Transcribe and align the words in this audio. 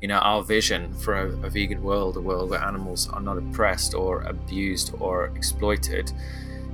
you 0.00 0.08
know, 0.08 0.18
our 0.18 0.42
vision 0.42 0.92
for 0.94 1.14
a, 1.14 1.28
a 1.46 1.50
vegan 1.50 1.82
world, 1.82 2.16
a 2.16 2.20
world 2.20 2.50
where 2.50 2.62
animals 2.62 3.08
are 3.08 3.20
not 3.20 3.38
oppressed 3.38 3.94
or 3.94 4.22
abused 4.22 4.92
or 5.00 5.26
exploited, 5.28 6.12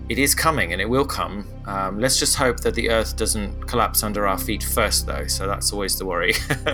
it 0.08 0.18
is 0.18 0.34
coming 0.34 0.72
and 0.72 0.80
it 0.80 0.88
will 0.88 1.04
come. 1.04 1.46
Um, 1.66 2.00
let's 2.00 2.18
just 2.18 2.34
hope 2.36 2.60
that 2.60 2.74
the 2.74 2.90
earth 2.90 3.16
doesn't 3.16 3.68
collapse 3.68 4.02
under 4.02 4.26
our 4.26 4.38
feet 4.38 4.62
first, 4.62 5.06
though. 5.06 5.28
So 5.28 5.46
that's 5.46 5.72
always 5.72 5.96
the 5.96 6.04
worry. 6.04 6.34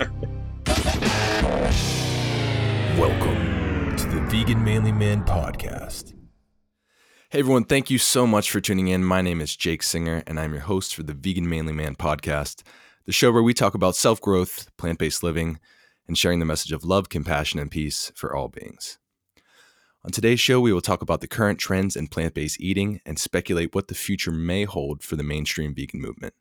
Welcome 2.97 3.95
to 3.95 4.07
the 4.07 4.21
Vegan 4.29 4.63
Manly 4.63 4.91
Man 4.91 5.23
podcast. 5.23 6.15
Hey 7.29 7.39
everyone, 7.39 7.65
thank 7.65 7.91
you 7.91 7.99
so 7.99 8.25
much 8.25 8.49
for 8.49 8.59
tuning 8.59 8.87
in. 8.87 9.03
My 9.03 9.21
name 9.21 9.39
is 9.39 9.55
Jake 9.55 9.83
Singer, 9.83 10.23
and 10.25 10.39
I'm 10.39 10.51
your 10.53 10.63
host 10.63 10.95
for 10.95 11.03
the 11.03 11.13
Vegan 11.13 11.47
Manly 11.47 11.73
Man 11.73 11.93
podcast, 11.95 12.63
the 13.05 13.11
show 13.11 13.31
where 13.31 13.43
we 13.43 13.53
talk 13.53 13.75
about 13.75 13.95
self 13.95 14.19
growth, 14.19 14.75
plant 14.77 14.97
based 14.97 15.21
living, 15.21 15.59
and 16.09 16.17
sharing 16.17 16.39
the 16.39 16.45
message 16.45 16.71
of 16.71 16.83
love, 16.83 17.07
compassion, 17.07 17.59
and 17.59 17.69
peace 17.69 18.11
for 18.15 18.35
all 18.35 18.47
beings. 18.47 18.97
On 20.03 20.11
today's 20.11 20.39
show, 20.39 20.59
we 20.59 20.73
will 20.73 20.81
talk 20.81 21.03
about 21.03 21.21
the 21.21 21.27
current 21.27 21.59
trends 21.59 21.95
in 21.95 22.07
plant 22.07 22.33
based 22.33 22.59
eating 22.59 22.99
and 23.05 23.19
speculate 23.19 23.75
what 23.75 23.89
the 23.89 23.95
future 23.95 24.31
may 24.31 24.63
hold 24.63 25.03
for 25.03 25.15
the 25.15 25.23
mainstream 25.23 25.75
vegan 25.75 26.01
movement. 26.01 26.33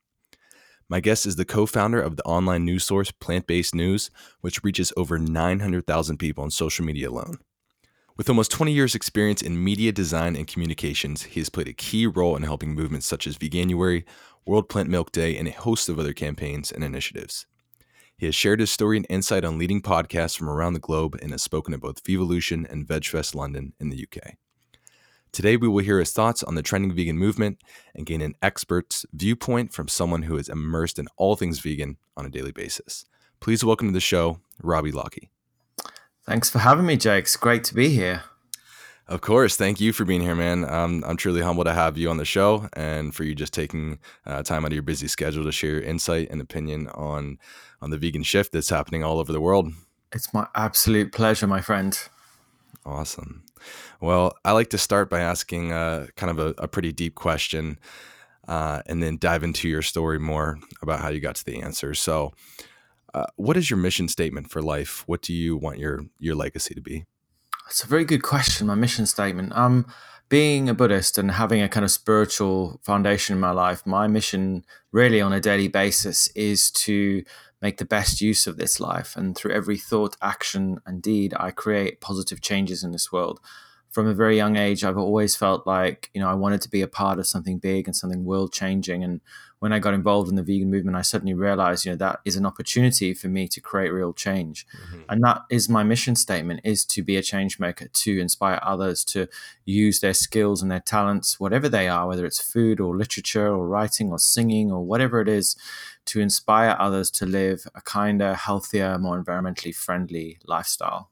My 0.88 1.00
guest 1.00 1.26
is 1.26 1.36
the 1.36 1.44
co 1.44 1.66
founder 1.66 2.00
of 2.00 2.16
the 2.16 2.24
online 2.24 2.64
news 2.64 2.84
source 2.84 3.10
Plant 3.10 3.46
Based 3.46 3.74
News, 3.74 4.10
which 4.40 4.64
reaches 4.64 4.90
over 4.96 5.18
900,000 5.18 6.16
people 6.16 6.44
on 6.44 6.50
social 6.50 6.86
media 6.86 7.10
alone. 7.10 7.36
With 8.16 8.30
almost 8.30 8.50
20 8.50 8.72
years' 8.72 8.94
experience 8.94 9.42
in 9.42 9.62
media 9.62 9.92
design 9.92 10.34
and 10.34 10.46
communications, 10.46 11.24
he 11.24 11.40
has 11.40 11.50
played 11.50 11.68
a 11.68 11.74
key 11.74 12.06
role 12.06 12.36
in 12.36 12.42
helping 12.42 12.74
movements 12.74 13.06
such 13.06 13.26
as 13.26 13.36
Veganuary, 13.36 14.04
World 14.46 14.70
Plant 14.70 14.88
Milk 14.88 15.12
Day, 15.12 15.36
and 15.36 15.46
a 15.46 15.52
host 15.52 15.90
of 15.90 15.98
other 15.98 16.14
campaigns 16.14 16.72
and 16.72 16.82
initiatives. 16.82 17.44
He 18.18 18.26
has 18.26 18.34
shared 18.34 18.58
his 18.58 18.72
story 18.72 18.96
and 18.96 19.06
insight 19.08 19.44
on 19.44 19.58
leading 19.58 19.80
podcasts 19.80 20.36
from 20.36 20.48
around 20.48 20.72
the 20.72 20.80
globe 20.80 21.16
and 21.22 21.30
has 21.30 21.40
spoken 21.40 21.72
at 21.72 21.80
both 21.80 22.04
Vevolution 22.04 22.66
and 22.68 22.84
VegFest 22.84 23.36
London 23.36 23.74
in 23.78 23.90
the 23.90 24.06
UK. 24.06 24.34
Today, 25.30 25.56
we 25.56 25.68
will 25.68 25.84
hear 25.84 26.00
his 26.00 26.10
thoughts 26.10 26.42
on 26.42 26.56
the 26.56 26.62
trending 26.62 26.92
vegan 26.92 27.16
movement 27.16 27.62
and 27.94 28.06
gain 28.06 28.20
an 28.20 28.34
expert's 28.42 29.06
viewpoint 29.12 29.72
from 29.72 29.86
someone 29.86 30.22
who 30.22 30.36
is 30.36 30.48
immersed 30.48 30.98
in 30.98 31.06
all 31.16 31.36
things 31.36 31.60
vegan 31.60 31.96
on 32.16 32.26
a 32.26 32.30
daily 32.30 32.50
basis. 32.50 33.04
Please 33.38 33.64
welcome 33.64 33.86
to 33.86 33.94
the 33.94 34.00
show, 34.00 34.40
Robbie 34.64 34.90
Lockie. 34.90 35.30
Thanks 36.26 36.50
for 36.50 36.58
having 36.58 36.86
me, 36.86 36.96
Jake. 36.96 37.24
It's 37.24 37.36
great 37.36 37.62
to 37.64 37.74
be 37.74 37.90
here. 37.90 38.24
Of 39.06 39.20
course. 39.20 39.56
Thank 39.56 39.80
you 39.80 39.92
for 39.92 40.04
being 40.04 40.20
here, 40.20 40.34
man. 40.34 40.68
Um, 40.68 41.04
I'm 41.06 41.16
truly 41.16 41.40
humbled 41.40 41.66
to 41.66 41.72
have 41.72 41.96
you 41.96 42.10
on 42.10 42.18
the 42.18 42.26
show 42.26 42.68
and 42.74 43.14
for 43.14 43.22
you 43.24 43.34
just 43.34 43.54
taking 43.54 44.00
uh, 44.26 44.42
time 44.42 44.64
out 44.64 44.72
of 44.72 44.74
your 44.74 44.82
busy 44.82 45.08
schedule 45.08 45.44
to 45.44 45.52
share 45.52 45.70
your 45.70 45.80
insight 45.82 46.28
and 46.30 46.40
opinion 46.42 46.88
on 46.88 47.38
on 47.80 47.90
the 47.90 47.98
vegan 47.98 48.22
shift 48.22 48.52
that's 48.52 48.70
happening 48.70 49.04
all 49.04 49.18
over 49.18 49.32
the 49.32 49.40
world. 49.40 49.72
It's 50.12 50.32
my 50.32 50.46
absolute 50.54 51.12
pleasure, 51.12 51.46
my 51.46 51.60
friend. 51.60 51.98
Awesome. 52.84 53.44
Well, 54.00 54.34
I 54.44 54.52
like 54.52 54.70
to 54.70 54.78
start 54.78 55.10
by 55.10 55.20
asking 55.20 55.72
uh, 55.72 56.06
kind 56.16 56.30
of 56.30 56.38
a, 56.38 56.62
a, 56.62 56.68
pretty 56.68 56.92
deep 56.92 57.14
question 57.14 57.78
uh, 58.46 58.82
and 58.86 59.02
then 59.02 59.18
dive 59.18 59.42
into 59.42 59.68
your 59.68 59.82
story 59.82 60.18
more 60.18 60.58
about 60.80 61.00
how 61.00 61.08
you 61.08 61.20
got 61.20 61.34
to 61.36 61.44
the 61.44 61.60
answer. 61.60 61.92
So, 61.94 62.32
uh, 63.12 63.26
what 63.36 63.56
is 63.56 63.68
your 63.68 63.78
mission 63.78 64.08
statement 64.08 64.50
for 64.50 64.62
life? 64.62 65.02
What 65.06 65.22
do 65.22 65.34
you 65.34 65.56
want 65.56 65.78
your 65.78 66.06
your 66.18 66.34
legacy 66.34 66.74
to 66.74 66.80
be? 66.80 67.04
It's 67.68 67.82
a 67.82 67.86
very 67.86 68.04
good 68.04 68.22
question. 68.22 68.66
My 68.66 68.74
mission 68.74 69.06
statement. 69.06 69.54
Um, 69.56 69.86
being 70.28 70.68
a 70.68 70.74
Buddhist 70.74 71.16
and 71.16 71.30
having 71.30 71.62
a 71.62 71.68
kind 71.68 71.84
of 71.84 71.90
spiritual 71.90 72.80
foundation 72.82 73.34
in 73.34 73.40
my 73.40 73.50
life, 73.50 73.86
my 73.86 74.06
mission 74.06 74.64
really 74.92 75.20
on 75.20 75.32
a 75.32 75.40
daily 75.40 75.68
basis 75.68 76.28
is 76.28 76.70
to 76.70 77.24
make 77.60 77.78
the 77.78 77.84
best 77.84 78.20
use 78.20 78.46
of 78.46 78.56
this 78.56 78.80
life. 78.80 79.16
And 79.16 79.36
through 79.36 79.52
every 79.52 79.76
thought, 79.76 80.16
action, 80.22 80.80
and 80.86 81.02
deed, 81.02 81.34
I 81.38 81.50
create 81.50 82.00
positive 82.00 82.40
changes 82.40 82.84
in 82.84 82.92
this 82.92 83.10
world. 83.10 83.40
From 83.90 84.06
a 84.06 84.14
very 84.14 84.36
young 84.36 84.56
age, 84.56 84.84
I've 84.84 84.98
always 84.98 85.34
felt 85.34 85.66
like, 85.66 86.10
you 86.12 86.20
know, 86.20 86.28
I 86.28 86.34
wanted 86.34 86.60
to 86.62 86.70
be 86.70 86.82
a 86.82 86.88
part 86.88 87.18
of 87.18 87.26
something 87.26 87.58
big 87.58 87.88
and 87.88 87.96
something 87.96 88.24
world 88.24 88.52
changing. 88.52 89.02
And 89.02 89.22
when 89.60 89.72
I 89.72 89.78
got 89.78 89.94
involved 89.94 90.28
in 90.28 90.36
the 90.36 90.42
vegan 90.42 90.70
movement, 90.70 90.96
I 90.96 91.02
suddenly 91.02 91.34
realized, 91.34 91.84
you 91.84 91.92
know, 91.92 91.96
that 91.96 92.20
is 92.24 92.36
an 92.36 92.46
opportunity 92.46 93.14
for 93.14 93.28
me 93.28 93.48
to 93.48 93.60
create 93.60 93.90
real 93.90 94.12
change. 94.12 94.66
Mm-hmm. 94.76 95.00
And 95.08 95.24
that 95.24 95.40
is 95.50 95.68
my 95.68 95.82
mission 95.82 96.16
statement 96.16 96.60
is 96.64 96.84
to 96.84 97.02
be 97.02 97.16
a 97.16 97.22
change 97.22 97.58
maker, 97.58 97.88
to 97.88 98.20
inspire 98.20 98.60
others 98.62 99.04
to 99.06 99.26
use 99.64 100.00
their 100.00 100.14
skills 100.14 100.62
and 100.62 100.70
their 100.70 100.80
talents, 100.80 101.40
whatever 101.40 101.68
they 101.68 101.88
are, 101.88 102.06
whether 102.06 102.26
it's 102.26 102.40
food 102.40 102.80
or 102.80 102.96
literature 102.96 103.48
or 103.48 103.66
writing 103.66 104.10
or 104.10 104.18
singing 104.18 104.70
or 104.70 104.84
whatever 104.84 105.20
it 105.20 105.28
is, 105.28 105.56
to 106.08 106.20
inspire 106.20 106.76
others 106.78 107.10
to 107.12 107.26
live 107.26 107.66
a 107.74 107.80
kinder, 107.80 108.34
healthier, 108.34 108.98
more 108.98 109.22
environmentally 109.22 109.74
friendly 109.74 110.38
lifestyle. 110.46 111.10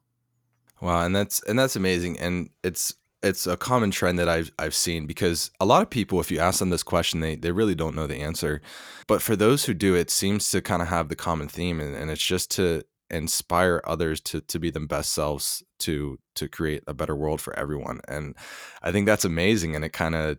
Wow, 0.80 1.04
and 1.04 1.14
that's 1.16 1.42
and 1.44 1.58
that's 1.58 1.76
amazing. 1.76 2.18
And 2.18 2.50
it's 2.62 2.94
it's 3.22 3.46
a 3.46 3.56
common 3.56 3.90
trend 3.90 4.18
that 4.18 4.28
I've 4.28 4.52
I've 4.58 4.74
seen 4.74 5.06
because 5.06 5.50
a 5.60 5.66
lot 5.66 5.82
of 5.82 5.90
people, 5.90 6.20
if 6.20 6.30
you 6.30 6.38
ask 6.38 6.58
them 6.58 6.70
this 6.70 6.82
question, 6.82 7.20
they 7.20 7.36
they 7.36 7.52
really 7.52 7.74
don't 7.74 7.96
know 7.96 8.06
the 8.06 8.20
answer. 8.20 8.60
But 9.06 9.22
for 9.22 9.36
those 9.36 9.64
who 9.64 9.74
do, 9.74 9.94
it 9.94 10.10
seems 10.10 10.50
to 10.50 10.60
kind 10.60 10.82
of 10.82 10.88
have 10.88 11.08
the 11.08 11.16
common 11.16 11.48
theme, 11.48 11.80
and, 11.80 11.94
and 11.94 12.10
it's 12.10 12.24
just 12.24 12.50
to 12.52 12.82
inspire 13.10 13.80
others 13.84 14.20
to 14.20 14.40
to 14.42 14.58
be 14.58 14.70
their 14.70 14.86
best 14.86 15.12
selves 15.12 15.62
to 15.78 16.18
to 16.34 16.48
create 16.48 16.82
a 16.86 16.94
better 16.94 17.16
world 17.16 17.40
for 17.40 17.58
everyone. 17.58 18.00
And 18.08 18.36
I 18.82 18.92
think 18.92 19.06
that's 19.06 19.24
amazing, 19.24 19.74
and 19.74 19.84
it 19.84 19.92
kind 19.92 20.14
of 20.14 20.38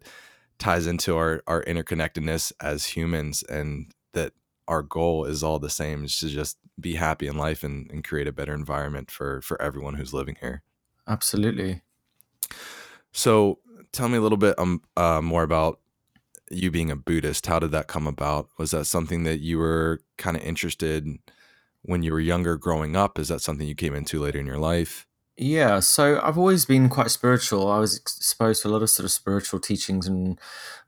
ties 0.60 0.88
into 0.88 1.16
our 1.18 1.44
our 1.48 1.64
interconnectedness 1.64 2.52
as 2.62 2.86
humans, 2.86 3.44
and 3.44 3.92
our 4.68 4.82
goal 4.82 5.26
is 5.26 5.44
all 5.44 5.60
the 5.60 5.70
same: 5.70 6.04
is 6.04 6.18
to 6.20 6.30
just 6.30 6.58
be 6.80 6.96
happy 6.96 7.28
in 7.28 7.38
life 7.38 7.64
and, 7.64 7.90
and 7.92 8.04
create 8.04 8.28
a 8.28 8.32
better 8.32 8.54
environment 8.54 9.10
for 9.12 9.42
for 9.42 9.62
everyone 9.62 9.96
who's 9.96 10.14
living 10.14 10.38
here. 10.42 10.64
Absolutely. 11.08 11.82
So 13.12 13.60
tell 13.92 14.10
me 14.10 14.18
a 14.18 14.22
little 14.22 14.38
bit 14.38 14.58
um, 14.60 14.82
uh, 14.96 15.22
more 15.22 15.44
about 15.44 15.80
you 16.50 16.72
being 16.72 16.92
a 16.92 16.96
Buddhist. 16.96 17.48
How 17.48 17.60
did 17.60 17.72
that 17.72 17.88
come 17.88 18.08
about? 18.08 18.50
Was 18.58 18.72
that 18.72 18.86
something 18.86 19.24
that 19.24 19.40
you 19.40 19.58
were 19.58 20.02
kind 20.18 20.38
of 20.38 20.44
interested 20.44 21.08
when 21.82 22.04
you 22.04 22.12
were 22.12 22.20
younger 22.20 22.58
growing 22.58 22.96
up? 22.96 23.20
Is 23.20 23.30
that 23.30 23.42
something 23.42 23.68
you 23.68 23.76
came 23.76 23.96
into 23.96 24.22
later 24.22 24.40
in 24.40 24.46
your 24.46 24.60
life? 24.60 25.08
Yeah, 25.40 25.82
so 25.82 26.20
I've 26.24 26.38
always 26.38 26.66
been 26.66 26.90
quite 26.90 27.12
spiritual. 27.12 27.70
I 27.72 27.78
was 27.78 27.96
exposed 27.96 28.64
to 28.64 28.70
a 28.70 28.72
lot 28.72 28.82
of 28.82 28.90
sort 28.90 29.06
of 29.06 29.12
spiritual 29.12 29.60
teachings 29.60 30.08
and 30.08 30.40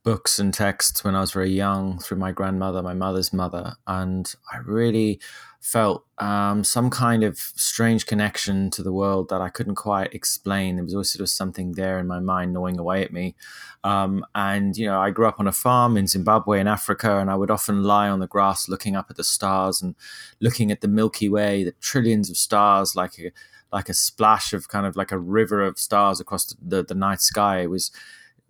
books 0.04 0.40
and 0.40 0.52
texts 0.52 1.04
when 1.04 1.14
I 1.14 1.20
was 1.20 1.32
very 1.32 1.52
young 1.52 2.00
through 2.00 2.18
my 2.18 2.32
grandmother, 2.32 2.82
my 2.82 2.96
mother's 2.96 3.32
mother, 3.32 3.76
and 3.86 4.34
I 4.52 4.58
really 4.66 5.20
felt 5.62 6.06
um, 6.18 6.64
some 6.64 6.90
kind 6.90 7.24
of 7.24 7.38
strange 7.38 8.08
connection 8.08 8.72
to 8.72 8.82
the 8.82 8.94
world 8.94 9.30
that 9.30 9.42
I 9.42 9.50
couldn't 9.50 9.76
quite 9.76 10.16
explain. 10.16 10.78
There 10.78 10.86
was 10.86 10.96
always 10.96 11.12
sort 11.12 11.22
of 11.22 11.30
something 11.30 11.74
there 11.74 12.00
in 12.00 12.08
my 12.08 12.20
mind 12.20 12.54
gnawing 12.54 12.80
away 12.80 13.04
at 13.04 13.14
me. 13.14 13.36
Um, 13.84 14.26
and, 14.34 14.76
you 14.76 14.88
know, 14.88 15.00
I 15.00 15.12
grew 15.12 15.28
up 15.28 15.40
on 15.40 15.48
a 15.48 15.52
farm 15.52 15.96
in 15.96 16.08
Zimbabwe 16.08 16.60
in 16.60 16.68
Africa, 16.68 17.20
and 17.20 17.30
I 17.30 17.36
would 17.36 17.52
often 17.52 17.84
lie 17.84 18.10
on 18.10 18.20
the 18.20 18.28
grass 18.28 18.68
looking 18.68 18.96
up 18.96 19.12
at 19.12 19.16
the 19.18 19.24
stars 19.24 19.81
and 19.81 19.96
looking 20.40 20.72
at 20.72 20.81
the 20.81 20.88
Milky 20.88 21.30
Way, 21.30 21.64
the 21.64 21.74
trillions 21.74 22.31
of 22.31 22.38
stars, 22.38 22.96
like 22.96 23.20
a, 23.20 23.31
like 23.72 23.90
a 23.90 23.94
splash 23.94 24.53
of 24.53 24.68
kind 24.68 24.85
of 24.85 24.96
like 24.96 25.12
a 25.12 25.19
river 25.19 25.63
of 25.63 25.78
stars 25.78 26.19
across 26.19 26.46
the, 26.46 26.56
the, 26.62 26.84
the 26.84 26.96
night 26.96 27.22
sky. 27.22 27.66
Was 27.68 27.91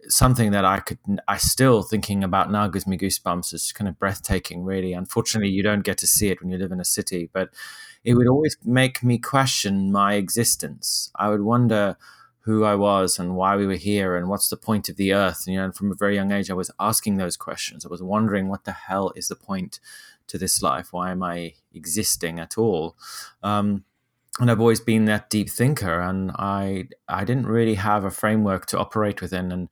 something 0.08 0.52
that 0.52 0.66
I 0.66 0.80
could, 0.80 1.00
I 1.28 1.38
still 1.38 1.84
thinking 1.84 2.24
about 2.24 2.52
now 2.52 2.68
gives 2.68 2.88
me 2.88 2.98
goosebumps. 2.98 3.54
It's 3.54 3.72
kind 3.72 3.88
of 3.88 4.00
breathtaking, 4.00 4.64
really. 4.64 4.94
Unfortunately, 4.94 5.50
you 5.50 5.64
don't 5.64 5.84
get 5.84 5.98
to 6.00 6.08
see 6.08 6.30
it 6.30 6.42
when 6.42 6.50
you 6.50 6.58
live 6.58 6.72
in 6.72 6.80
a 6.80 6.86
city, 6.86 7.30
but 7.34 7.50
it 8.04 8.14
would 8.14 8.28
always 8.28 8.58
make 8.64 9.04
me 9.04 9.18
question 9.18 9.92
my 9.92 10.14
existence. 10.14 11.12
I 11.16 11.30
would 11.30 11.42
wonder 11.42 11.98
who 12.42 12.64
I 12.64 12.76
was 12.76 13.20
and 13.20 13.36
why 13.36 13.56
we 13.56 13.68
were 13.68 13.74
here 13.74 14.16
and 14.16 14.30
what's 14.30 14.50
the 14.50 14.58
point 14.58 14.90
of 14.90 14.96
the 14.96 15.14
earth. 15.14 15.44
You 15.46 15.58
know, 15.58 15.66
and 15.66 15.76
from 15.76 15.92
a 15.92 15.96
very 15.96 16.16
young 16.16 16.32
age, 16.32 16.50
I 16.50 16.56
was 16.56 16.72
asking 16.80 17.18
those 17.18 17.36
questions. 17.36 17.86
I 17.86 17.90
was 17.90 18.02
wondering 18.02 18.48
what 18.48 18.64
the 18.64 18.72
hell 18.72 19.12
is 19.16 19.28
the 19.28 19.36
point 19.36 19.80
to 20.30 20.38
this 20.38 20.62
life? 20.62 20.94
Why 20.94 21.12
am 21.12 21.22
I 21.22 21.54
existing 21.74 22.40
at 22.40 22.58
all? 22.58 22.96
Um, 23.44 23.84
and 24.40 24.50
I've 24.50 24.60
always 24.60 24.80
been 24.80 25.06
that 25.06 25.30
deep 25.30 25.50
thinker, 25.50 26.00
and 26.00 26.32
I 26.32 26.88
I 27.08 27.26
didn't 27.26 27.48
really 27.48 27.76
have 27.76 28.06
a 28.06 28.12
framework 28.12 28.66
to 28.68 28.80
operate 28.80 29.22
within. 29.22 29.52
And 29.52 29.70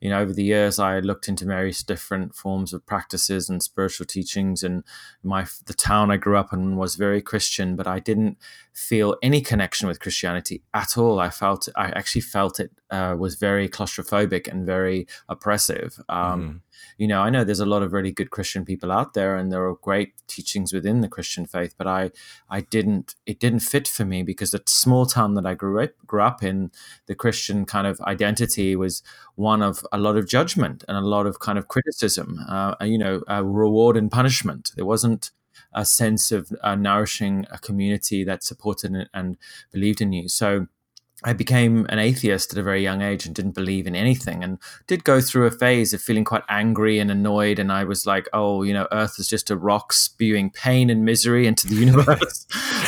you 0.00 0.10
know, 0.10 0.20
over 0.20 0.32
the 0.32 0.44
years, 0.44 0.78
I 0.78 1.00
looked 1.00 1.28
into 1.28 1.44
various 1.44 1.82
different 1.82 2.34
forms 2.34 2.72
of 2.72 2.86
practices 2.86 3.48
and 3.48 3.62
spiritual 3.62 4.06
teachings. 4.06 4.62
And 4.62 4.84
my 5.22 5.46
the 5.66 5.74
town 5.74 6.10
I 6.10 6.16
grew 6.16 6.36
up 6.36 6.52
in 6.52 6.76
was 6.76 6.96
very 6.96 7.22
Christian, 7.22 7.76
but 7.76 7.86
I 7.86 7.98
didn't 7.98 8.38
feel 8.72 9.16
any 9.22 9.40
connection 9.40 9.88
with 9.88 10.00
Christianity 10.00 10.62
at 10.74 10.96
all. 10.96 11.20
I 11.20 11.30
felt 11.30 11.68
I 11.76 11.88
actually 11.90 12.22
felt 12.22 12.60
it 12.60 12.70
uh, 12.90 13.14
was 13.18 13.34
very 13.34 13.68
claustrophobic 13.68 14.48
and 14.48 14.66
very 14.66 15.06
oppressive. 15.28 16.00
Um, 16.08 16.40
mm-hmm 16.40 16.56
you 16.98 17.06
know, 17.06 17.20
I 17.20 17.30
know 17.30 17.44
there's 17.44 17.60
a 17.60 17.66
lot 17.66 17.82
of 17.82 17.92
really 17.92 18.12
good 18.12 18.30
Christian 18.30 18.64
people 18.64 18.92
out 18.92 19.14
there, 19.14 19.36
and 19.36 19.50
there 19.50 19.64
are 19.66 19.74
great 19.76 20.12
teachings 20.26 20.72
within 20.72 21.00
the 21.00 21.08
Christian 21.08 21.46
faith, 21.46 21.74
but 21.76 21.86
I, 21.86 22.10
I 22.48 22.60
didn't, 22.60 23.14
it 23.26 23.38
didn't 23.38 23.60
fit 23.60 23.88
for 23.88 24.04
me 24.04 24.22
because 24.22 24.50
the 24.50 24.62
small 24.66 25.06
town 25.06 25.34
that 25.34 25.46
I 25.46 25.54
grew 25.54 25.82
up, 25.82 25.90
grew 26.06 26.22
up 26.22 26.42
in, 26.42 26.70
the 27.06 27.14
Christian 27.14 27.64
kind 27.64 27.86
of 27.86 28.00
identity 28.02 28.76
was 28.76 29.02
one 29.34 29.62
of 29.62 29.84
a 29.92 29.98
lot 29.98 30.16
of 30.16 30.28
judgment 30.28 30.84
and 30.88 30.96
a 30.96 31.00
lot 31.00 31.26
of 31.26 31.40
kind 31.40 31.58
of 31.58 31.68
criticism, 31.68 32.38
uh, 32.48 32.74
you 32.82 32.98
know, 32.98 33.22
uh, 33.30 33.42
reward 33.44 33.96
and 33.96 34.10
punishment. 34.10 34.72
There 34.76 34.86
wasn't 34.86 35.30
a 35.72 35.84
sense 35.84 36.32
of 36.32 36.52
uh, 36.62 36.74
nourishing 36.74 37.46
a 37.50 37.58
community 37.58 38.24
that 38.24 38.42
supported 38.42 39.08
and 39.14 39.36
believed 39.72 40.00
in 40.00 40.12
you. 40.12 40.28
So 40.28 40.66
I 41.22 41.34
became 41.34 41.86
an 41.90 41.98
atheist 41.98 42.52
at 42.52 42.58
a 42.58 42.62
very 42.62 42.82
young 42.82 43.02
age 43.02 43.26
and 43.26 43.34
didn't 43.34 43.54
believe 43.54 43.86
in 43.86 43.94
anything 43.94 44.42
and 44.42 44.58
did 44.86 45.04
go 45.04 45.20
through 45.20 45.46
a 45.46 45.50
phase 45.50 45.92
of 45.92 46.00
feeling 46.00 46.24
quite 46.24 46.44
angry 46.48 46.98
and 46.98 47.10
annoyed. 47.10 47.58
And 47.58 47.70
I 47.70 47.84
was 47.84 48.06
like, 48.06 48.26
oh, 48.32 48.62
you 48.62 48.72
know, 48.72 48.88
Earth 48.90 49.18
is 49.18 49.28
just 49.28 49.50
a 49.50 49.56
rock 49.56 49.92
spewing 49.92 50.50
pain 50.50 50.88
and 50.88 51.04
misery 51.04 51.46
into 51.46 51.68
the 51.68 51.74
universe. 51.86 52.46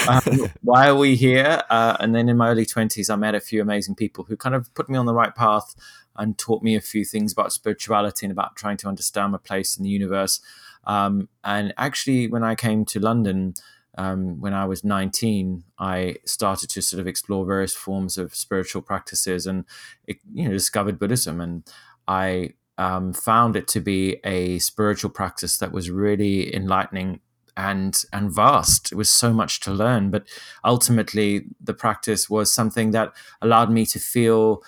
um, 0.09 0.51
why 0.63 0.89
are 0.89 0.97
we 0.97 1.15
here? 1.15 1.63
Uh, 1.69 1.99
and 2.01 2.15
then 2.15 2.31
in 2.31 2.39
my 2.39 2.49
early 2.49 2.65
20s, 2.65 3.11
I 3.11 3.17
met 3.17 3.35
a 3.35 3.41
few 3.41 3.61
amazing 3.61 3.97
people 3.97 4.25
who 4.25 4.37
kind 4.37 4.55
of 4.55 4.73
put 4.73 4.89
me 4.89 4.97
on 4.97 5.05
the 5.05 5.15
right 5.15 5.35
path 5.35 5.75
and 6.17 6.39
taught 6.39 6.63
me 6.63 6.75
a 6.75 6.81
few 6.81 7.05
things 7.05 7.33
about 7.33 7.53
spirituality 7.53 8.25
and 8.25 8.33
about 8.33 8.57
trying 8.57 8.79
to 8.79 8.89
understand 8.89 9.33
my 9.33 9.39
place 9.39 9.77
in 9.77 9.85
the 9.85 9.91
universe. 9.91 10.41
Um, 10.85 11.29
and 11.45 11.73
actually, 11.77 12.29
when 12.29 12.43
I 12.45 12.55
came 12.55 12.85
to 12.87 13.01
London, 13.01 13.55
um, 13.99 14.41
when 14.41 14.55
I 14.55 14.65
was 14.65 14.85
19, 14.85 15.65
I 15.79 16.17
started 16.25 16.71
to 16.71 16.83
sort 16.83 17.01
of 17.01 17.07
explore 17.07 17.45
various 17.45 17.75
forms 17.75 18.17
of 18.17 18.35
spiritual 18.35 18.83
practices 18.83 19.47
and, 19.47 19.65
you 20.07 20.45
know, 20.45 20.53
discovered 20.53 20.99
Buddhism. 20.99 21.41
And 21.41 21.71
I 22.09 22.55
um, 22.79 23.13
found 23.13 23.57
it 23.57 23.69
to 23.69 23.81
be 23.81 24.17
a 24.25 24.59
spiritual 24.59 25.11
practice 25.11 25.59
that 25.59 25.73
was 25.73 25.91
really 25.91 26.55
enlightening 26.55 27.21
and 27.57 28.03
and 28.13 28.35
vast. 28.35 28.93
It 28.93 28.95
was 28.95 29.11
so 29.11 29.33
much 29.33 29.61
to 29.61 29.73
learn, 29.73 30.11
but 30.11 30.25
ultimately, 30.65 31.45
the 31.61 31.75
practice 31.75 32.31
was 32.31 32.51
something 32.51 32.93
that 32.93 33.13
allowed 33.41 33.71
me 33.71 33.85
to 33.87 33.99
feel 33.99 34.63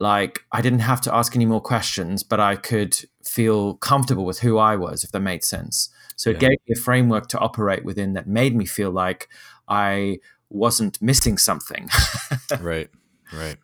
like 0.00 0.44
I 0.50 0.62
didn't 0.62 0.80
have 0.80 1.00
to 1.02 1.14
ask 1.14 1.36
any 1.36 1.46
more 1.46 1.60
questions, 1.60 2.22
but 2.22 2.40
I 2.40 2.56
could 2.56 2.98
feel 3.22 3.74
comfortable 3.74 4.24
with 4.24 4.40
who 4.40 4.58
I 4.58 4.74
was, 4.74 5.04
if 5.04 5.12
that 5.12 5.20
made 5.20 5.44
sense. 5.44 5.90
So 6.16 6.30
yeah. 6.30 6.36
it 6.36 6.40
gave 6.40 6.50
me 6.50 6.74
a 6.76 6.80
framework 6.80 7.28
to 7.28 7.38
operate 7.38 7.84
within 7.84 8.14
that 8.14 8.26
made 8.26 8.56
me 8.56 8.64
feel 8.64 8.90
like 8.90 9.28
I 9.68 10.18
wasn't 10.48 11.00
missing 11.00 11.38
something. 11.38 11.88
right, 12.60 12.88
right. 13.32 13.56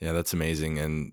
Yeah, 0.00 0.12
that's 0.12 0.34
amazing. 0.34 0.78
And 0.78 1.12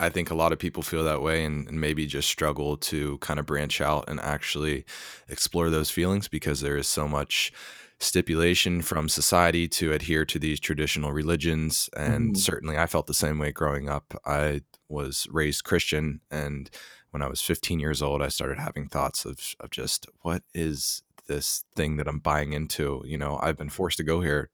I 0.00 0.08
think 0.08 0.30
a 0.30 0.34
lot 0.34 0.52
of 0.52 0.58
people 0.58 0.82
feel 0.82 1.04
that 1.04 1.20
way 1.20 1.44
and, 1.44 1.68
and, 1.68 1.80
maybe 1.80 2.06
just 2.06 2.28
struggle 2.28 2.78
to 2.78 3.18
kind 3.18 3.38
of 3.38 3.44
branch 3.44 3.82
out 3.82 4.08
and 4.08 4.18
actually 4.20 4.86
explore 5.28 5.68
those 5.68 5.90
feelings 5.90 6.26
because 6.26 6.62
there 6.62 6.78
is 6.78 6.88
so 6.88 7.06
much 7.06 7.52
stipulation 8.00 8.80
from 8.80 9.08
society 9.08 9.68
to 9.68 9.92
adhere 9.92 10.24
to 10.24 10.38
these 10.38 10.58
traditional 10.58 11.12
religions. 11.12 11.90
And 11.96 12.34
mm. 12.34 12.36
certainly 12.36 12.78
I 12.78 12.86
felt 12.86 13.06
the 13.06 13.14
same 13.14 13.38
way 13.38 13.52
growing 13.52 13.88
up. 13.88 14.14
I 14.24 14.62
was 14.88 15.26
raised 15.30 15.64
Christian. 15.64 16.20
And 16.30 16.70
when 17.10 17.22
I 17.22 17.28
was 17.28 17.42
15 17.42 17.78
years 17.78 18.00
old, 18.02 18.22
I 18.22 18.28
started 18.28 18.58
having 18.58 18.88
thoughts 18.88 19.24
of, 19.24 19.54
of 19.60 19.70
just 19.70 20.06
what 20.22 20.42
is 20.54 21.02
this 21.28 21.64
thing 21.76 21.96
that 21.96 22.08
I'm 22.08 22.18
buying 22.18 22.54
into? 22.54 23.02
You 23.04 23.18
know, 23.18 23.38
I've 23.42 23.58
been 23.58 23.68
forced 23.68 23.98
to 23.98 24.04
go 24.04 24.22
here 24.22 24.50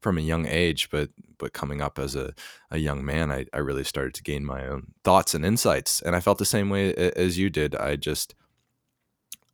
from 0.00 0.18
a 0.18 0.22
young 0.22 0.46
age, 0.46 0.90
but 0.90 1.10
but 1.38 1.52
coming 1.52 1.80
up 1.80 2.00
as 2.00 2.16
a, 2.16 2.34
a 2.70 2.78
young 2.78 3.04
man, 3.04 3.30
I, 3.30 3.46
I 3.52 3.58
really 3.58 3.84
started 3.84 4.12
to 4.14 4.24
gain 4.24 4.44
my 4.44 4.66
own 4.66 4.92
thoughts 5.04 5.34
and 5.34 5.44
insights. 5.44 6.02
And 6.02 6.16
I 6.16 6.20
felt 6.20 6.38
the 6.38 6.44
same 6.44 6.68
way 6.68 6.94
as 6.94 7.38
you 7.38 7.48
did. 7.48 7.76
I 7.76 7.94
just 7.94 8.34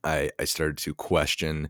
I 0.03 0.31
I 0.39 0.45
started 0.45 0.79
to 0.79 0.95
question 0.95 1.69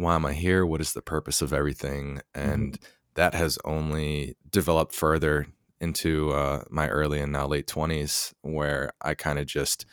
why 0.00 0.14
am 0.14 0.24
I 0.26 0.32
here? 0.32 0.64
What 0.64 0.80
is 0.80 0.92
the 0.92 1.02
purpose 1.02 1.42
of 1.42 1.52
everything? 1.52 2.20
And 2.34 2.72
mm-hmm. 2.72 2.84
that 3.14 3.34
has 3.34 3.58
only 3.64 4.36
developed 4.50 4.94
further 4.94 5.46
into 5.80 6.32
uh, 6.32 6.64
my 6.70 6.88
early 6.88 7.20
and 7.20 7.32
now 7.32 7.46
late 7.46 7.66
20s, 7.66 8.32
where 8.42 8.92
I 9.00 9.14
kind 9.14 9.38
of 9.38 9.46
just 9.46 9.86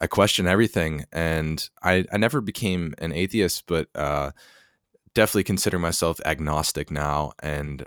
I 0.00 0.06
question 0.06 0.46
everything. 0.46 1.04
And 1.12 1.68
I, 1.82 2.04
I 2.12 2.16
never 2.18 2.40
became 2.40 2.94
an 2.98 3.12
atheist, 3.12 3.64
but 3.66 3.88
uh, 3.94 4.32
definitely 5.14 5.44
consider 5.44 5.78
myself 5.78 6.20
agnostic 6.24 6.90
now 6.90 7.32
and 7.40 7.86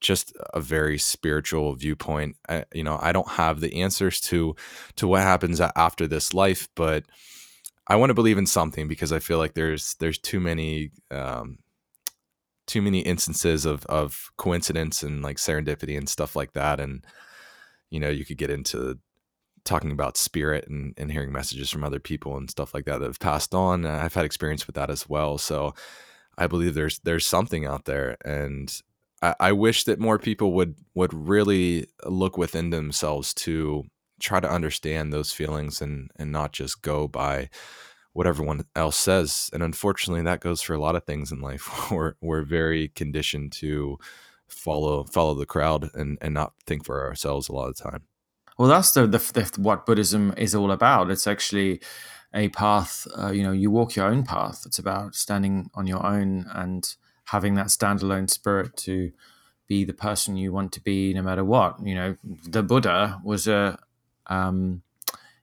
just 0.00 0.32
a 0.54 0.60
very 0.60 0.98
spiritual 0.98 1.74
viewpoint. 1.74 2.36
I, 2.48 2.64
you 2.72 2.84
know, 2.84 2.98
I 3.00 3.12
don't 3.12 3.30
have 3.30 3.60
the 3.60 3.82
answers 3.82 4.20
to 4.22 4.54
to 4.96 5.08
what 5.08 5.22
happens 5.22 5.60
after 5.60 6.06
this 6.06 6.32
life, 6.32 6.68
but 6.76 7.04
I 7.88 7.96
want 7.96 8.10
to 8.10 8.14
believe 8.14 8.38
in 8.38 8.46
something 8.46 8.86
because 8.86 9.12
I 9.12 9.18
feel 9.18 9.38
like 9.38 9.54
there's 9.54 9.94
there's 9.94 10.18
too 10.18 10.40
many 10.40 10.90
um, 11.10 11.58
too 12.66 12.82
many 12.82 13.00
instances 13.00 13.64
of 13.64 13.86
of 13.86 14.30
coincidence 14.36 15.02
and 15.02 15.22
like 15.22 15.38
serendipity 15.38 15.96
and 15.96 16.08
stuff 16.08 16.36
like 16.36 16.52
that, 16.52 16.80
and 16.80 17.04
you 17.90 17.98
know 17.98 18.10
you 18.10 18.24
could 18.24 18.36
get 18.38 18.50
into 18.50 18.98
talking 19.64 19.90
about 19.90 20.16
spirit 20.16 20.66
and, 20.68 20.94
and 20.96 21.12
hearing 21.12 21.32
messages 21.32 21.70
from 21.70 21.84
other 21.84 22.00
people 22.00 22.36
and 22.36 22.50
stuff 22.50 22.72
like 22.72 22.84
that 22.86 22.98
that 22.98 23.06
have 23.06 23.20
passed 23.20 23.54
on. 23.54 23.84
I've 23.84 24.14
had 24.14 24.24
experience 24.24 24.66
with 24.66 24.76
that 24.76 24.90
as 24.90 25.08
well, 25.08 25.38
so 25.38 25.74
I 26.36 26.46
believe 26.46 26.74
there's 26.74 26.98
there's 27.00 27.26
something 27.26 27.64
out 27.64 27.86
there, 27.86 28.18
and 28.24 28.70
I, 29.22 29.34
I 29.40 29.52
wish 29.52 29.84
that 29.84 29.98
more 29.98 30.18
people 30.18 30.52
would 30.52 30.76
would 30.94 31.14
really 31.14 31.86
look 32.04 32.36
within 32.36 32.68
themselves 32.68 33.32
to 33.34 33.84
try 34.18 34.40
to 34.40 34.50
understand 34.50 35.12
those 35.12 35.32
feelings 35.32 35.80
and 35.80 36.10
and 36.16 36.32
not 36.32 36.52
just 36.52 36.82
go 36.82 37.08
by 37.08 37.48
what 38.12 38.26
everyone 38.26 38.64
else 38.74 38.96
says. 38.96 39.50
And 39.52 39.62
unfortunately, 39.62 40.22
that 40.22 40.40
goes 40.40 40.60
for 40.60 40.74
a 40.74 40.80
lot 40.80 40.96
of 40.96 41.04
things 41.04 41.30
in 41.30 41.40
life. 41.40 41.90
we're 41.90 42.14
we're 42.20 42.42
very 42.42 42.88
conditioned 42.88 43.52
to 43.52 43.98
follow 44.46 45.04
follow 45.04 45.34
the 45.34 45.46
crowd 45.46 45.90
and 45.94 46.18
and 46.20 46.34
not 46.34 46.54
think 46.66 46.84
for 46.84 47.06
ourselves 47.06 47.48
a 47.48 47.52
lot 47.52 47.68
of 47.68 47.76
the 47.76 47.90
time. 47.90 48.02
Well, 48.58 48.68
that's 48.68 48.90
the, 48.92 49.06
the, 49.06 49.18
the 49.18 49.60
what 49.60 49.86
Buddhism 49.86 50.34
is 50.36 50.54
all 50.54 50.72
about. 50.72 51.10
It's 51.12 51.28
actually 51.28 51.80
a 52.34 52.48
path. 52.48 53.06
Uh, 53.16 53.30
you 53.30 53.42
know, 53.44 53.52
you 53.52 53.70
walk 53.70 53.94
your 53.94 54.06
own 54.06 54.24
path. 54.24 54.64
It's 54.66 54.80
about 54.80 55.14
standing 55.14 55.70
on 55.74 55.86
your 55.86 56.04
own 56.04 56.46
and 56.52 56.94
having 57.26 57.54
that 57.54 57.66
standalone 57.66 58.28
spirit 58.28 58.76
to 58.78 59.12
be 59.68 59.84
the 59.84 59.92
person 59.92 60.36
you 60.36 60.52
want 60.52 60.72
to 60.72 60.80
be, 60.80 61.14
no 61.14 61.22
matter 61.22 61.44
what. 61.44 61.76
You 61.84 61.94
know, 61.94 62.16
the 62.24 62.62
Buddha 62.62 63.20
was 63.22 63.46
a 63.46 63.78
um, 64.28 64.82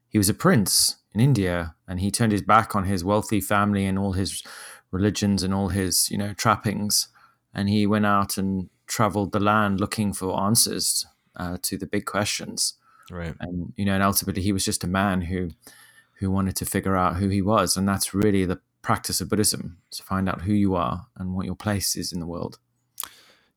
he 0.07 0.17
was 0.17 0.29
a 0.29 0.33
prince 0.33 0.95
in 1.13 1.19
India, 1.21 1.75
and 1.87 1.99
he 1.99 2.11
turned 2.11 2.31
his 2.31 2.41
back 2.41 2.75
on 2.75 2.85
his 2.85 3.03
wealthy 3.03 3.41
family 3.41 3.85
and 3.85 3.97
all 3.97 4.13
his 4.13 4.43
religions 4.91 5.43
and 5.43 5.53
all 5.53 5.69
his 5.69 6.09
you 6.11 6.17
know 6.17 6.33
trappings, 6.33 7.07
and 7.53 7.69
he 7.69 7.87
went 7.87 8.05
out 8.05 8.37
and 8.37 8.69
traveled 8.87 9.31
the 9.31 9.39
land 9.39 9.79
looking 9.79 10.13
for 10.13 10.39
answers 10.39 11.05
uh, 11.35 11.57
to 11.61 11.77
the 11.77 11.87
big 11.87 12.05
questions. 12.05 12.75
Right. 13.11 13.35
And 13.39 13.73
you 13.75 13.85
know, 13.85 13.93
and 13.93 14.03
ultimately, 14.03 14.41
he 14.41 14.51
was 14.51 14.65
just 14.65 14.83
a 14.83 14.88
man 14.88 15.21
who 15.21 15.51
who 16.19 16.31
wanted 16.31 16.55
to 16.57 16.65
figure 16.65 16.95
out 16.95 17.17
who 17.17 17.29
he 17.29 17.41
was, 17.41 17.77
and 17.77 17.88
that's 17.88 18.13
really 18.13 18.45
the 18.45 18.59
practice 18.81 19.21
of 19.21 19.29
Buddhism: 19.29 19.77
to 19.91 20.03
find 20.03 20.27
out 20.29 20.41
who 20.41 20.53
you 20.53 20.75
are 20.75 21.07
and 21.17 21.33
what 21.33 21.45
your 21.45 21.55
place 21.55 21.95
is 21.95 22.11
in 22.11 22.19
the 22.19 22.27
world. 22.27 22.59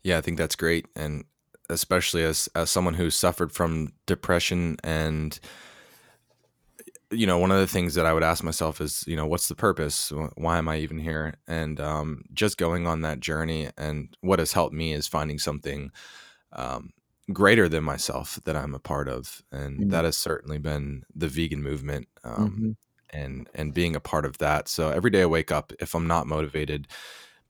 Yeah, 0.02 0.18
I 0.18 0.20
think 0.20 0.38
that's 0.38 0.56
great, 0.56 0.86
and 0.94 1.24
especially 1.70 2.22
as 2.22 2.48
as 2.54 2.70
someone 2.70 2.94
who 2.94 3.10
suffered 3.10 3.52
from 3.52 3.92
depression 4.06 4.76
and 4.82 5.38
you 7.10 7.26
know 7.26 7.38
one 7.38 7.50
of 7.50 7.58
the 7.58 7.66
things 7.66 7.94
that 7.94 8.06
i 8.06 8.12
would 8.12 8.22
ask 8.22 8.44
myself 8.44 8.80
is 8.80 9.04
you 9.06 9.16
know 9.16 9.26
what's 9.26 9.48
the 9.48 9.54
purpose 9.54 10.12
why 10.36 10.58
am 10.58 10.68
i 10.68 10.76
even 10.78 10.98
here 10.98 11.34
and 11.46 11.80
um, 11.80 12.22
just 12.32 12.58
going 12.58 12.86
on 12.86 13.00
that 13.00 13.20
journey 13.20 13.70
and 13.76 14.16
what 14.20 14.38
has 14.38 14.52
helped 14.52 14.74
me 14.74 14.92
is 14.92 15.06
finding 15.06 15.38
something 15.38 15.90
um, 16.52 16.90
greater 17.32 17.68
than 17.68 17.84
myself 17.84 18.38
that 18.44 18.56
i'm 18.56 18.74
a 18.74 18.78
part 18.78 19.08
of 19.08 19.42
and 19.52 19.78
mm-hmm. 19.78 19.88
that 19.90 20.04
has 20.04 20.16
certainly 20.16 20.58
been 20.58 21.02
the 21.14 21.28
vegan 21.28 21.62
movement 21.62 22.08
um, 22.24 22.50
mm-hmm. 22.50 22.70
and 23.18 23.48
and 23.54 23.74
being 23.74 23.96
a 23.96 24.00
part 24.00 24.24
of 24.24 24.38
that 24.38 24.68
so 24.68 24.90
every 24.90 25.10
day 25.10 25.22
i 25.22 25.26
wake 25.26 25.52
up 25.52 25.72
if 25.80 25.94
i'm 25.94 26.06
not 26.06 26.26
motivated 26.26 26.86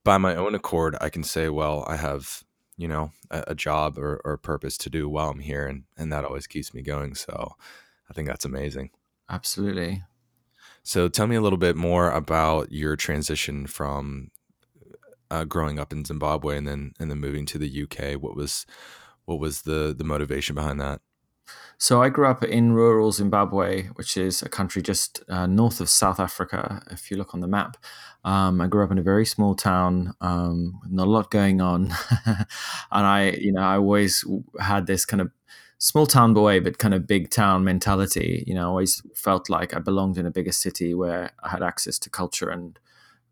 by 0.05 0.19
my 0.19 0.37
own 0.37 0.55
accord 0.55 0.97
i 1.01 1.09
can 1.09 1.25
say 1.25 1.49
well 1.49 1.85
i 1.89 1.97
have 1.97 2.45
you 2.79 2.89
know 2.89 3.11
a, 3.31 3.45
a 3.49 3.55
job 3.55 3.99
or, 3.99 4.23
or 4.25 4.39
purpose 4.39 4.79
to 4.79 4.89
do 4.89 5.09
while 5.09 5.29
i'm 5.29 5.41
here 5.41 5.67
and 5.67 5.85
and 5.99 6.11
that 6.11 6.25
always 6.25 6.47
keeps 6.47 6.73
me 6.73 6.81
going 6.81 7.15
so 7.15 7.55
i 8.09 8.15
think 8.15 8.27
that's 8.27 8.47
amazing. 8.47 8.91
Absolutely. 9.31 10.03
So 10.83 11.09
tell 11.09 11.27
me 11.27 11.37
a 11.37 11.43
little 11.43 11.59
bit 11.59 11.77
more 11.77 12.11
about 12.11 12.73
your 12.73 12.97
transition 12.97 13.67
from 13.67 14.31
uh, 15.31 15.45
growing 15.45 15.79
up 15.79 15.93
in 15.93 16.07
zimbabwe 16.07 16.57
and 16.57 16.67
then 16.67 16.93
and 16.99 17.11
then 17.11 17.19
moving 17.19 17.45
to 17.45 17.59
the 17.59 17.83
uk 17.83 18.23
what 18.23 18.35
was 18.35 18.65
what 19.27 19.39
was 19.39 19.63
the 19.63 19.95
the 19.97 20.05
motivation 20.05 20.55
behind 20.55 20.81
that 20.81 21.03
so 21.79 22.03
I 22.03 22.09
grew 22.09 22.27
up 22.27 22.43
in 22.43 22.73
rural 22.73 23.13
Zimbabwe, 23.13 23.85
which 23.95 24.17
is 24.17 24.43
a 24.43 24.49
country 24.49 24.83
just 24.83 25.23
uh, 25.29 25.47
north 25.47 25.81
of 25.81 25.89
South 25.89 26.19
Africa. 26.19 26.83
If 26.91 27.11
you 27.11 27.17
look 27.17 27.35
on 27.35 27.41
the 27.41 27.47
map, 27.47 27.77
um, 28.25 28.61
I 28.61 28.67
grew 28.67 28.83
up 28.85 28.91
in 28.91 28.99
a 28.99 29.03
very 29.03 29.25
small 29.25 29.55
town, 29.55 30.15
um, 30.21 30.81
not 30.89 31.07
a 31.07 31.11
lot 31.11 31.31
going 31.31 31.61
on, 31.61 31.93
and 32.27 33.07
I, 33.07 33.31
you 33.31 33.53
know, 33.53 33.63
I 33.63 33.77
always 33.77 34.25
had 34.61 34.87
this 34.87 35.05
kind 35.05 35.21
of 35.21 35.31
small 35.79 36.07
town 36.07 36.35
boy, 36.35 36.61
but 36.61 36.79
kind 36.79 36.95
of 36.95 37.07
big 37.07 37.31
town 37.31 37.65
mentality. 37.65 38.45
You 38.47 38.55
know, 38.55 38.63
I 38.63 38.67
always 38.67 39.03
felt 39.15 39.49
like 39.49 39.75
I 39.75 39.79
belonged 39.79 40.19
in 40.19 40.27
a 40.27 40.31
bigger 40.31 40.53
city 40.53 40.95
where 40.95 41.31
I 41.43 41.49
had 41.51 41.63
access 41.63 41.99
to 42.01 42.11
culture 42.11 42.51
and 42.51 42.79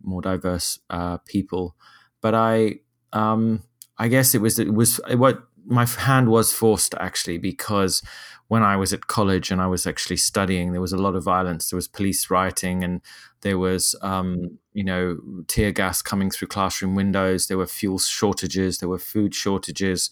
more 0.02 0.22
diverse 0.22 0.78
uh, 0.90 1.18
people. 1.18 1.74
But 2.20 2.34
I, 2.34 2.76
um, 3.12 3.62
I 3.98 4.08
guess 4.08 4.34
it 4.34 4.40
was 4.40 4.58
it 4.58 4.72
was 4.72 5.00
it 5.08 5.16
what 5.16 5.45
my 5.66 5.84
hand 5.84 6.28
was 6.28 6.52
forced 6.52 6.94
actually 6.98 7.38
because 7.38 8.02
when 8.48 8.62
I 8.62 8.76
was 8.76 8.92
at 8.92 9.08
college 9.08 9.50
and 9.50 9.60
I 9.60 9.66
was 9.66 9.86
actually 9.86 10.18
studying, 10.18 10.70
there 10.70 10.80
was 10.80 10.92
a 10.92 10.96
lot 10.96 11.16
of 11.16 11.24
violence. 11.24 11.70
There 11.70 11.76
was 11.76 11.88
police 11.88 12.30
rioting, 12.30 12.84
and 12.84 13.00
there 13.40 13.58
was, 13.58 13.96
um, 14.02 14.58
you 14.72 14.84
know, 14.84 15.18
tear 15.48 15.72
gas 15.72 16.00
coming 16.00 16.30
through 16.30 16.48
classroom 16.48 16.94
windows. 16.94 17.48
There 17.48 17.58
were 17.58 17.66
fuel 17.66 17.98
shortages. 17.98 18.78
There 18.78 18.88
were 18.88 18.98
food 18.98 19.34
shortages. 19.34 20.10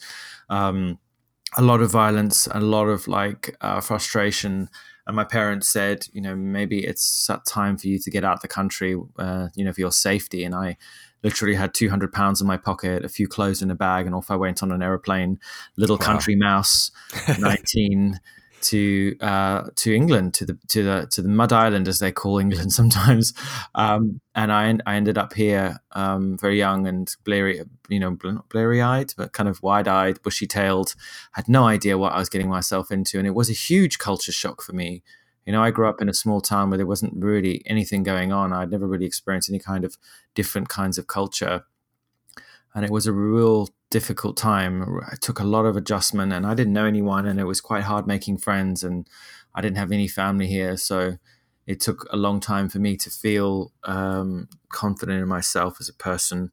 Um, 0.48 0.98
a 1.56 1.62
lot 1.62 1.80
of 1.80 1.92
violence, 1.92 2.48
a 2.48 2.58
lot 2.58 2.86
of 2.86 3.06
like 3.06 3.56
uh, 3.60 3.80
frustration. 3.80 4.68
And 5.06 5.14
my 5.14 5.24
parents 5.24 5.68
said, 5.68 6.08
you 6.12 6.20
know, 6.20 6.34
maybe 6.34 6.84
it's 6.84 7.30
time 7.46 7.76
for 7.76 7.86
you 7.86 8.00
to 8.00 8.10
get 8.10 8.24
out 8.24 8.36
of 8.36 8.40
the 8.40 8.48
country, 8.48 8.96
uh, 9.18 9.48
you 9.54 9.64
know, 9.64 9.72
for 9.72 9.80
your 9.80 9.92
safety. 9.92 10.42
And 10.42 10.54
I 10.54 10.76
literally 11.24 11.54
had 11.54 11.74
200 11.74 12.12
pounds 12.12 12.40
in 12.40 12.46
my 12.46 12.56
pocket, 12.56 13.04
a 13.04 13.08
few 13.08 13.26
clothes 13.26 13.62
in 13.62 13.70
a 13.70 13.74
bag, 13.74 14.06
and 14.06 14.14
off 14.14 14.30
I 14.30 14.36
went 14.36 14.62
on 14.62 14.70
an 14.70 14.82
aeroplane, 14.82 15.40
little 15.76 15.96
wow. 15.96 16.04
country 16.04 16.36
mouse, 16.36 16.92
19, 17.40 18.20
to 18.64 19.16
uh, 19.20 19.64
to 19.76 19.94
England, 19.94 20.34
to 20.34 20.46
the 20.46 20.58
to 20.68 20.82
the 20.82 21.08
to 21.10 21.22
the 21.22 21.28
Mud 21.28 21.52
Island 21.52 21.88
as 21.88 21.98
they 21.98 22.12
call 22.12 22.38
England 22.38 22.72
sometimes. 22.80 23.34
Um, 23.74 24.20
and 24.34 24.52
I 24.52 24.74
I 24.86 24.96
ended 24.96 25.18
up 25.18 25.32
here 25.32 25.78
um, 25.92 26.38
very 26.38 26.58
young 26.58 26.86
and 26.86 27.10
bleary, 27.24 27.62
you 27.88 28.00
know, 28.00 28.16
not 28.22 28.48
bleary 28.48 28.82
eyed, 28.82 29.12
but 29.16 29.32
kind 29.32 29.48
of 29.48 29.62
wide 29.62 29.88
eyed, 29.88 30.22
bushy 30.22 30.46
tailed. 30.46 30.94
Had 31.32 31.48
no 31.48 31.64
idea 31.64 31.98
what 31.98 32.12
I 32.12 32.18
was 32.18 32.28
getting 32.28 32.48
myself 32.48 32.90
into, 32.90 33.18
and 33.18 33.26
it 33.26 33.34
was 33.34 33.50
a 33.50 33.54
huge 33.54 33.98
culture 33.98 34.32
shock 34.32 34.62
for 34.62 34.72
me 34.72 35.02
you 35.46 35.52
know, 35.52 35.62
I 35.62 35.70
grew 35.70 35.88
up 35.88 36.00
in 36.00 36.08
a 36.08 36.14
small 36.14 36.40
town 36.40 36.70
where 36.70 36.78
there 36.78 36.86
wasn't 36.86 37.22
really 37.22 37.62
anything 37.66 38.02
going 38.02 38.32
on. 38.32 38.52
I'd 38.52 38.70
never 38.70 38.86
really 38.86 39.06
experienced 39.06 39.50
any 39.50 39.58
kind 39.58 39.84
of 39.84 39.96
different 40.34 40.68
kinds 40.68 40.96
of 40.96 41.06
culture. 41.06 41.64
And 42.74 42.84
it 42.84 42.90
was 42.90 43.06
a 43.06 43.12
real 43.12 43.68
difficult 43.90 44.36
time. 44.36 45.00
I 45.06 45.16
took 45.20 45.38
a 45.38 45.44
lot 45.44 45.66
of 45.66 45.76
adjustment 45.76 46.32
and 46.32 46.46
I 46.46 46.54
didn't 46.54 46.72
know 46.72 46.86
anyone 46.86 47.26
and 47.26 47.38
it 47.38 47.44
was 47.44 47.60
quite 47.60 47.84
hard 47.84 48.06
making 48.06 48.38
friends 48.38 48.82
and 48.82 49.08
I 49.54 49.60
didn't 49.60 49.76
have 49.76 49.92
any 49.92 50.08
family 50.08 50.46
here. 50.46 50.76
So 50.76 51.18
it 51.66 51.80
took 51.80 52.06
a 52.10 52.16
long 52.16 52.40
time 52.40 52.68
for 52.68 52.78
me 52.78 52.96
to 52.96 53.10
feel 53.10 53.72
um, 53.84 54.48
confident 54.70 55.20
in 55.20 55.28
myself 55.28 55.76
as 55.78 55.88
a 55.88 55.94
person. 55.94 56.50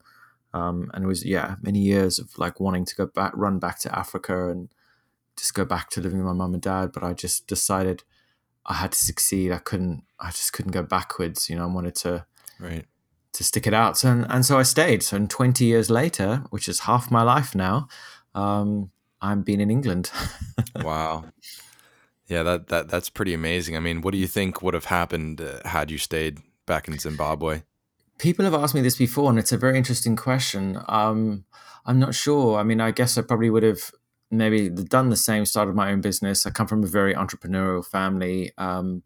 Um, 0.54 0.92
and 0.94 1.06
it 1.06 1.08
was, 1.08 1.26
yeah, 1.26 1.56
many 1.62 1.80
years 1.80 2.20
of 2.20 2.38
like 2.38 2.60
wanting 2.60 2.86
to 2.86 2.96
go 2.96 3.06
back, 3.08 3.32
run 3.36 3.58
back 3.58 3.80
to 3.80 3.98
Africa 3.98 4.50
and 4.50 4.70
just 5.38 5.54
go 5.54 5.66
back 5.66 5.90
to 5.92 6.02
living 6.02 6.20
with 6.20 6.28
my 6.28 6.34
mum 6.34 6.54
and 6.54 6.62
dad. 6.62 6.92
But 6.94 7.04
I 7.04 7.14
just 7.14 7.48
decided 7.48 8.04
I 8.66 8.76
had 8.76 8.92
to 8.92 8.98
succeed. 8.98 9.52
I 9.52 9.58
couldn't. 9.58 10.04
I 10.20 10.30
just 10.30 10.54
couldn't 10.54 10.72
go 10.72 10.84
backwards. 10.84 11.50
You 11.50 11.56
know, 11.56 11.64
I 11.64 11.74
wanted 11.74 11.96
to 11.96 12.26
right 12.60 12.86
to 13.34 13.44
stick 13.44 13.66
it 13.66 13.74
out. 13.74 13.98
So, 13.98 14.10
and, 14.10 14.26
and 14.30 14.46
so 14.46 14.60
I 14.60 14.64
stayed. 14.64 15.04
So, 15.04 15.16
and 15.18 15.30
20 15.30 15.66
years 15.66 15.90
later, 15.90 16.44
which 16.50 16.68
is 16.68 16.82
half 16.82 17.10
my 17.10 17.24
life 17.24 17.56
now, 17.56 17.88
um, 18.36 18.92
I'm 19.22 19.42
been 19.42 19.62
in 19.62 19.72
England. 19.72 20.12
wow. 20.84 21.26
Yeah, 22.28 22.44
that 22.44 22.68
that 22.68 22.88
that's 22.90 23.10
pretty 23.10 23.34
amazing. 23.34 23.76
I 23.76 23.80
mean, 23.80 24.02
what 24.02 24.14
do 24.14 24.18
you 24.18 24.28
think 24.28 24.62
would 24.62 24.74
have 24.74 24.86
happened 24.86 25.42
uh, 25.42 25.68
had 25.68 25.92
you 25.92 25.98
stayed 25.98 26.40
back 26.66 26.88
in 26.88 26.98
Zimbabwe? 26.98 27.64
People 28.18 28.46
have 28.46 28.54
asked 28.54 28.74
me 28.74 28.82
this 28.82 28.98
before, 28.98 29.30
and 29.30 29.38
it's 29.38 29.52
a 29.52 29.58
very 29.58 29.78
interesting 29.78 30.16
question. 30.16 30.80
Um, 30.88 31.46
I'm 31.86 32.00
not 32.00 32.16
sure. 32.16 32.58
I 32.58 32.64
mean, 32.64 32.80
I 32.80 32.92
guess 32.92 33.18
I 33.18 33.24
probably 33.24 33.50
would 33.50 33.64
have 33.64 33.92
maybe 34.32 34.70
done 34.70 35.10
the 35.10 35.16
same, 35.16 35.46
started 35.46 35.76
my 35.76 35.92
own 35.92 36.02
business. 36.02 36.46
I 36.46 36.50
come 36.50 36.68
from 36.68 36.84
a 36.84 36.88
very 36.88 37.14
entrepreneurial 37.14 37.86
family, 37.86 38.52
um, 38.58 39.04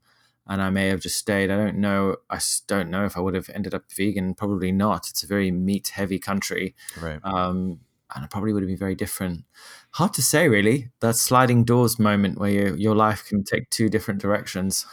and 0.48 0.62
I 0.62 0.70
may 0.70 0.88
have 0.90 1.02
just 1.02 1.18
stayed. 1.18 1.50
I 1.50 1.58
don't 1.58 1.78
know. 1.78 2.18
I 2.30 2.40
don't 2.68 2.90
know 2.90 3.06
if 3.06 3.18
I 3.18 3.20
would 3.20 3.34
have 3.34 3.50
ended 3.54 3.74
up 3.74 3.92
vegan. 3.92 4.36
Probably 4.36 4.72
not. 4.72 5.10
It's 5.10 5.24
a 5.24 5.28
very 5.28 5.52
meat 5.52 5.90
heavy 5.90 6.20
country, 6.20 6.76
right? 7.02 7.20
Um, 7.24 7.80
and 8.14 8.24
it 8.24 8.30
probably 8.30 8.54
would 8.54 8.62
have 8.62 8.68
been 8.68 8.78
very 8.78 8.96
different. 8.96 9.44
Hard 9.92 10.14
to 10.14 10.22
say, 10.22 10.48
really. 10.48 10.90
That 11.00 11.16
sliding 11.16 11.64
doors 11.64 11.98
moment 11.98 12.38
where 12.38 12.52
you, 12.52 12.76
your 12.76 12.96
life 12.96 13.28
can 13.28 13.44
take 13.44 13.70
two 13.70 13.90
different 13.90 14.22
directions. 14.22 14.86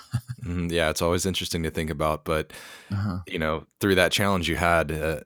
mm, 0.42 0.70
yeah, 0.70 0.88
it's 0.88 1.02
always 1.02 1.26
interesting 1.26 1.62
to 1.64 1.70
think 1.70 1.90
about. 1.90 2.24
But 2.24 2.52
uh-huh. 2.90 3.18
you 3.26 3.38
know, 3.38 3.66
through 3.80 3.96
that 3.96 4.12
challenge 4.12 4.48
you 4.48 4.56
had, 4.56 4.90
uh, 4.90 5.20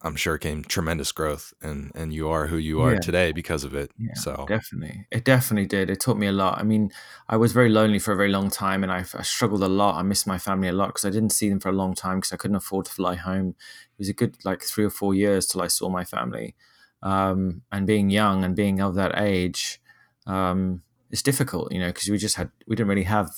I'm 0.00 0.14
sure 0.14 0.38
came 0.38 0.62
tremendous 0.62 1.10
growth 1.10 1.52
and 1.60 1.90
and 1.94 2.12
you 2.12 2.28
are 2.28 2.46
who 2.46 2.56
you 2.56 2.80
are 2.82 2.92
yeah. 2.92 3.00
today 3.00 3.32
because 3.32 3.64
of 3.64 3.74
it. 3.74 3.90
Yeah, 3.98 4.14
so 4.14 4.44
definitely, 4.48 5.06
it 5.10 5.24
definitely 5.24 5.66
did. 5.66 5.90
It 5.90 6.00
taught 6.00 6.18
me 6.18 6.28
a 6.28 6.32
lot. 6.32 6.58
I 6.58 6.62
mean, 6.62 6.92
I 7.28 7.36
was 7.36 7.52
very 7.52 7.68
lonely 7.68 7.98
for 7.98 8.12
a 8.12 8.16
very 8.16 8.28
long 8.28 8.48
time, 8.48 8.84
and 8.84 8.92
I, 8.92 8.98
I 8.98 9.22
struggled 9.22 9.62
a 9.62 9.68
lot. 9.68 9.96
I 9.96 10.02
missed 10.02 10.26
my 10.26 10.38
family 10.38 10.68
a 10.68 10.72
lot 10.72 10.88
because 10.88 11.04
I 11.04 11.10
didn't 11.10 11.30
see 11.30 11.48
them 11.48 11.58
for 11.58 11.68
a 11.68 11.72
long 11.72 11.94
time 11.94 12.18
because 12.18 12.32
I 12.32 12.36
couldn't 12.36 12.56
afford 12.56 12.86
to 12.86 12.92
fly 12.92 13.16
home. 13.16 13.48
It 13.48 13.98
was 13.98 14.08
a 14.08 14.12
good 14.12 14.36
like 14.44 14.62
three 14.62 14.84
or 14.84 14.90
four 14.90 15.14
years 15.14 15.46
till 15.46 15.62
I 15.62 15.66
saw 15.66 15.88
my 15.88 16.04
family. 16.04 16.54
Um, 17.02 17.62
and 17.72 17.86
being 17.86 18.10
young 18.10 18.44
and 18.44 18.54
being 18.54 18.80
of 18.80 18.94
that 18.94 19.18
age, 19.18 19.80
um, 20.26 20.82
it's 21.10 21.22
difficult, 21.22 21.72
you 21.72 21.80
know, 21.80 21.88
because 21.88 22.08
we 22.08 22.18
just 22.18 22.36
had 22.36 22.50
we 22.68 22.76
didn't 22.76 22.88
really 22.88 23.02
have 23.02 23.30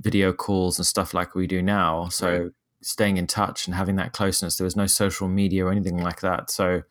video 0.00 0.32
calls 0.32 0.78
and 0.78 0.86
stuff 0.86 1.14
like 1.14 1.36
we 1.36 1.46
do 1.46 1.62
now. 1.62 2.08
So. 2.08 2.28
Right 2.28 2.52
staying 2.82 3.16
in 3.16 3.26
touch 3.26 3.66
and 3.66 3.74
having 3.74 3.96
that 3.96 4.12
closeness. 4.12 4.56
There 4.56 4.64
was 4.64 4.76
no 4.76 4.86
social 4.86 5.28
media 5.28 5.66
or 5.66 5.72
anything 5.72 5.98
like 5.98 6.20
that. 6.20 6.50
So 6.50 6.82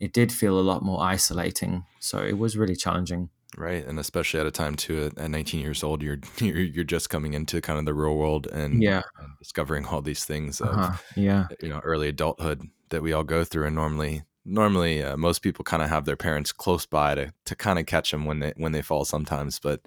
it 0.00 0.12
did 0.12 0.32
feel 0.32 0.58
a 0.58 0.62
lot 0.62 0.82
more 0.82 1.02
isolating. 1.02 1.84
So 2.00 2.18
it 2.18 2.38
was 2.38 2.56
really 2.56 2.76
challenging. 2.76 3.30
Right, 3.56 3.84
and 3.84 3.98
especially 3.98 4.40
at 4.40 4.46
a 4.46 4.50
time 4.50 4.76
too, 4.76 5.10
at 5.16 5.30
19 5.30 5.60
years 5.60 5.82
old, 5.82 6.02
you're 6.02 6.18
you're, 6.38 6.58
you're 6.58 6.84
just 6.84 7.10
coming 7.10 7.34
into 7.34 7.60
kind 7.60 7.78
of 7.78 7.86
the 7.86 7.94
real 7.94 8.16
world 8.16 8.46
and, 8.46 8.82
yeah. 8.82 9.02
and 9.18 9.30
discovering 9.38 9.86
all 9.86 10.02
these 10.02 10.24
things 10.24 10.60
of 10.60 10.68
uh-huh. 10.68 10.96
yeah, 11.16 11.46
you 11.62 11.68
know, 11.68 11.80
early 11.80 12.08
adulthood 12.08 12.62
that 12.90 13.02
we 13.02 13.12
all 13.12 13.24
go 13.24 13.44
through. 13.44 13.66
And 13.66 13.74
normally, 13.74 14.22
normally 14.44 15.02
uh, 15.02 15.16
most 15.16 15.40
people 15.40 15.64
kind 15.64 15.82
of 15.82 15.88
have 15.88 16.04
their 16.04 16.16
parents 16.16 16.52
close 16.52 16.86
by 16.86 17.14
to 17.14 17.32
to 17.46 17.56
kind 17.56 17.78
of 17.78 17.86
catch 17.86 18.10
them 18.10 18.26
when 18.26 18.40
they 18.40 18.52
when 18.56 18.72
they 18.72 18.82
fall 18.82 19.04
sometimes. 19.04 19.58
But 19.58 19.80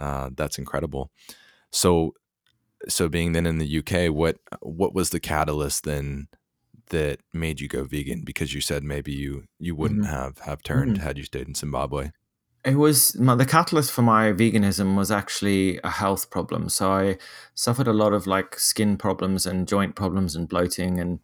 uh, 0.00 0.30
that's 0.34 0.58
incredible. 0.58 1.10
So 1.70 2.14
so 2.88 3.08
being 3.08 3.32
then 3.32 3.46
in 3.46 3.58
the 3.58 3.78
UK, 3.78 4.14
what 4.14 4.38
what 4.60 4.94
was 4.94 5.10
the 5.10 5.20
catalyst 5.20 5.84
then 5.84 6.28
that 6.90 7.20
made 7.32 7.60
you 7.60 7.68
go 7.68 7.84
vegan? 7.84 8.22
Because 8.24 8.54
you 8.54 8.60
said 8.60 8.82
maybe 8.82 9.12
you 9.12 9.44
you 9.58 9.74
wouldn't 9.74 10.04
mm-hmm. 10.04 10.14
have 10.14 10.38
have 10.40 10.62
turned 10.62 10.96
mm-hmm. 10.96 11.02
had 11.04 11.18
you 11.18 11.24
stayed 11.24 11.48
in 11.48 11.54
Zimbabwe. 11.54 12.10
It 12.64 12.76
was 12.76 13.18
my, 13.18 13.34
the 13.34 13.44
catalyst 13.44 13.90
for 13.90 14.02
my 14.02 14.32
veganism 14.32 14.96
was 14.96 15.10
actually 15.10 15.80
a 15.82 15.90
health 15.90 16.30
problem. 16.30 16.68
So 16.68 16.92
I 16.92 17.18
suffered 17.54 17.88
a 17.88 17.92
lot 17.92 18.12
of 18.12 18.26
like 18.26 18.58
skin 18.58 18.96
problems 18.96 19.46
and 19.46 19.66
joint 19.66 19.96
problems 19.96 20.36
and 20.36 20.48
bloating 20.48 21.00
and 21.00 21.18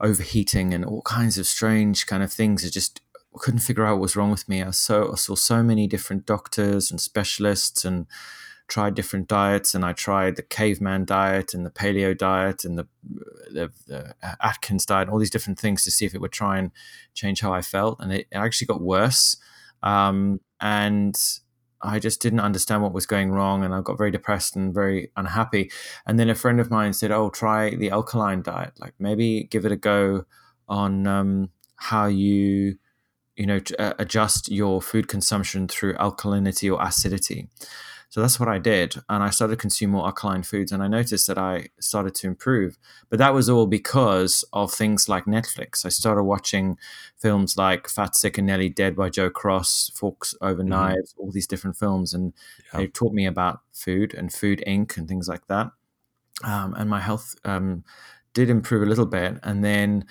overheating 0.00 0.74
and 0.74 0.84
all 0.84 1.00
kinds 1.02 1.38
of 1.38 1.46
strange 1.46 2.06
kind 2.06 2.22
of 2.22 2.30
things. 2.30 2.64
I 2.64 2.68
just 2.68 3.00
couldn't 3.38 3.60
figure 3.60 3.86
out 3.86 3.94
what 3.94 4.02
was 4.02 4.16
wrong 4.16 4.30
with 4.30 4.48
me. 4.48 4.62
I 4.62 4.70
saw 4.70 5.12
I 5.12 5.16
saw 5.16 5.34
so 5.34 5.62
many 5.62 5.86
different 5.86 6.26
doctors 6.26 6.90
and 6.90 7.00
specialists 7.00 7.84
and 7.84 8.06
tried 8.68 8.94
different 8.94 9.28
diets 9.28 9.74
and 9.74 9.84
I 9.84 9.92
tried 9.92 10.36
the 10.36 10.42
caveman 10.42 11.04
diet 11.04 11.54
and 11.54 11.66
the 11.66 11.70
paleo 11.70 12.16
diet 12.16 12.64
and 12.64 12.78
the, 12.78 12.86
the, 13.50 13.70
the, 13.86 14.14
Atkins 14.40 14.86
diet, 14.86 15.08
all 15.08 15.18
these 15.18 15.30
different 15.30 15.58
things 15.58 15.84
to 15.84 15.90
see 15.90 16.06
if 16.06 16.14
it 16.14 16.20
would 16.20 16.32
try 16.32 16.58
and 16.58 16.70
change 17.14 17.40
how 17.40 17.52
I 17.52 17.62
felt. 17.62 18.00
And 18.00 18.12
it, 18.12 18.26
actually 18.32 18.66
got 18.66 18.80
worse. 18.80 19.36
Um, 19.82 20.40
and 20.60 21.18
I 21.82 21.98
just 21.98 22.22
didn't 22.22 22.40
understand 22.40 22.82
what 22.82 22.94
was 22.94 23.06
going 23.06 23.30
wrong. 23.30 23.64
And 23.64 23.74
I 23.74 23.82
got 23.82 23.98
very 23.98 24.10
depressed 24.10 24.56
and 24.56 24.72
very 24.72 25.10
unhappy. 25.16 25.70
And 26.06 26.18
then 26.18 26.30
a 26.30 26.34
friend 26.34 26.58
of 26.58 26.70
mine 26.70 26.94
said, 26.94 27.10
Oh, 27.10 27.28
try 27.28 27.70
the 27.70 27.90
alkaline 27.90 28.42
diet. 28.42 28.72
Like 28.80 28.94
maybe 28.98 29.44
give 29.44 29.66
it 29.66 29.72
a 29.72 29.76
go 29.76 30.24
on 30.68 31.06
um, 31.06 31.50
how 31.76 32.06
you 32.06 32.78
you 33.36 33.46
know, 33.46 33.60
uh, 33.78 33.94
adjust 33.98 34.50
your 34.50 34.80
food 34.80 35.08
consumption 35.08 35.66
through 35.66 35.94
alkalinity 35.94 36.72
or 36.72 36.80
acidity. 36.82 37.48
So 38.14 38.20
that's 38.20 38.38
what 38.38 38.48
I 38.48 38.60
did. 38.60 38.94
And 39.08 39.24
I 39.24 39.30
started 39.30 39.56
to 39.56 39.60
consume 39.60 39.90
more 39.90 40.06
alkaline 40.06 40.44
foods 40.44 40.70
and 40.70 40.80
I 40.80 40.86
noticed 40.86 41.26
that 41.26 41.36
I 41.36 41.70
started 41.80 42.14
to 42.14 42.28
improve. 42.28 42.78
But 43.10 43.18
that 43.18 43.34
was 43.34 43.50
all 43.50 43.66
because 43.66 44.44
of 44.52 44.72
things 44.72 45.08
like 45.08 45.24
Netflix. 45.24 45.84
I 45.84 45.88
started 45.88 46.22
watching 46.22 46.78
films 47.18 47.56
like 47.56 47.88
Fat, 47.88 48.14
Sick, 48.14 48.38
and 48.38 48.46
Nearly 48.46 48.68
Dead 48.68 48.94
by 48.94 49.10
Joe 49.10 49.30
Cross, 49.30 49.90
Forks 49.96 50.32
Over 50.40 50.62
mm-hmm. 50.62 50.68
Knives, 50.68 51.16
all 51.18 51.32
these 51.32 51.48
different 51.48 51.76
films. 51.76 52.14
And 52.14 52.32
yeah. 52.72 52.82
they 52.82 52.86
taught 52.86 53.12
me 53.12 53.26
about 53.26 53.62
food 53.72 54.14
and 54.14 54.32
Food 54.32 54.62
Inc 54.64 54.96
and 54.96 55.08
things 55.08 55.26
like 55.26 55.48
that. 55.48 55.72
Um, 56.44 56.72
and 56.74 56.88
my 56.88 57.00
health 57.00 57.34
um, 57.44 57.82
did 58.32 58.48
improve 58.48 58.84
a 58.84 58.86
little 58.86 59.06
bit. 59.06 59.40
And 59.42 59.64
then 59.64 60.04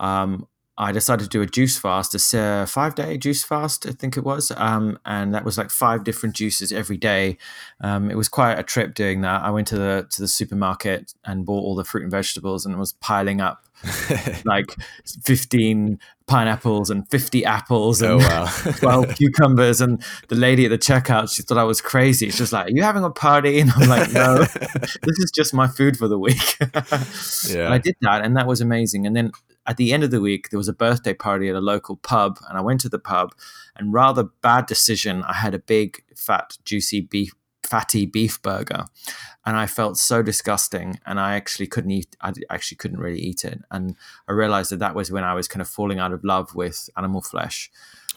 um, 0.00 0.48
I 0.76 0.90
decided 0.90 1.24
to 1.24 1.30
do 1.30 1.40
a 1.40 1.46
juice 1.46 1.78
fast, 1.78 2.14
a 2.34 2.66
five 2.66 2.94
day 2.96 3.16
juice 3.16 3.44
fast, 3.44 3.86
I 3.86 3.92
think 3.92 4.16
it 4.16 4.24
was. 4.24 4.50
Um, 4.56 4.98
and 5.06 5.32
that 5.32 5.44
was 5.44 5.56
like 5.56 5.70
five 5.70 6.02
different 6.02 6.34
juices 6.34 6.72
every 6.72 6.96
day. 6.96 7.38
Um, 7.80 8.10
it 8.10 8.16
was 8.16 8.28
quite 8.28 8.58
a 8.58 8.64
trip 8.64 8.94
doing 8.94 9.20
that. 9.20 9.42
I 9.42 9.50
went 9.50 9.68
to 9.68 9.76
the 9.76 10.06
to 10.10 10.22
the 10.22 10.28
supermarket 10.28 11.14
and 11.24 11.46
bought 11.46 11.62
all 11.62 11.76
the 11.76 11.84
fruit 11.84 12.02
and 12.02 12.10
vegetables 12.10 12.66
and 12.66 12.74
it 12.74 12.78
was 12.78 12.92
piling 12.94 13.40
up 13.40 13.63
like 14.44 14.74
15 15.22 15.98
pineapples 16.26 16.88
and 16.90 17.08
50 17.10 17.44
apples 17.44 18.00
and 18.00 18.12
Oh, 18.12 18.18
wow. 18.18 18.46
12 18.76 19.16
cucumbers. 19.16 19.80
And 19.80 20.02
the 20.28 20.36
lady 20.36 20.64
at 20.64 20.70
the 20.70 20.78
checkout, 20.78 21.34
she 21.34 21.42
thought 21.42 21.58
I 21.58 21.64
was 21.64 21.80
crazy. 21.80 22.26
She's 22.26 22.38
just 22.38 22.52
like, 22.52 22.68
Are 22.68 22.70
you 22.70 22.82
having 22.82 23.04
a 23.04 23.10
party? 23.10 23.60
And 23.60 23.70
I'm 23.72 23.88
like, 23.88 24.12
No, 24.12 24.38
this 25.02 25.18
is 25.18 25.30
just 25.34 25.52
my 25.52 25.66
food 25.66 25.96
for 25.96 26.08
the 26.08 26.18
week. 26.18 26.56
Yeah. 26.60 27.66
And 27.66 27.74
I 27.74 27.78
did 27.78 27.96
that, 28.00 28.24
and 28.24 28.36
that 28.36 28.46
was 28.46 28.60
amazing. 28.60 29.06
And 29.06 29.14
then 29.14 29.32
at 29.66 29.76
the 29.76 29.92
end 29.92 30.04
of 30.04 30.10
the 30.10 30.20
week, 30.20 30.50
there 30.50 30.58
was 30.58 30.68
a 30.68 30.72
birthday 30.72 31.14
party 31.14 31.48
at 31.48 31.54
a 31.54 31.60
local 31.60 31.96
pub, 31.96 32.38
and 32.48 32.56
I 32.56 32.60
went 32.60 32.80
to 32.82 32.88
the 32.88 32.98
pub, 32.98 33.34
and 33.76 33.92
rather 33.92 34.24
bad 34.42 34.66
decision. 34.66 35.22
I 35.24 35.34
had 35.34 35.54
a 35.54 35.58
big, 35.58 36.02
fat, 36.16 36.58
juicy 36.64 37.00
beef, 37.00 37.32
fatty 37.74 38.06
beef 38.06 38.40
burger, 38.42 38.84
and 39.44 39.56
I 39.56 39.66
felt 39.66 39.98
so 39.98 40.22
disgusting, 40.22 41.00
and 41.06 41.18
I 41.18 41.34
actually 41.34 41.66
couldn't 41.66 41.90
eat. 41.90 42.16
I 42.20 42.32
actually 42.50 42.76
couldn't 42.78 43.00
really 43.00 43.20
eat 43.20 43.44
it, 43.44 43.58
and 43.70 43.96
I 44.28 44.32
realized 44.32 44.70
that 44.70 44.78
that 44.84 44.94
was 44.94 45.10
when 45.10 45.24
I 45.24 45.34
was 45.34 45.48
kind 45.48 45.60
of 45.62 45.68
falling 45.68 45.98
out 45.98 46.12
of 46.12 46.22
love 46.24 46.54
with 46.54 46.88
animal 46.96 47.20
flesh. 47.22 47.70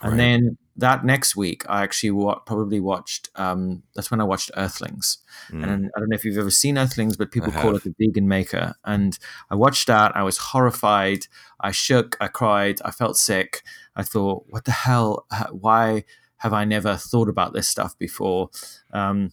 And 0.04 0.12
Right. 0.12 0.18
then 0.18 0.58
that 0.76 1.04
next 1.04 1.36
week, 1.36 1.66
I 1.68 1.82
actually 1.82 2.12
wa- 2.12 2.38
probably 2.46 2.80
watched. 2.80 3.30
Um, 3.36 3.82
that's 3.96 4.12
when 4.12 4.22
I 4.22 4.26
watched 4.26 4.52
Earthlings, 4.56 5.18
Mm. 5.50 5.64
and 5.64 5.72
I 5.96 6.00
don't 6.00 6.10
know 6.10 6.16
if 6.16 6.24
you've 6.24 6.38
ever 6.38 6.52
seen 6.52 6.78
Earthlings, 6.78 7.18
but 7.18 7.32
people 7.32 7.50
I 7.50 7.62
call 7.62 7.74
have. 7.74 7.84
it 7.86 7.96
the 7.98 8.06
vegan 8.08 8.28
maker. 8.28 8.76
And 8.86 9.18
I 9.50 9.56
watched 9.56 9.88
that. 9.88 10.16
I 10.16 10.22
was 10.22 10.38
horrified. 10.52 11.22
I 11.60 11.72
shook. 11.72 12.16
I 12.22 12.28
cried. 12.28 12.78
I 12.86 12.92
felt 12.92 13.18
sick. 13.18 13.64
I 13.96 14.04
thought, 14.04 14.46
what 14.54 14.66
the 14.66 14.78
hell? 14.86 15.26
Why 15.52 16.04
have 16.38 16.54
I 16.54 16.66
never 16.66 16.96
thought 16.96 17.30
about 17.30 17.54
this 17.54 17.68
stuff 17.68 17.98
before? 17.98 18.50
Um, 18.94 19.32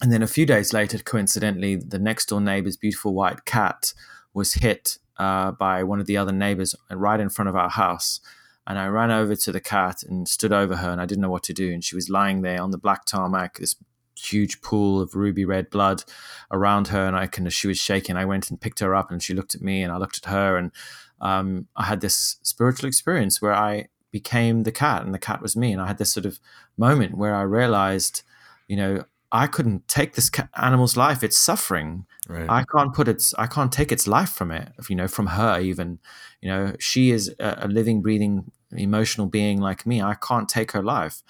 and 0.00 0.12
then 0.12 0.22
a 0.22 0.26
few 0.26 0.46
days 0.46 0.72
later, 0.72 0.98
coincidentally, 0.98 1.76
the 1.76 1.98
next 1.98 2.28
door 2.28 2.40
neighbor's 2.40 2.76
beautiful 2.76 3.14
white 3.14 3.44
cat 3.44 3.92
was 4.32 4.54
hit 4.54 4.98
uh, 5.18 5.52
by 5.52 5.82
one 5.82 6.00
of 6.00 6.06
the 6.06 6.16
other 6.16 6.32
neighbors 6.32 6.74
right 6.90 7.20
in 7.20 7.28
front 7.28 7.48
of 7.48 7.56
our 7.56 7.70
house. 7.70 8.20
And 8.66 8.78
I 8.78 8.86
ran 8.86 9.10
over 9.10 9.36
to 9.36 9.52
the 9.52 9.60
cat 9.60 10.02
and 10.02 10.28
stood 10.28 10.52
over 10.52 10.76
her, 10.76 10.90
and 10.90 11.00
I 11.00 11.06
didn't 11.06 11.22
know 11.22 11.30
what 11.30 11.42
to 11.44 11.52
do. 11.52 11.72
And 11.72 11.84
she 11.84 11.94
was 11.94 12.08
lying 12.08 12.42
there 12.42 12.60
on 12.60 12.70
the 12.70 12.78
black 12.78 13.04
tarmac, 13.04 13.58
this 13.58 13.76
huge 14.16 14.62
pool 14.62 15.00
of 15.00 15.14
ruby 15.14 15.44
red 15.44 15.70
blood 15.70 16.04
around 16.50 16.88
her, 16.88 17.06
and 17.06 17.16
I 17.16 17.26
can, 17.26 17.48
she 17.50 17.68
was 17.68 17.78
shaking. 17.78 18.16
I 18.16 18.24
went 18.24 18.50
and 18.50 18.60
picked 18.60 18.80
her 18.80 18.94
up, 18.94 19.10
and 19.10 19.22
she 19.22 19.34
looked 19.34 19.54
at 19.54 19.60
me, 19.60 19.82
and 19.82 19.92
I 19.92 19.98
looked 19.98 20.18
at 20.18 20.30
her, 20.30 20.56
and 20.56 20.72
um, 21.20 21.68
I 21.76 21.84
had 21.84 22.00
this 22.00 22.36
spiritual 22.42 22.88
experience 22.88 23.40
where 23.40 23.54
I 23.54 23.88
became 24.14 24.62
the 24.62 24.70
cat, 24.70 25.02
and 25.04 25.12
the 25.12 25.18
cat 25.18 25.42
was 25.42 25.56
me, 25.56 25.72
and 25.72 25.82
I 25.82 25.88
had 25.88 25.98
this 25.98 26.12
sort 26.12 26.24
of 26.24 26.38
moment 26.76 27.18
where 27.18 27.34
I 27.34 27.42
realized, 27.42 28.22
you 28.68 28.76
know, 28.76 29.04
I 29.32 29.48
couldn't 29.48 29.88
take 29.88 30.14
this 30.14 30.30
animal's 30.56 30.96
life; 30.96 31.24
it's 31.24 31.36
suffering. 31.36 32.06
Right. 32.28 32.48
I 32.48 32.62
can't 32.72 32.94
put 32.94 33.08
its, 33.08 33.34
I 33.34 33.48
can't 33.48 33.72
take 33.72 33.90
its 33.90 34.06
life 34.06 34.30
from 34.30 34.52
it, 34.52 34.68
you 34.88 34.94
know, 34.94 35.08
from 35.08 35.26
her 35.26 35.58
even. 35.60 35.98
You 36.40 36.48
know, 36.48 36.76
she 36.78 37.10
is 37.10 37.34
a, 37.40 37.58
a 37.62 37.68
living, 37.68 38.02
breathing, 38.02 38.52
emotional 38.70 39.26
being 39.26 39.60
like 39.60 39.84
me. 39.84 40.00
I 40.00 40.14
can't 40.14 40.48
take 40.48 40.70
her 40.70 40.82
life. 40.96 41.24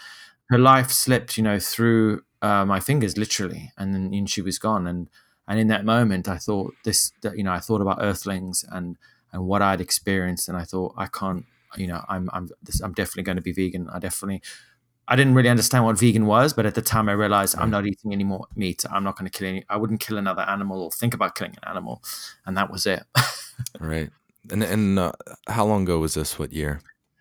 Her 0.50 0.58
life 0.58 0.90
slipped, 0.90 1.38
you 1.38 1.42
know, 1.42 1.58
through 1.58 2.22
uh, 2.42 2.66
my 2.66 2.80
fingers, 2.80 3.16
literally, 3.16 3.72
and 3.78 3.94
then 3.94 4.12
and 4.12 4.28
she 4.28 4.42
was 4.42 4.58
gone. 4.58 4.86
And 4.86 5.08
and 5.48 5.58
in 5.58 5.68
that 5.68 5.86
moment, 5.86 6.28
I 6.28 6.36
thought 6.36 6.74
this, 6.84 7.12
that, 7.22 7.38
you 7.38 7.44
know, 7.44 7.52
I 7.52 7.60
thought 7.60 7.80
about 7.80 8.02
Earthlings 8.02 8.62
and 8.70 8.98
and 9.32 9.46
what 9.46 9.62
I'd 9.62 9.80
experienced, 9.80 10.48
and 10.50 10.58
I 10.58 10.64
thought 10.64 10.94
I 10.98 11.06
can't, 11.06 11.46
you 11.76 11.86
know, 11.86 12.02
I'm 12.08 12.28
I'm 12.32 12.48
this, 12.62 12.80
I'm 12.80 12.92
definitely 12.92 13.24
going 13.24 13.36
to 13.36 13.42
be 13.42 13.52
vegan. 13.52 13.88
I 13.92 13.98
definitely. 13.98 14.42
I 15.06 15.16
didn't 15.16 15.34
really 15.34 15.50
understand 15.50 15.84
what 15.84 15.98
vegan 15.98 16.24
was, 16.24 16.54
but 16.54 16.64
at 16.64 16.74
the 16.76 16.80
time 16.80 17.10
I 17.10 17.12
realized 17.12 17.56
I'm 17.58 17.68
not 17.68 17.86
eating 17.86 18.14
any 18.14 18.24
more 18.24 18.46
meat. 18.56 18.84
I'm 18.90 19.04
not 19.04 19.18
going 19.18 19.30
to 19.30 19.38
kill 19.38 19.46
any. 19.46 19.62
I 19.68 19.76
wouldn't 19.76 20.00
kill 20.00 20.16
another 20.16 20.40
animal 20.40 20.80
or 20.82 20.90
think 20.90 21.12
about 21.12 21.34
killing 21.34 21.54
an 21.62 21.68
animal, 21.68 22.02
and 22.46 22.56
that 22.56 22.70
was 22.70 22.86
it. 22.86 23.02
right. 23.80 24.08
And 24.50 24.62
and 24.62 24.98
uh, 24.98 25.12
how 25.46 25.66
long 25.66 25.82
ago 25.82 25.98
was 25.98 26.14
this? 26.14 26.38
What 26.38 26.52
year? 26.52 26.80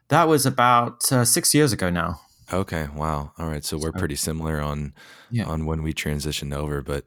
that 0.10 0.28
was 0.28 0.46
about 0.46 1.12
uh, 1.12 1.26
six 1.26 1.54
years 1.54 1.74
ago 1.74 1.90
now. 1.90 2.22
Okay. 2.54 2.88
Wow. 2.96 3.32
All 3.38 3.48
right. 3.50 3.66
So 3.66 3.78
we're 3.78 3.92
pretty 3.92 4.16
similar 4.16 4.62
on 4.62 4.94
Yeah. 5.32 5.46
on 5.46 5.66
when 5.66 5.82
we 5.84 5.94
transitioned 5.94 6.54
over, 6.56 6.82
but 6.82 7.06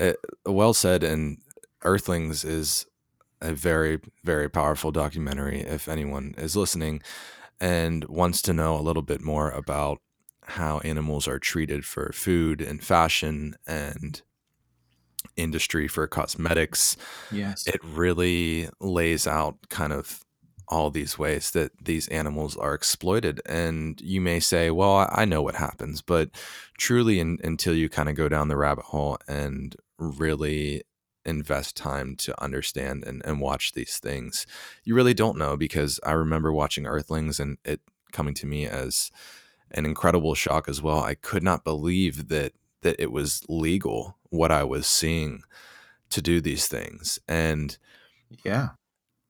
uh, 0.00 0.14
well 0.46 0.72
said. 0.74 1.04
And 1.04 1.38
Earthlings 1.84 2.44
is 2.44 2.86
a 3.40 3.52
very 3.54 4.00
very 4.24 4.48
powerful 4.50 4.90
documentary. 4.92 5.60
If 5.60 5.88
anyone 5.88 6.34
is 6.38 6.56
listening 6.56 7.02
and 7.60 8.04
wants 8.06 8.42
to 8.42 8.52
know 8.52 8.76
a 8.78 8.82
little 8.82 9.02
bit 9.02 9.20
more 9.22 9.50
about 9.50 9.98
how 10.44 10.78
animals 10.80 11.28
are 11.28 11.38
treated 11.38 11.84
for 11.84 12.12
food 12.14 12.60
and 12.62 12.82
fashion 12.82 13.54
and 13.66 14.22
industry 15.36 15.88
for 15.88 16.06
cosmetics, 16.06 16.96
Yes. 17.30 17.66
it 17.66 17.80
really 17.84 18.68
lays 18.80 19.26
out 19.26 19.56
kind 19.68 19.92
of 19.92 20.22
all 20.68 20.90
these 20.90 21.18
ways 21.18 21.52
that 21.52 21.72
these 21.82 22.08
animals 22.08 22.56
are 22.56 22.74
exploited. 22.74 23.40
And 23.46 24.00
you 24.02 24.20
may 24.20 24.38
say, 24.40 24.70
well, 24.70 25.08
I 25.12 25.24
know 25.24 25.42
what 25.42 25.54
happens, 25.54 26.02
but 26.02 26.30
truly, 26.78 27.20
in, 27.20 27.38
until 27.42 27.74
you 27.74 27.88
kind 27.88 28.08
of 28.08 28.14
go 28.16 28.28
down 28.28 28.48
the 28.48 28.56
rabbit 28.56 28.84
hole 28.84 29.18
and 29.26 29.74
really 29.98 30.82
invest 31.24 31.76
time 31.76 32.16
to 32.16 32.42
understand 32.42 33.04
and, 33.04 33.22
and 33.24 33.40
watch 33.40 33.72
these 33.72 33.98
things, 33.98 34.46
you 34.84 34.94
really 34.94 35.14
don't 35.14 35.38
know. 35.38 35.56
Because 35.56 36.00
I 36.04 36.12
remember 36.12 36.52
watching 36.52 36.86
Earthlings 36.86 37.40
and 37.40 37.58
it 37.64 37.80
coming 38.12 38.34
to 38.34 38.46
me 38.46 38.66
as 38.66 39.10
an 39.70 39.84
incredible 39.84 40.34
shock 40.34 40.68
as 40.68 40.80
well. 40.80 41.00
I 41.00 41.14
could 41.14 41.42
not 41.42 41.64
believe 41.64 42.28
that 42.28 42.52
that 42.82 42.96
it 42.98 43.10
was 43.10 43.42
legal 43.48 44.16
what 44.30 44.52
I 44.52 44.64
was 44.64 44.86
seeing 44.86 45.42
to 46.10 46.22
do 46.22 46.40
these 46.40 46.68
things. 46.68 47.18
And 47.28 47.76
yeah. 48.44 48.70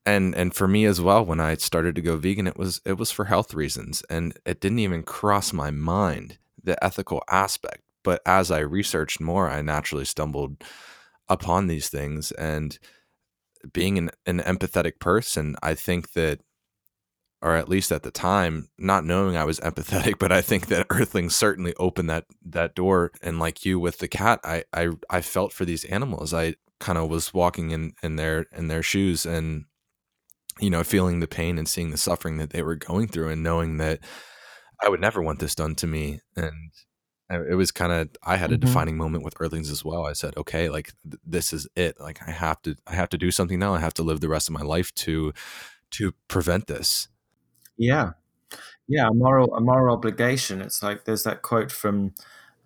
and 0.04 0.34
and 0.34 0.54
for 0.54 0.66
me 0.66 0.84
as 0.84 1.00
well 1.00 1.24
when 1.24 1.40
i 1.40 1.54
started 1.54 1.94
to 1.94 2.02
go 2.02 2.16
vegan 2.16 2.46
it 2.46 2.56
was 2.56 2.80
it 2.84 2.98
was 2.98 3.10
for 3.10 3.26
health 3.26 3.54
reasons 3.54 4.02
and 4.10 4.36
it 4.44 4.60
didn't 4.60 4.80
even 4.80 5.02
cross 5.02 5.52
my 5.52 5.70
mind 5.70 6.38
the 6.62 6.82
ethical 6.84 7.22
aspect 7.30 7.82
but 8.02 8.20
as 8.26 8.50
i 8.50 8.58
researched 8.58 9.20
more 9.20 9.48
i 9.48 9.62
naturally 9.62 10.04
stumbled 10.04 10.56
upon 11.28 11.66
these 11.66 11.88
things 11.88 12.32
and 12.32 12.78
being 13.72 13.98
an, 13.98 14.10
an 14.26 14.40
empathetic 14.40 14.98
person 15.00 15.56
i 15.62 15.74
think 15.74 16.12
that 16.12 16.40
or 17.40 17.54
at 17.54 17.68
least 17.68 17.92
at 17.92 18.02
the 18.02 18.10
time 18.10 18.68
not 18.78 19.04
knowing 19.04 19.36
i 19.36 19.44
was 19.44 19.60
empathetic 19.68 20.18
but 20.18 20.32
i 20.32 20.40
think 20.40 20.66
that 20.66 20.86
earthlings 20.90 21.34
certainly 21.34 21.74
opened 21.78 22.10
that 22.10 22.24
that 22.44 22.74
door. 22.74 23.12
And 23.22 23.38
like 23.38 23.64
you 23.64 23.78
with 23.78 23.98
the 23.98 24.08
cat 24.08 24.40
i 24.44 24.64
i, 24.72 24.88
I 25.10 25.20
felt 25.20 25.52
for 25.52 25.64
these 25.64 25.84
animals. 25.84 26.32
I 26.34 26.54
kind 26.80 26.98
of 26.98 27.10
was 27.10 27.34
walking 27.34 27.70
in 27.70 27.92
in 28.02 28.16
their 28.16 28.46
in 28.52 28.68
their 28.68 28.82
shoes 28.82 29.26
and 29.26 29.64
you 30.60 30.70
know 30.70 30.84
feeling 30.84 31.20
the 31.20 31.26
pain 31.26 31.58
and 31.58 31.68
seeing 31.68 31.90
the 31.90 31.96
suffering 31.96 32.38
that 32.38 32.50
they 32.50 32.62
were 32.62 32.76
going 32.76 33.08
through 33.08 33.28
and 33.28 33.42
knowing 33.42 33.78
that 33.78 34.00
i 34.82 34.88
would 34.88 35.00
never 35.00 35.20
want 35.22 35.40
this 35.40 35.54
done 35.54 35.74
to 35.76 35.86
me. 35.86 36.20
And 36.36 36.72
it 37.30 37.54
was 37.56 37.70
kind 37.70 37.92
of 37.92 38.08
i 38.24 38.36
had 38.36 38.50
a 38.52 38.56
Mhm. 38.56 38.60
defining 38.60 38.96
moment 38.96 39.24
with 39.24 39.34
earthlings 39.40 39.70
as 39.70 39.84
well 39.84 40.06
i 40.06 40.12
said 40.14 40.34
okay 40.36 40.68
like 40.70 40.92
th- 41.04 41.20
this 41.26 41.52
is 41.52 41.68
it 41.76 42.00
like 42.00 42.18
i 42.26 42.30
have 42.30 42.60
to 42.62 42.74
i 42.86 42.94
have 42.94 43.08
to 43.10 43.18
do 43.18 43.30
something 43.30 43.58
now 43.58 43.74
i 43.74 43.78
have 43.80 43.94
to 43.94 44.02
live 44.02 44.20
the 44.20 44.28
rest 44.28 44.48
of 44.48 44.54
my 44.54 44.62
life 44.62 44.94
to 44.94 45.32
to 45.90 46.12
prevent 46.28 46.66
this 46.66 47.08
Yeah. 47.76 48.12
Yeah. 48.88 49.08
A 49.08 49.14
moral, 49.14 49.54
a 49.54 49.60
moral 49.60 49.94
obligation. 49.94 50.60
It's 50.62 50.82
like 50.82 51.04
there's 51.04 51.22
that 51.24 51.42
quote 51.42 51.70
from 51.70 52.14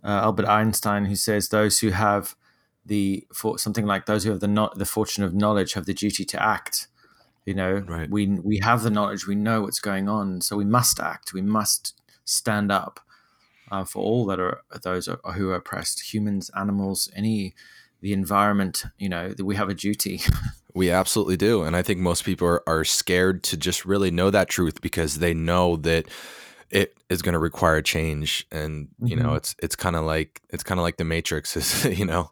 uh, 0.05 0.21
Albert 0.29 0.47
Einstein 0.49 1.05
who 1.07 1.17
says, 1.17 1.49
"Those 1.49 1.81
who 1.81 1.91
have 1.91 2.35
the 2.87 3.27
for 3.35 3.59
something 3.59 3.87
like 3.87 4.07
those 4.07 4.25
who 4.25 4.31
have 4.31 4.41
the 4.41 4.49
not 4.49 4.79
the 4.79 4.85
fortune 4.87 5.25
of 5.25 5.35
knowledge 5.35 5.75
have 5.75 5.87
the 5.87 5.95
duty 5.95 6.25
to 6.25 6.43
act." 6.43 6.89
You 7.45 7.55
know, 7.55 7.73
Right. 7.97 8.09
we 8.11 8.27
we 8.43 8.61
have 8.63 8.83
the 8.83 8.91
knowledge, 8.91 9.27
we 9.27 9.35
know 9.35 9.63
what's 9.63 9.81
going 9.81 10.09
on, 10.09 10.41
so 10.41 10.57
we 10.57 10.65
must 10.65 11.01
act. 11.01 11.33
We 11.35 11.43
must 11.43 11.95
stand 12.25 12.71
up 12.73 13.01
uh, 13.73 13.85
for 13.85 14.03
all 14.03 14.27
that 14.27 14.39
are 14.41 14.63
those 14.85 15.09
who 15.35 15.51
are 15.51 15.57
oppressed, 15.57 16.13
humans, 16.15 16.51
animals, 16.57 17.11
any 17.17 17.55
the 18.01 18.13
environment. 18.13 18.85
You 18.99 19.09
know, 19.09 19.31
that 19.31 19.45
we 19.45 19.57
have 19.57 19.69
a 19.71 19.75
duty. 19.75 20.21
We 20.75 20.91
absolutely 20.91 21.37
do. 21.37 21.65
And 21.65 21.77
I 21.77 21.83
think 21.83 22.01
most 22.01 22.25
people 22.25 22.49
are, 22.49 22.63
are 22.67 22.85
scared 22.85 23.43
to 23.45 23.59
just 23.59 23.85
really 23.85 24.11
know 24.11 24.31
that 24.31 24.49
truth 24.49 24.81
because 24.81 25.19
they 25.19 25.35
know 25.35 25.77
that 25.77 26.07
it 26.71 26.95
is 27.11 27.21
going 27.21 27.35
to 27.35 27.39
require 27.39 27.83
change. 27.83 28.47
And, 28.51 28.89
you 29.05 29.15
know, 29.17 29.31
Mhm. 29.31 29.37
it's, 29.37 29.55
it's 29.63 29.77
kind 29.77 29.97
of 29.97 30.05
like, 30.05 30.41
it's 30.49 30.63
kind 30.63 30.81
of 30.81 30.83
like 30.83 30.97
the 30.97 31.05
matrix 31.05 31.57
is, 31.59 31.85
you 31.99 32.07
know, 32.07 32.31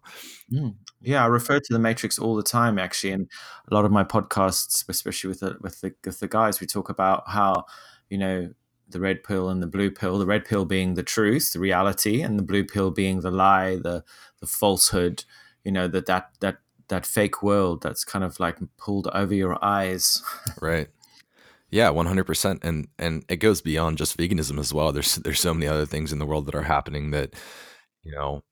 Mm. 0.52 0.76
Yeah, 1.00 1.22
I 1.24 1.26
refer 1.28 1.60
to 1.60 1.72
the 1.72 1.78
Matrix 1.78 2.18
all 2.18 2.36
the 2.36 2.42
time, 2.42 2.78
actually, 2.78 3.12
and 3.12 3.30
a 3.70 3.74
lot 3.74 3.84
of 3.84 3.92
my 3.92 4.04
podcasts, 4.04 4.84
especially 4.90 5.28
with 5.28 5.40
the 5.40 5.56
with 5.60 5.80
the 5.80 5.94
with 6.04 6.20
the 6.20 6.28
guys, 6.28 6.60
we 6.60 6.66
talk 6.66 6.88
about 6.90 7.28
how 7.28 7.64
you 8.10 8.18
know 8.18 8.52
the 8.92 9.00
red 9.00 9.22
pill 9.24 9.48
and 9.48 9.62
the 9.62 9.66
blue 9.66 9.90
pill. 9.90 10.18
The 10.18 10.26
red 10.26 10.44
pill 10.44 10.64
being 10.64 10.94
the 10.94 11.02
truth, 11.02 11.52
the 11.52 11.60
reality, 11.60 12.22
and 12.22 12.38
the 12.38 12.42
blue 12.42 12.64
pill 12.64 12.90
being 12.90 13.20
the 13.20 13.30
lie, 13.30 13.76
the 13.76 14.04
the 14.40 14.46
falsehood. 14.46 15.24
You 15.64 15.72
know 15.72 15.88
that 15.88 16.06
that 16.06 16.30
that 16.40 16.58
that 16.90 17.06
fake 17.06 17.42
world 17.42 17.82
that's 17.82 18.04
kind 18.04 18.24
of 18.24 18.38
like 18.38 18.58
pulled 18.76 19.06
over 19.08 19.34
your 19.34 19.62
eyes. 19.64 20.22
right. 20.60 20.88
Yeah, 21.70 21.90
100%. 21.90 22.64
And, 22.64 22.88
and 22.98 23.24
it 23.28 23.36
goes 23.36 23.62
beyond 23.62 23.96
just 23.96 24.18
veganism 24.18 24.58
as 24.58 24.74
well. 24.74 24.92
There's, 24.92 25.14
there's 25.16 25.40
so 25.40 25.54
many 25.54 25.68
other 25.68 25.86
things 25.86 26.12
in 26.12 26.18
the 26.18 26.26
world 26.26 26.46
that 26.46 26.54
are 26.56 26.62
happening 26.62 27.12
that, 27.12 27.34
you 28.02 28.12
know, 28.12 28.42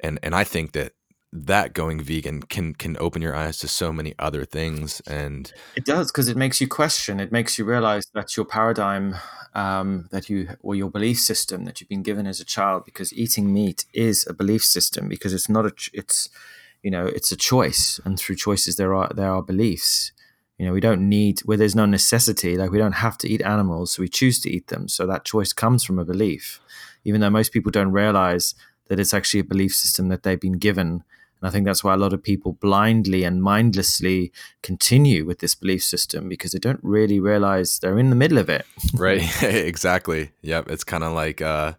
and, 0.00 0.18
and 0.24 0.34
I 0.34 0.42
think 0.42 0.72
that 0.72 0.92
that 1.36 1.74
going 1.74 2.00
vegan 2.00 2.40
can 2.42 2.72
can 2.74 2.96
open 3.00 3.20
your 3.20 3.34
eyes 3.34 3.58
to 3.58 3.66
so 3.66 3.92
many 3.92 4.14
other 4.20 4.44
things 4.44 5.00
and 5.00 5.52
it 5.74 5.84
does 5.84 6.12
because 6.12 6.28
it 6.28 6.36
makes 6.36 6.60
you 6.60 6.68
question 6.68 7.18
it 7.18 7.32
makes 7.32 7.58
you 7.58 7.64
realize 7.64 8.06
that 8.14 8.36
your 8.36 8.46
paradigm 8.46 9.16
um, 9.54 10.08
that 10.10 10.28
you 10.28 10.48
or 10.62 10.74
your 10.74 10.90
belief 10.90 11.18
system 11.18 11.64
that 11.64 11.80
you've 11.80 11.88
been 11.88 12.02
given 12.02 12.26
as 12.26 12.40
a 12.40 12.44
child 12.44 12.84
because 12.84 13.12
eating 13.12 13.52
meat 13.52 13.84
is 13.92 14.26
a 14.28 14.34
belief 14.34 14.64
system 14.64 15.08
because 15.08 15.32
it's 15.32 15.48
not 15.48 15.66
a 15.66 15.72
it's 15.92 16.28
you 16.82 16.90
know 16.90 17.06
it's 17.06 17.32
a 17.32 17.36
choice 17.36 18.00
and 18.04 18.18
through 18.18 18.36
choices 18.36 18.76
there 18.76 18.94
are 18.94 19.10
there 19.14 19.30
are 19.30 19.42
beliefs. 19.42 20.12
You 20.58 20.66
know 20.66 20.72
we 20.72 20.80
don't 20.80 21.08
need 21.08 21.40
where 21.40 21.56
there's 21.56 21.74
no 21.74 21.86
necessity 21.86 22.56
like 22.56 22.70
we 22.70 22.78
don't 22.78 22.92
have 22.92 23.18
to 23.18 23.28
eat 23.28 23.42
animals 23.42 23.92
so 23.92 24.02
we 24.02 24.08
choose 24.08 24.40
to 24.40 24.50
eat 24.50 24.68
them. 24.68 24.88
So 24.88 25.06
that 25.06 25.24
choice 25.24 25.52
comes 25.52 25.84
from 25.84 25.98
a 25.98 26.04
belief 26.04 26.60
even 27.04 27.20
though 27.20 27.30
most 27.30 27.52
people 27.52 27.70
don't 27.70 27.92
realize 27.92 28.54
that 28.88 29.00
it's 29.00 29.14
actually 29.14 29.40
a 29.40 29.44
belief 29.44 29.74
system 29.74 30.08
that 30.08 30.22
they've 30.22 30.40
been 30.40 30.58
given 30.58 31.04
and 31.44 31.50
I 31.50 31.52
think 31.52 31.66
that's 31.66 31.84
why 31.84 31.92
a 31.92 31.98
lot 31.98 32.14
of 32.14 32.22
people 32.22 32.54
blindly 32.54 33.22
and 33.22 33.42
mindlessly 33.42 34.32
continue 34.62 35.26
with 35.26 35.40
this 35.40 35.54
belief 35.54 35.84
system 35.84 36.26
because 36.26 36.52
they 36.52 36.58
don't 36.58 36.80
really 36.82 37.20
realize 37.20 37.78
they're 37.78 37.98
in 37.98 38.08
the 38.08 38.16
middle 38.16 38.38
of 38.38 38.48
it. 38.48 38.64
right. 38.94 39.20
exactly. 39.42 40.30
Yep. 40.40 40.70
It's 40.70 40.84
kind 40.84 41.04
of 41.04 41.12
like 41.12 41.42
uh, 41.42 41.74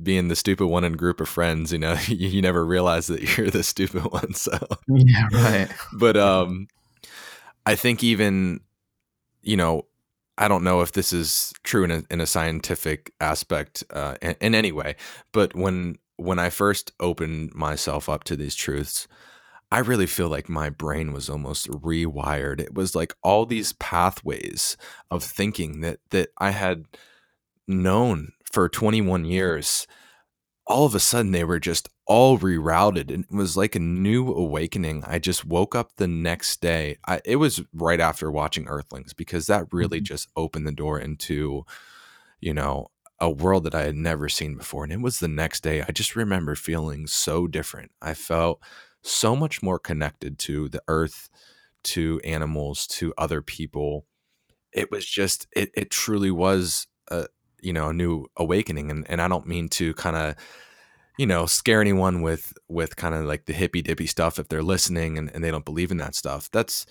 being 0.00 0.28
the 0.28 0.36
stupid 0.36 0.68
one 0.68 0.84
in 0.84 0.94
a 0.94 0.96
group 0.96 1.20
of 1.20 1.28
friends. 1.28 1.72
You 1.72 1.80
know, 1.80 1.96
you, 2.06 2.28
you 2.28 2.40
never 2.40 2.64
realize 2.64 3.08
that 3.08 3.20
you're 3.36 3.50
the 3.50 3.64
stupid 3.64 4.04
one. 4.12 4.34
So, 4.34 4.56
yeah, 4.86 5.26
right. 5.32 5.68
but 5.92 6.16
um, 6.16 6.68
I 7.66 7.74
think 7.74 8.04
even, 8.04 8.60
you 9.42 9.56
know, 9.56 9.86
I 10.40 10.46
don't 10.46 10.62
know 10.62 10.82
if 10.82 10.92
this 10.92 11.12
is 11.12 11.52
true 11.64 11.82
in 11.82 11.90
a, 11.90 12.04
in 12.12 12.20
a 12.20 12.26
scientific 12.26 13.12
aspect 13.20 13.82
uh, 13.90 14.14
in, 14.22 14.36
in 14.40 14.54
any 14.54 14.70
way, 14.70 14.94
but 15.32 15.56
when 15.56 15.98
when 16.18 16.38
I 16.38 16.50
first 16.50 16.92
opened 17.00 17.54
myself 17.54 18.08
up 18.08 18.24
to 18.24 18.36
these 18.36 18.54
truths, 18.54 19.08
I 19.70 19.78
really 19.78 20.06
feel 20.06 20.28
like 20.28 20.48
my 20.48 20.68
brain 20.68 21.12
was 21.12 21.30
almost 21.30 21.68
rewired. 21.68 22.60
It 22.60 22.74
was 22.74 22.94
like 22.94 23.14
all 23.22 23.46
these 23.46 23.72
pathways 23.74 24.76
of 25.10 25.22
thinking 25.22 25.80
that 25.80 26.00
that 26.10 26.30
I 26.38 26.50
had 26.50 26.86
known 27.66 28.32
for 28.50 28.68
21 28.68 29.24
years. 29.24 29.86
All 30.66 30.86
of 30.86 30.94
a 30.94 31.00
sudden 31.00 31.32
they 31.32 31.44
were 31.44 31.60
just 31.60 31.88
all 32.06 32.38
rerouted 32.38 33.12
and 33.12 33.24
it 33.24 33.34
was 33.34 33.56
like 33.56 33.74
a 33.74 33.80
new 33.80 34.32
awakening. 34.32 35.04
I 35.06 35.18
just 35.18 35.44
woke 35.44 35.74
up 35.74 35.96
the 35.96 36.08
next 36.08 36.60
day. 36.60 36.96
I, 37.06 37.20
it 37.24 37.36
was 37.36 37.62
right 37.72 38.00
after 38.00 38.30
watching 38.30 38.66
Earthlings 38.66 39.12
because 39.12 39.46
that 39.46 39.66
really 39.70 39.98
mm-hmm. 39.98 40.04
just 40.04 40.28
opened 40.34 40.66
the 40.66 40.72
door 40.72 40.98
into 40.98 41.64
you 42.40 42.54
know 42.54 42.88
a 43.20 43.28
world 43.28 43.64
that 43.64 43.74
I 43.74 43.82
had 43.82 43.96
never 43.96 44.28
seen 44.28 44.54
before. 44.54 44.84
And 44.84 44.92
it 44.92 45.00
was 45.00 45.18
the 45.18 45.28
next 45.28 45.62
day. 45.62 45.82
I 45.82 45.92
just 45.92 46.14
remember 46.14 46.54
feeling 46.54 47.06
so 47.06 47.46
different. 47.46 47.90
I 48.00 48.14
felt 48.14 48.60
so 49.02 49.34
much 49.34 49.62
more 49.62 49.78
connected 49.78 50.38
to 50.40 50.68
the 50.68 50.82
earth, 50.88 51.28
to 51.84 52.20
animals, 52.24 52.86
to 52.86 53.14
other 53.18 53.42
people. 53.42 54.06
It 54.72 54.90
was 54.90 55.04
just, 55.04 55.46
it, 55.56 55.70
it 55.74 55.90
truly 55.90 56.30
was 56.30 56.86
a, 57.10 57.26
you 57.60 57.72
know, 57.72 57.88
a 57.88 57.92
new 57.94 58.26
awakening. 58.36 58.90
And, 58.90 59.08
and 59.10 59.20
I 59.20 59.28
don't 59.28 59.46
mean 59.46 59.68
to 59.70 59.94
kind 59.94 60.16
of, 60.16 60.34
you 61.16 61.26
know, 61.26 61.46
scare 61.46 61.80
anyone 61.80 62.22
with, 62.22 62.52
with 62.68 62.94
kind 62.94 63.14
of 63.14 63.24
like 63.24 63.46
the 63.46 63.52
hippy 63.52 63.82
dippy 63.82 64.06
stuff 64.06 64.38
if 64.38 64.48
they're 64.48 64.62
listening 64.62 65.18
and, 65.18 65.30
and 65.34 65.42
they 65.42 65.50
don't 65.50 65.64
believe 65.64 65.90
in 65.90 65.96
that 65.96 66.14
stuff. 66.14 66.48
That's, 66.52 66.86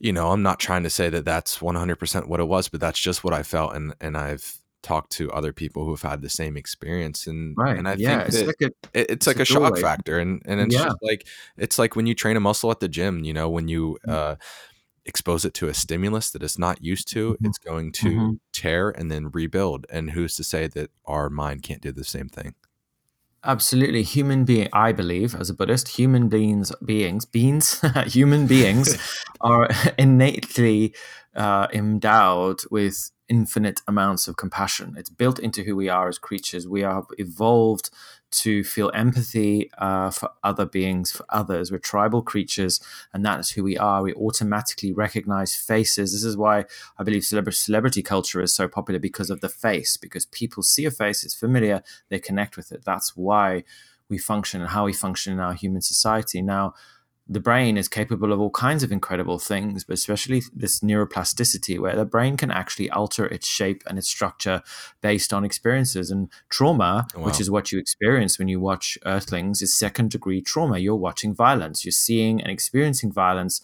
you 0.00 0.12
know, 0.12 0.32
I'm 0.32 0.42
not 0.42 0.58
trying 0.58 0.82
to 0.82 0.90
say 0.90 1.08
that 1.10 1.24
that's 1.24 1.58
100% 1.58 2.26
what 2.26 2.40
it 2.40 2.48
was, 2.48 2.68
but 2.68 2.80
that's 2.80 2.98
just 2.98 3.22
what 3.22 3.34
I 3.34 3.44
felt. 3.44 3.76
And, 3.76 3.94
and 4.00 4.16
I've, 4.16 4.61
talk 4.82 5.08
to 5.10 5.30
other 5.32 5.52
people 5.52 5.84
who've 5.84 6.02
had 6.02 6.22
the 6.22 6.28
same 6.28 6.56
experience 6.56 7.26
and 7.26 7.56
right. 7.56 7.78
and 7.78 7.88
I 7.88 7.94
yeah, 7.94 8.24
think 8.24 8.28
it's 8.28 8.46
like 8.46 8.60
a, 8.60 8.66
it, 8.66 8.74
it's, 8.94 9.12
it's 9.12 9.26
like 9.26 9.38
a, 9.38 9.42
a 9.42 9.44
shock 9.44 9.78
factor 9.78 10.18
and 10.18 10.42
and 10.44 10.60
it's 10.60 10.74
yeah. 10.74 10.84
just 10.84 10.96
like 11.02 11.26
it's 11.56 11.78
like 11.78 11.96
when 11.96 12.06
you 12.06 12.14
train 12.14 12.36
a 12.36 12.40
muscle 12.40 12.70
at 12.70 12.80
the 12.80 12.88
gym 12.88 13.24
you 13.24 13.32
know 13.32 13.48
when 13.48 13.68
you 13.68 13.98
mm. 14.06 14.12
uh, 14.12 14.36
expose 15.04 15.44
it 15.44 15.54
to 15.54 15.68
a 15.68 15.74
stimulus 15.74 16.30
that 16.30 16.42
it's 16.42 16.58
not 16.58 16.82
used 16.82 17.08
to 17.08 17.34
mm-hmm. 17.34 17.46
it's 17.46 17.58
going 17.58 17.92
to 17.92 18.08
mm-hmm. 18.08 18.32
tear 18.52 18.90
and 18.90 19.10
then 19.10 19.30
rebuild 19.30 19.86
and 19.90 20.10
who's 20.10 20.36
to 20.36 20.44
say 20.44 20.66
that 20.66 20.90
our 21.06 21.30
mind 21.30 21.62
can't 21.62 21.82
do 21.82 21.92
the 21.92 22.04
same 22.04 22.28
thing 22.28 22.54
absolutely 23.44 24.02
human 24.02 24.44
being 24.44 24.68
i 24.72 24.92
believe 24.92 25.34
as 25.34 25.50
a 25.50 25.54
buddhist 25.54 25.88
human 25.88 26.28
beings 26.28 26.72
beings 26.84 27.24
beings 27.24 27.80
human 28.06 28.46
beings 28.46 28.96
are 29.40 29.68
innately 29.98 30.94
uh, 31.34 31.66
endowed 31.72 32.60
with 32.70 33.10
infinite 33.32 33.80
amounts 33.88 34.28
of 34.28 34.36
compassion. 34.36 34.94
It's 34.98 35.08
built 35.08 35.38
into 35.38 35.62
who 35.62 35.74
we 35.74 35.88
are 35.88 36.06
as 36.06 36.18
creatures. 36.18 36.68
We 36.68 36.84
are 36.84 37.02
evolved 37.16 37.88
to 38.42 38.62
feel 38.62 38.90
empathy 38.92 39.70
uh, 39.78 40.10
for 40.10 40.28
other 40.44 40.66
beings, 40.66 41.10
for 41.10 41.24
others. 41.30 41.72
We're 41.72 41.78
tribal 41.78 42.20
creatures, 42.20 42.78
and 43.12 43.24
that 43.24 43.40
is 43.40 43.50
who 43.52 43.64
we 43.64 43.78
are. 43.78 44.02
We 44.02 44.12
automatically 44.12 44.92
recognize 44.92 45.54
faces. 45.54 46.12
This 46.12 46.24
is 46.24 46.36
why 46.36 46.66
I 46.98 47.04
believe 47.04 47.24
celebrity, 47.24 47.56
celebrity 47.56 48.02
culture 48.02 48.42
is 48.42 48.52
so 48.52 48.68
popular 48.68 49.00
because 49.00 49.30
of 49.30 49.40
the 49.40 49.48
face, 49.48 49.96
because 49.96 50.26
people 50.26 50.62
see 50.62 50.84
a 50.84 50.90
face, 50.90 51.24
it's 51.24 51.34
familiar, 51.34 51.82
they 52.10 52.18
connect 52.18 52.58
with 52.58 52.70
it. 52.70 52.84
That's 52.84 53.16
why 53.16 53.64
we 54.10 54.18
function 54.18 54.60
and 54.60 54.70
how 54.70 54.84
we 54.84 54.92
function 54.92 55.32
in 55.32 55.40
our 55.40 55.54
human 55.54 55.80
society. 55.80 56.42
Now, 56.42 56.74
the 57.28 57.40
brain 57.40 57.76
is 57.76 57.88
capable 57.88 58.32
of 58.32 58.40
all 58.40 58.50
kinds 58.50 58.82
of 58.82 58.90
incredible 58.90 59.38
things, 59.38 59.84
but 59.84 59.94
especially 59.94 60.42
this 60.54 60.80
neuroplasticity, 60.80 61.78
where 61.78 61.96
the 61.96 62.04
brain 62.04 62.36
can 62.36 62.50
actually 62.50 62.90
alter 62.90 63.26
its 63.26 63.46
shape 63.46 63.82
and 63.86 63.98
its 63.98 64.08
structure 64.08 64.62
based 65.00 65.32
on 65.32 65.44
experiences. 65.44 66.10
And 66.10 66.28
trauma, 66.48 67.06
oh, 67.14 67.20
wow. 67.20 67.26
which 67.26 67.40
is 67.40 67.50
what 67.50 67.72
you 67.72 67.78
experience 67.78 68.38
when 68.38 68.48
you 68.48 68.60
watch 68.60 68.98
Earthlings, 69.06 69.62
is 69.62 69.74
second 69.74 70.10
degree 70.10 70.42
trauma. 70.42 70.78
You're 70.78 70.96
watching 70.96 71.34
violence, 71.34 71.84
you're 71.84 71.92
seeing 71.92 72.42
and 72.42 72.50
experiencing 72.50 73.12
violence 73.12 73.60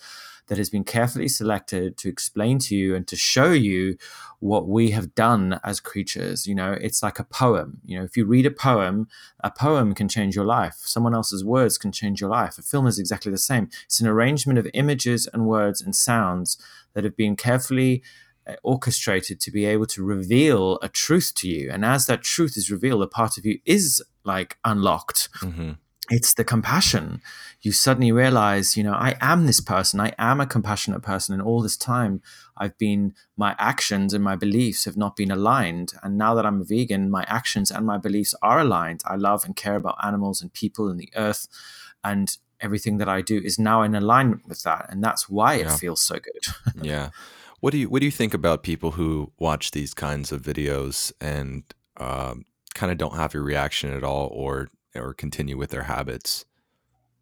that 0.48 0.58
has 0.58 0.68
been 0.68 0.84
carefully 0.84 1.28
selected 1.28 1.96
to 1.98 2.08
explain 2.08 2.58
to 2.58 2.76
you 2.76 2.94
and 2.94 3.06
to 3.06 3.16
show 3.16 3.52
you 3.52 3.96
what 4.40 4.66
we 4.66 4.90
have 4.90 5.14
done 5.14 5.60
as 5.62 5.80
creatures. 5.80 6.46
You 6.46 6.54
know, 6.54 6.72
it's 6.72 7.02
like 7.02 7.18
a 7.18 7.24
poem. 7.24 7.80
You 7.84 7.98
know, 7.98 8.04
if 8.04 8.16
you 8.16 8.24
read 8.24 8.46
a 8.46 8.50
poem, 8.50 9.08
a 9.40 9.50
poem 9.50 9.94
can 9.94 10.08
change 10.08 10.34
your 10.34 10.44
life. 10.44 10.76
Someone 10.78 11.14
else's 11.14 11.44
words 11.44 11.78
can 11.78 11.92
change 11.92 12.20
your 12.20 12.30
life. 12.30 12.58
A 12.58 12.62
film 12.62 12.86
is 12.86 12.98
exactly 12.98 13.30
the 13.30 13.38
same. 13.38 13.68
It's 13.84 14.00
an 14.00 14.08
arrangement 14.08 14.58
of 14.58 14.68
images 14.74 15.28
and 15.32 15.46
words 15.46 15.80
and 15.80 15.94
sounds 15.94 16.58
that 16.94 17.04
have 17.04 17.16
been 17.16 17.36
carefully 17.36 18.02
uh, 18.46 18.54
orchestrated 18.62 19.40
to 19.40 19.50
be 19.50 19.66
able 19.66 19.86
to 19.86 20.02
reveal 20.02 20.78
a 20.82 20.88
truth 20.88 21.32
to 21.36 21.48
you. 21.48 21.70
And 21.70 21.84
as 21.84 22.06
that 22.06 22.22
truth 22.22 22.56
is 22.56 22.70
revealed, 22.70 23.02
a 23.02 23.06
part 23.06 23.36
of 23.36 23.44
you 23.44 23.58
is 23.64 24.02
like 24.24 24.56
unlocked. 24.64 25.28
Mm-hmm 25.40 25.72
it's 26.10 26.34
the 26.34 26.44
compassion. 26.44 27.20
You 27.60 27.72
suddenly 27.72 28.12
realize, 28.12 28.76
you 28.76 28.82
know, 28.82 28.92
I 28.92 29.16
am 29.20 29.46
this 29.46 29.60
person. 29.60 30.00
I 30.00 30.12
am 30.18 30.40
a 30.40 30.46
compassionate 30.46 31.02
person. 31.02 31.34
And 31.34 31.42
all 31.42 31.60
this 31.60 31.76
time, 31.76 32.22
I've 32.56 32.76
been, 32.78 33.14
my 33.36 33.54
actions 33.58 34.14
and 34.14 34.22
my 34.22 34.36
beliefs 34.36 34.84
have 34.84 34.96
not 34.96 35.16
been 35.16 35.30
aligned. 35.30 35.92
And 36.02 36.16
now 36.16 36.34
that 36.34 36.46
I'm 36.46 36.60
a 36.60 36.64
vegan, 36.64 37.10
my 37.10 37.24
actions 37.28 37.70
and 37.70 37.84
my 37.84 37.98
beliefs 37.98 38.34
are 38.42 38.60
aligned. 38.60 39.02
I 39.06 39.16
love 39.16 39.44
and 39.44 39.56
care 39.56 39.76
about 39.76 39.96
animals 40.02 40.40
and 40.40 40.52
people 40.52 40.88
and 40.88 40.98
the 40.98 41.10
earth. 41.16 41.48
And 42.04 42.36
everything 42.60 42.98
that 42.98 43.08
I 43.08 43.20
do 43.20 43.38
is 43.38 43.58
now 43.58 43.82
in 43.82 43.94
alignment 43.94 44.46
with 44.48 44.62
that. 44.62 44.86
And 44.88 45.02
that's 45.02 45.28
why 45.28 45.54
it 45.54 45.70
feels 45.70 46.00
so 46.00 46.16
good. 46.16 46.82
yeah. 46.82 47.10
What 47.60 47.72
do 47.72 47.78
you 47.78 47.88
What 47.88 48.00
do 48.00 48.06
you 48.06 48.12
think 48.12 48.34
about 48.34 48.62
people 48.62 48.92
who 48.92 49.32
watch 49.38 49.72
these 49.72 49.94
kinds 49.94 50.30
of 50.30 50.42
videos 50.42 51.12
and 51.20 51.64
um, 51.96 52.44
kind 52.74 52.92
of 52.92 52.98
don't 52.98 53.16
have 53.16 53.34
a 53.34 53.40
reaction 53.40 53.92
at 53.92 54.04
all, 54.04 54.28
or 54.32 54.68
or 54.94 55.14
continue 55.14 55.56
with 55.56 55.70
their 55.70 55.84
habits? 55.84 56.44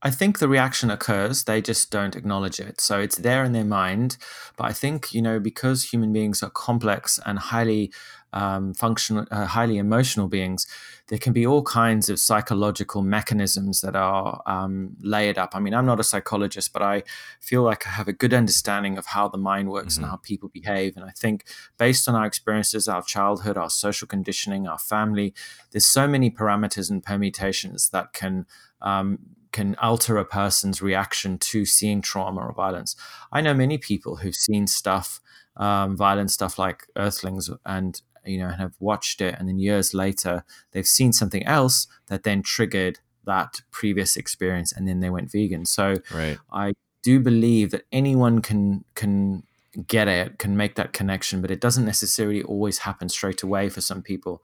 I 0.02 0.10
think 0.10 0.38
the 0.38 0.48
reaction 0.48 0.90
occurs, 0.90 1.44
they 1.44 1.60
just 1.60 1.90
don't 1.90 2.14
acknowledge 2.14 2.60
it. 2.60 2.80
So 2.80 3.00
it's 3.00 3.16
there 3.16 3.44
in 3.44 3.52
their 3.52 3.64
mind. 3.64 4.18
But 4.56 4.64
I 4.64 4.72
think, 4.72 5.12
you 5.12 5.22
know, 5.22 5.40
because 5.40 5.84
human 5.84 6.12
beings 6.12 6.42
are 6.42 6.50
complex 6.50 7.18
and 7.24 7.38
highly 7.38 7.92
um, 8.36 8.74
functional, 8.74 9.24
uh, 9.30 9.46
highly 9.46 9.78
emotional 9.78 10.28
beings, 10.28 10.66
there 11.08 11.18
can 11.18 11.32
be 11.32 11.46
all 11.46 11.62
kinds 11.62 12.10
of 12.10 12.18
psychological 12.18 13.00
mechanisms 13.00 13.80
that 13.80 13.96
are 13.96 14.42
um, 14.46 14.96
layered 15.00 15.38
up. 15.38 15.50
I 15.54 15.60
mean, 15.60 15.72
I'm 15.72 15.86
not 15.86 16.00
a 16.00 16.04
psychologist, 16.04 16.72
but 16.72 16.82
I 16.82 17.02
feel 17.40 17.62
like 17.62 17.86
I 17.86 17.90
have 17.90 18.08
a 18.08 18.12
good 18.12 18.34
understanding 18.34 18.98
of 18.98 19.06
how 19.06 19.28
the 19.28 19.38
mind 19.38 19.70
works 19.70 19.94
mm-hmm. 19.94 20.04
and 20.04 20.10
how 20.10 20.16
people 20.16 20.50
behave. 20.50 20.96
And 20.96 21.04
I 21.06 21.12
think 21.16 21.44
based 21.78 22.08
on 22.08 22.14
our 22.14 22.26
experiences, 22.26 22.88
our 22.88 23.02
childhood, 23.02 23.56
our 23.56 23.70
social 23.70 24.06
conditioning, 24.06 24.68
our 24.68 24.78
family, 24.78 25.32
there's 25.70 25.86
so 25.86 26.06
many 26.06 26.30
parameters 26.30 26.90
and 26.90 27.02
permutations 27.02 27.88
that 27.90 28.12
can 28.12 28.44
um, 28.82 29.18
can 29.52 29.74
alter 29.76 30.18
a 30.18 30.24
person's 30.24 30.82
reaction 30.82 31.38
to 31.38 31.64
seeing 31.64 32.02
trauma 32.02 32.42
or 32.42 32.52
violence. 32.52 32.94
I 33.32 33.40
know 33.40 33.54
many 33.54 33.78
people 33.78 34.16
who've 34.16 34.34
seen 34.34 34.66
stuff, 34.66 35.20
um, 35.56 35.96
violent 35.96 36.30
stuff 36.30 36.58
like 36.58 36.86
Earthlings, 36.94 37.48
and 37.64 38.02
you 38.26 38.38
know 38.38 38.46
and 38.46 38.56
have 38.56 38.74
watched 38.80 39.20
it, 39.20 39.34
and 39.38 39.48
then 39.48 39.58
years 39.58 39.94
later 39.94 40.44
they've 40.72 40.86
seen 40.86 41.12
something 41.12 41.44
else 41.44 41.86
that 42.06 42.24
then 42.24 42.42
triggered 42.42 42.98
that 43.24 43.60
previous 43.70 44.16
experience, 44.16 44.72
and 44.72 44.86
then 44.88 45.00
they 45.00 45.10
went 45.10 45.30
vegan. 45.30 45.64
So 45.64 45.96
right. 46.12 46.38
I 46.52 46.72
do 47.02 47.20
believe 47.20 47.70
that 47.70 47.84
anyone 47.92 48.40
can 48.40 48.84
can 48.94 49.44
get 49.86 50.08
it, 50.08 50.38
can 50.38 50.56
make 50.56 50.74
that 50.76 50.92
connection, 50.92 51.42
but 51.42 51.50
it 51.50 51.60
doesn't 51.60 51.84
necessarily 51.84 52.42
always 52.42 52.78
happen 52.78 53.08
straight 53.08 53.42
away 53.42 53.68
for 53.68 53.80
some 53.80 54.02
people, 54.02 54.42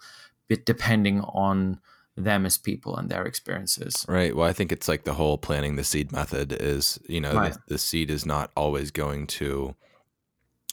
but 0.49 0.67
depending 0.67 1.21
on 1.23 1.81
them 2.17 2.45
as 2.45 2.59
people 2.59 2.97
and 2.97 3.09
their 3.09 3.25
experiences. 3.25 4.05
Right. 4.07 4.37
Well, 4.37 4.47
I 4.47 4.53
think 4.53 4.71
it's 4.71 4.89
like 4.89 5.05
the 5.05 5.15
whole 5.15 5.39
planting 5.39 5.77
the 5.77 5.85
seed 5.85 6.13
method 6.13 6.53
is, 6.53 6.99
you 7.09 7.21
know, 7.21 7.35
right. 7.35 7.53
the, 7.53 7.61
the, 7.69 7.79
seed 7.79 8.11
is 8.11 8.27
not 8.27 8.51
always 8.55 8.91
going 8.91 9.27
to, 9.29 9.75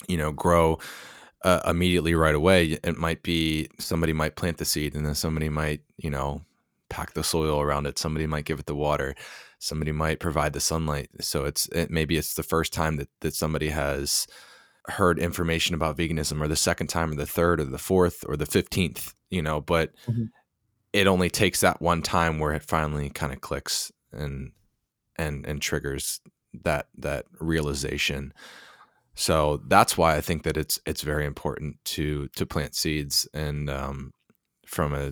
you 0.07 0.17
know, 0.17 0.31
grow 0.31 0.79
uh, 1.43 1.61
immediately 1.65 2.15
right 2.15 2.35
away. 2.35 2.79
It 2.83 2.97
might 2.97 3.23
be 3.23 3.69
somebody 3.79 4.13
might 4.13 4.35
plant 4.35 4.57
the 4.57 4.65
seed 4.65 4.95
and 4.95 5.05
then 5.05 5.15
somebody 5.15 5.49
might, 5.49 5.81
you 5.97 6.09
know, 6.09 6.43
pack 6.89 7.13
the 7.13 7.23
soil 7.23 7.61
around 7.61 7.85
it. 7.85 7.99
Somebody 7.99 8.27
might 8.27 8.45
give 8.45 8.59
it 8.59 8.65
the 8.65 8.75
water. 8.75 9.15
Somebody 9.59 9.91
might 9.91 10.19
provide 10.19 10.53
the 10.53 10.59
sunlight. 10.59 11.09
So 11.21 11.45
it's 11.45 11.67
it, 11.69 11.89
maybe 11.89 12.17
it's 12.17 12.33
the 12.33 12.43
first 12.43 12.73
time 12.73 12.97
that 12.97 13.09
that 13.21 13.35
somebody 13.35 13.69
has 13.69 14.27
heard 14.87 15.19
information 15.19 15.75
about 15.75 15.97
veganism, 15.97 16.41
or 16.41 16.47
the 16.47 16.55
second 16.55 16.87
time, 16.87 17.11
or 17.11 17.15
the 17.15 17.25
third, 17.25 17.59
or 17.59 17.65
the 17.65 17.77
fourth, 17.77 18.23
or 18.27 18.35
the 18.35 18.45
fifteenth. 18.45 19.13
You 19.29 19.41
know, 19.41 19.61
but 19.61 19.91
mm-hmm. 20.07 20.25
it 20.93 21.07
only 21.07 21.29
takes 21.29 21.59
that 21.61 21.81
one 21.81 22.01
time 22.01 22.39
where 22.39 22.53
it 22.53 22.63
finally 22.63 23.09
kind 23.09 23.33
of 23.33 23.41
clicks 23.41 23.91
and 24.11 24.51
and 25.17 25.45
and 25.45 25.61
triggers 25.61 26.21
that 26.63 26.87
that 26.97 27.25
realization. 27.39 28.33
So 29.19 29.61
that's 29.67 29.97
why 29.97 30.15
I 30.15 30.21
think 30.21 30.43
that 30.43 30.55
it's 30.55 30.79
it's 30.85 31.01
very 31.01 31.25
important 31.25 31.75
to 31.95 32.29
to 32.37 32.45
plant 32.45 32.73
seeds 32.73 33.27
and 33.33 33.69
um, 33.69 34.13
from 34.65 34.93
a 34.93 35.11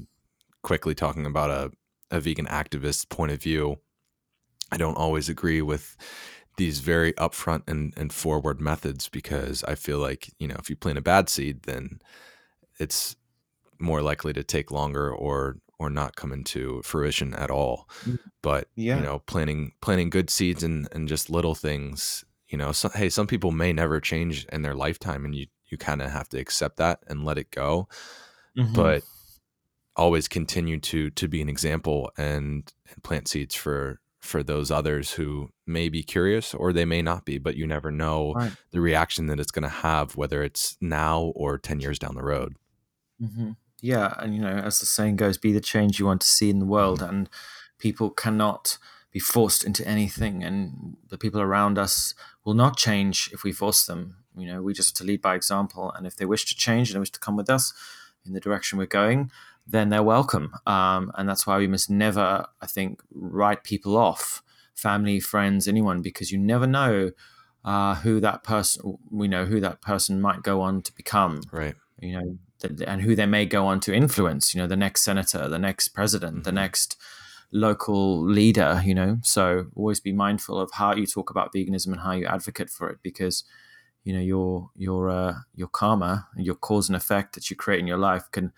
quickly 0.63 0.95
talking 0.95 1.25
about 1.25 1.49
a, 1.49 1.71
a 2.15 2.21
vegan 2.21 2.45
activist 2.45 3.09
point 3.09 3.33
of 3.33 3.41
view, 3.41 3.77
I 4.71 4.77
don't 4.77 4.97
always 4.97 5.27
agree 5.27 5.61
with 5.61 5.97
these 6.57 6.79
very 6.79 7.13
upfront 7.13 7.63
and, 7.67 7.93
and 7.97 8.11
forward 8.11 8.59
methods 8.59 9.09
because 9.09 9.63
I 9.65 9.75
feel 9.75 9.99
like, 9.99 10.29
you 10.39 10.47
know, 10.47 10.55
if 10.57 10.69
you 10.69 10.75
plant 10.75 10.97
a 10.97 11.01
bad 11.01 11.29
seed, 11.29 11.63
then 11.63 11.99
it's 12.79 13.15
more 13.79 14.01
likely 14.01 14.33
to 14.33 14.43
take 14.43 14.71
longer 14.71 15.13
or 15.13 15.57
or 15.79 15.89
not 15.89 16.15
come 16.15 16.31
into 16.31 16.81
fruition 16.83 17.33
at 17.33 17.51
all. 17.51 17.87
Mm. 18.05 18.19
But 18.41 18.69
yeah. 18.75 18.97
you 18.97 19.03
know, 19.03 19.19
planting 19.19 19.73
planting 19.81 20.09
good 20.09 20.29
seeds 20.29 20.63
and 20.63 20.87
and 20.93 21.07
just 21.07 21.29
little 21.29 21.55
things, 21.55 22.23
you 22.49 22.57
know, 22.57 22.71
so, 22.71 22.89
hey, 22.89 23.09
some 23.09 23.27
people 23.27 23.51
may 23.51 23.73
never 23.73 23.99
change 23.99 24.45
in 24.45 24.61
their 24.61 24.75
lifetime 24.75 25.25
and 25.25 25.35
you 25.35 25.47
you 25.69 25.77
kind 25.77 26.01
of 26.01 26.11
have 26.11 26.29
to 26.29 26.39
accept 26.39 26.77
that 26.77 26.99
and 27.07 27.25
let 27.25 27.37
it 27.37 27.51
go. 27.51 27.89
Mm-hmm. 28.57 28.73
But 28.73 29.03
always 29.97 30.27
continue 30.27 30.79
to 30.79 31.09
to 31.09 31.27
be 31.27 31.41
an 31.41 31.49
example 31.49 32.11
and, 32.17 32.71
and 32.89 33.03
plant 33.03 33.27
seeds 33.27 33.55
for 33.55 33.99
for 34.21 34.43
those 34.43 34.71
others 34.71 35.13
who 35.13 35.49
may 35.65 35.89
be 35.89 36.03
curious 36.03 36.53
or 36.53 36.71
they 36.71 36.85
may 36.85 37.01
not 37.01 37.25
be 37.25 37.37
but 37.37 37.55
you 37.55 37.65
never 37.65 37.91
know 37.91 38.33
right. 38.33 38.51
the 38.71 38.81
reaction 38.81 39.27
that 39.27 39.39
it's 39.39 39.51
going 39.51 39.63
to 39.63 39.69
have 39.69 40.15
whether 40.15 40.43
it's 40.43 40.77
now 40.81 41.31
or 41.35 41.57
10 41.57 41.79
years 41.79 41.97
down 41.97 42.15
the 42.15 42.23
road 42.23 42.55
mm-hmm. 43.21 43.51
yeah 43.81 44.13
and 44.19 44.35
you 44.35 44.41
know 44.41 44.47
as 44.47 44.79
the 44.79 44.85
saying 44.85 45.15
goes 45.15 45.37
be 45.37 45.51
the 45.51 45.61
change 45.61 45.99
you 45.99 46.05
want 46.05 46.21
to 46.21 46.27
see 46.27 46.49
in 46.49 46.59
the 46.59 46.65
world 46.65 46.99
mm-hmm. 46.99 47.15
and 47.15 47.29
people 47.79 48.09
cannot 48.09 48.77
be 49.11 49.19
forced 49.19 49.63
into 49.63 49.87
anything 49.87 50.43
and 50.43 50.97
the 51.09 51.17
people 51.17 51.41
around 51.41 51.77
us 51.77 52.13
will 52.43 52.53
not 52.53 52.77
change 52.77 53.29
if 53.33 53.43
we 53.43 53.51
force 53.51 53.85
them 53.85 54.17
you 54.35 54.45
know 54.45 54.61
we 54.61 54.73
just 54.73 54.89
have 54.89 55.05
to 55.05 55.07
lead 55.07 55.21
by 55.21 55.35
example 55.35 55.91
and 55.93 56.05
if 56.05 56.15
they 56.15 56.25
wish 56.25 56.45
to 56.45 56.55
change 56.55 56.89
and 56.89 56.95
they 56.95 56.99
wish 56.99 57.11
to 57.11 57.19
come 57.19 57.35
with 57.35 57.49
us 57.49 57.73
in 58.25 58.33
the 58.33 58.39
direction 58.39 58.77
we're 58.77 58.85
going 58.85 59.31
then 59.67 59.89
they're 59.89 60.03
welcome. 60.03 60.53
Um, 60.65 61.11
and 61.15 61.27
that's 61.27 61.45
why 61.45 61.57
we 61.57 61.67
must 61.67 61.89
never, 61.89 62.45
I 62.61 62.65
think, 62.65 63.01
write 63.13 63.63
people 63.63 63.97
off, 63.97 64.41
family, 64.73 65.19
friends, 65.19 65.67
anyone, 65.67 66.01
because 66.01 66.31
you 66.31 66.37
never 66.37 66.65
know 66.65 67.11
uh, 67.65 67.95
who 67.95 68.19
that 68.21 68.43
person, 68.43 68.97
we 69.11 69.27
know 69.27 69.45
who 69.45 69.59
that 69.59 69.81
person 69.81 70.21
might 70.21 70.41
go 70.41 70.61
on 70.61 70.81
to 70.83 70.93
become. 70.93 71.41
Right. 71.51 71.75
You 71.99 72.13
know, 72.13 72.37
and 72.87 73.01
who 73.01 73.15
they 73.15 73.25
may 73.25 73.45
go 73.45 73.67
on 73.67 73.79
to 73.81 73.93
influence, 73.93 74.55
you 74.55 74.61
know, 74.61 74.67
the 74.67 74.77
next 74.77 75.03
senator, 75.03 75.47
the 75.47 75.59
next 75.59 75.89
president, 75.89 76.37
mm-hmm. 76.37 76.43
the 76.43 76.51
next 76.53 76.95
local 77.51 78.23
leader, 78.23 78.81
you 78.83 78.93
know. 78.93 79.17
So 79.23 79.67
always 79.75 79.99
be 79.99 80.11
mindful 80.11 80.59
of 80.59 80.71
how 80.73 80.95
you 80.95 81.05
talk 81.05 81.29
about 81.29 81.53
veganism 81.53 81.87
and 81.87 82.01
how 82.01 82.13
you 82.13 82.25
advocate 82.25 82.69
for 82.69 82.89
it 82.89 82.99
because 83.01 83.43
you 84.03 84.13
know 84.13 84.21
your 84.21 84.69
your 84.75 85.09
uh, 85.09 85.35
your 85.55 85.67
karma, 85.67 86.27
your 86.37 86.55
cause 86.55 86.89
and 86.89 86.95
effect 86.95 87.35
that 87.35 87.49
you 87.49 87.55
create 87.55 87.79
in 87.79 87.87
your 87.87 87.97
life 87.97 88.23
can 88.31 88.53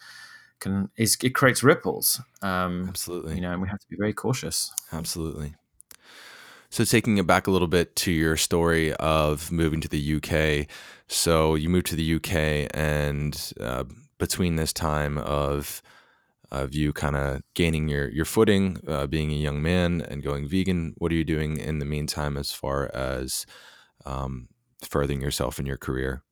can 0.60 0.90
is 0.98 1.18
it 1.24 1.36
creates 1.36 1.64
ripples. 1.64 2.22
Um, 2.42 2.86
Absolutely, 2.90 3.36
you 3.36 3.42
know, 3.42 3.52
and 3.52 3.62
we 3.62 3.68
have 3.68 3.80
to 3.80 3.88
be 3.90 3.98
very 3.98 4.14
cautious. 4.14 4.72
Absolutely. 4.92 5.56
So 6.72 6.84
taking 6.84 7.18
it 7.18 7.26
back 7.26 7.48
a 7.48 7.52
little 7.52 7.68
bit 7.68 7.96
to 7.98 8.12
your 8.12 8.38
story 8.38 8.94
of 8.94 9.52
moving 9.52 9.82
to 9.82 9.88
the 9.88 10.18
UK. 10.18 10.68
So 11.08 11.56
you 11.56 11.68
moved 11.68 11.88
to 11.88 11.96
the 11.96 12.16
UK, 12.16 12.70
and 12.76 13.54
uh, 13.60 13.86
between 14.20 14.56
this 14.56 14.72
time 14.72 15.18
of 15.18 15.82
of 16.52 16.74
you 16.74 16.94
kind 16.94 17.16
of 17.16 17.42
gaining 17.54 17.88
your 17.88 18.10
your 18.10 18.26
footing, 18.26 18.78
uh, 18.88 19.08
being 19.08 19.32
a 19.32 19.36
young 19.36 19.62
man, 19.62 20.02
and 20.02 20.24
going 20.24 20.48
vegan, 20.48 20.94
what 20.98 21.12
are 21.12 21.16
you 21.16 21.24
doing 21.24 21.58
in 21.58 21.80
the 21.80 21.86
meantime 21.86 22.38
as 22.38 22.52
far 22.52 22.90
as 22.94 23.46
um, 24.06 24.48
furthering 24.84 25.22
yourself 25.22 25.60
in 25.60 25.66
your 25.66 25.78
career? 25.78 26.24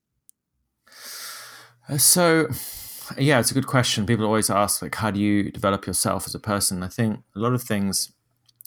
Uh, 1.89 1.97
so 1.97 2.47
yeah, 3.17 3.39
it's 3.39 3.51
a 3.51 3.53
good 3.53 3.67
question. 3.67 4.06
People 4.06 4.25
always 4.25 4.49
ask, 4.49 4.82
like, 4.82 4.95
how 4.95 5.12
do 5.12 5.19
you 5.19 5.51
develop 5.51 5.86
yourself 5.86 6.27
as 6.27 6.36
a 6.36 6.39
person? 6.39 6.84
I 6.84 6.88
think 6.88 7.19
a 7.36 7.39
lot 7.39 7.53
of 7.53 7.63
things 7.63 8.12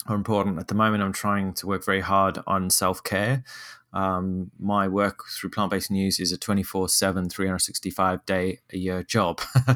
are 0.07 0.15
important. 0.15 0.59
At 0.59 0.67
the 0.67 0.75
moment, 0.75 1.03
I'm 1.03 1.13
trying 1.13 1.53
to 1.55 1.67
work 1.67 1.85
very 1.85 2.01
hard 2.01 2.39
on 2.47 2.69
self 2.69 3.03
care. 3.03 3.43
Um, 3.93 4.51
my 4.59 4.87
work 4.87 5.25
through 5.27 5.49
plant 5.49 5.71
based 5.71 5.91
news 5.91 6.19
is 6.19 6.31
a 6.31 6.37
24 6.37 6.89
7, 6.89 7.29
365 7.29 8.25
day 8.25 8.59
a 8.71 8.77
year 8.77 9.03
job. 9.03 9.41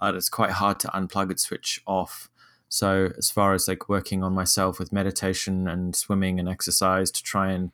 and 0.00 0.16
it's 0.16 0.28
quite 0.28 0.50
hard 0.52 0.80
to 0.80 0.88
unplug 0.88 1.30
and 1.30 1.40
switch 1.40 1.82
off. 1.86 2.30
So, 2.68 3.10
as 3.18 3.30
far 3.30 3.52
as 3.52 3.66
like 3.66 3.88
working 3.88 4.22
on 4.22 4.32
myself 4.32 4.78
with 4.78 4.92
meditation 4.92 5.66
and 5.66 5.94
swimming 5.94 6.38
and 6.38 6.48
exercise 6.48 7.10
to 7.10 7.22
try 7.22 7.50
and 7.50 7.72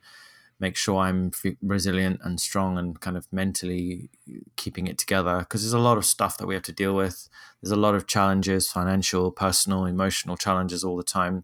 make 0.59 0.75
sure 0.75 0.97
I'm 0.97 1.31
resilient 1.61 2.19
and 2.23 2.39
strong 2.39 2.77
and 2.77 2.99
kind 2.99 3.15
of 3.15 3.27
mentally 3.31 4.09
keeping 4.55 4.87
it 4.87 4.97
together 4.97 5.39
because 5.39 5.61
there's 5.61 5.73
a 5.73 5.79
lot 5.79 5.97
of 5.97 6.05
stuff 6.05 6.37
that 6.37 6.47
we 6.47 6.55
have 6.55 6.63
to 6.63 6.71
deal 6.71 6.95
with. 6.95 7.29
There's 7.61 7.71
a 7.71 7.75
lot 7.75 7.93
of 7.93 8.07
challenges, 8.07 8.71
financial, 8.71 9.31
personal, 9.31 9.85
emotional 9.85 10.35
challenges 10.35 10.83
all 10.83 10.97
the 10.97 11.03
time. 11.03 11.43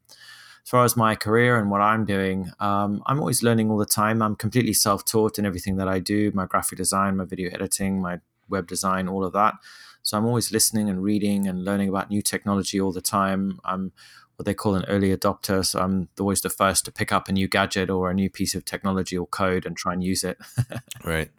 As 0.65 0.69
far 0.69 0.85
as 0.85 0.95
my 0.95 1.15
career 1.15 1.57
and 1.57 1.69
what 1.69 1.81
I'm 1.81 2.05
doing, 2.05 2.49
um, 2.59 3.03
I'm 3.05 3.19
always 3.19 3.43
learning 3.43 3.69
all 3.69 3.77
the 3.77 3.85
time. 3.85 4.21
I'm 4.21 4.35
completely 4.35 4.73
self 4.73 5.03
taught 5.03 5.37
in 5.37 5.45
everything 5.45 5.75
that 5.77 5.89
I 5.89 5.99
do 5.99 6.31
my 6.33 6.45
graphic 6.45 6.77
design, 6.77 7.17
my 7.17 7.25
video 7.25 7.51
editing, 7.51 8.01
my 8.01 8.21
web 8.49 8.67
design, 8.67 9.09
all 9.09 9.25
of 9.25 9.33
that. 9.33 9.55
So 10.03 10.17
I'm 10.17 10.25
always 10.25 10.51
listening 10.51 10.89
and 10.89 11.03
reading 11.03 11.47
and 11.47 11.65
learning 11.65 11.89
about 11.89 12.09
new 12.09 12.21
technology 12.21 12.79
all 12.79 12.93
the 12.93 13.01
time. 13.01 13.59
I'm 13.65 13.91
what 14.37 14.45
they 14.45 14.53
call 14.53 14.75
an 14.75 14.85
early 14.85 15.15
adopter. 15.15 15.65
So 15.65 15.79
I'm 15.79 16.09
always 16.19 16.41
the 16.41 16.49
first 16.49 16.85
to 16.85 16.91
pick 16.91 17.11
up 17.11 17.27
a 17.27 17.31
new 17.31 17.47
gadget 17.47 17.89
or 17.89 18.09
a 18.09 18.13
new 18.13 18.29
piece 18.29 18.55
of 18.55 18.65
technology 18.65 19.17
or 19.17 19.27
code 19.27 19.65
and 19.65 19.77
try 19.77 19.93
and 19.93 20.03
use 20.03 20.23
it. 20.23 20.37
right. 21.03 21.29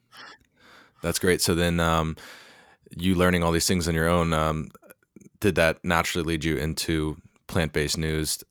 That's 1.02 1.18
great. 1.18 1.40
So 1.40 1.54
then, 1.54 1.80
um, 1.80 2.16
you 2.96 3.14
learning 3.14 3.42
all 3.42 3.52
these 3.52 3.66
things 3.66 3.88
on 3.88 3.94
your 3.94 4.08
own, 4.08 4.32
um, 4.32 4.70
did 5.40 5.56
that 5.56 5.84
naturally 5.84 6.24
lead 6.24 6.44
you 6.44 6.56
into 6.56 7.16
plant 7.46 7.72
based 7.72 7.98
news 7.98 8.44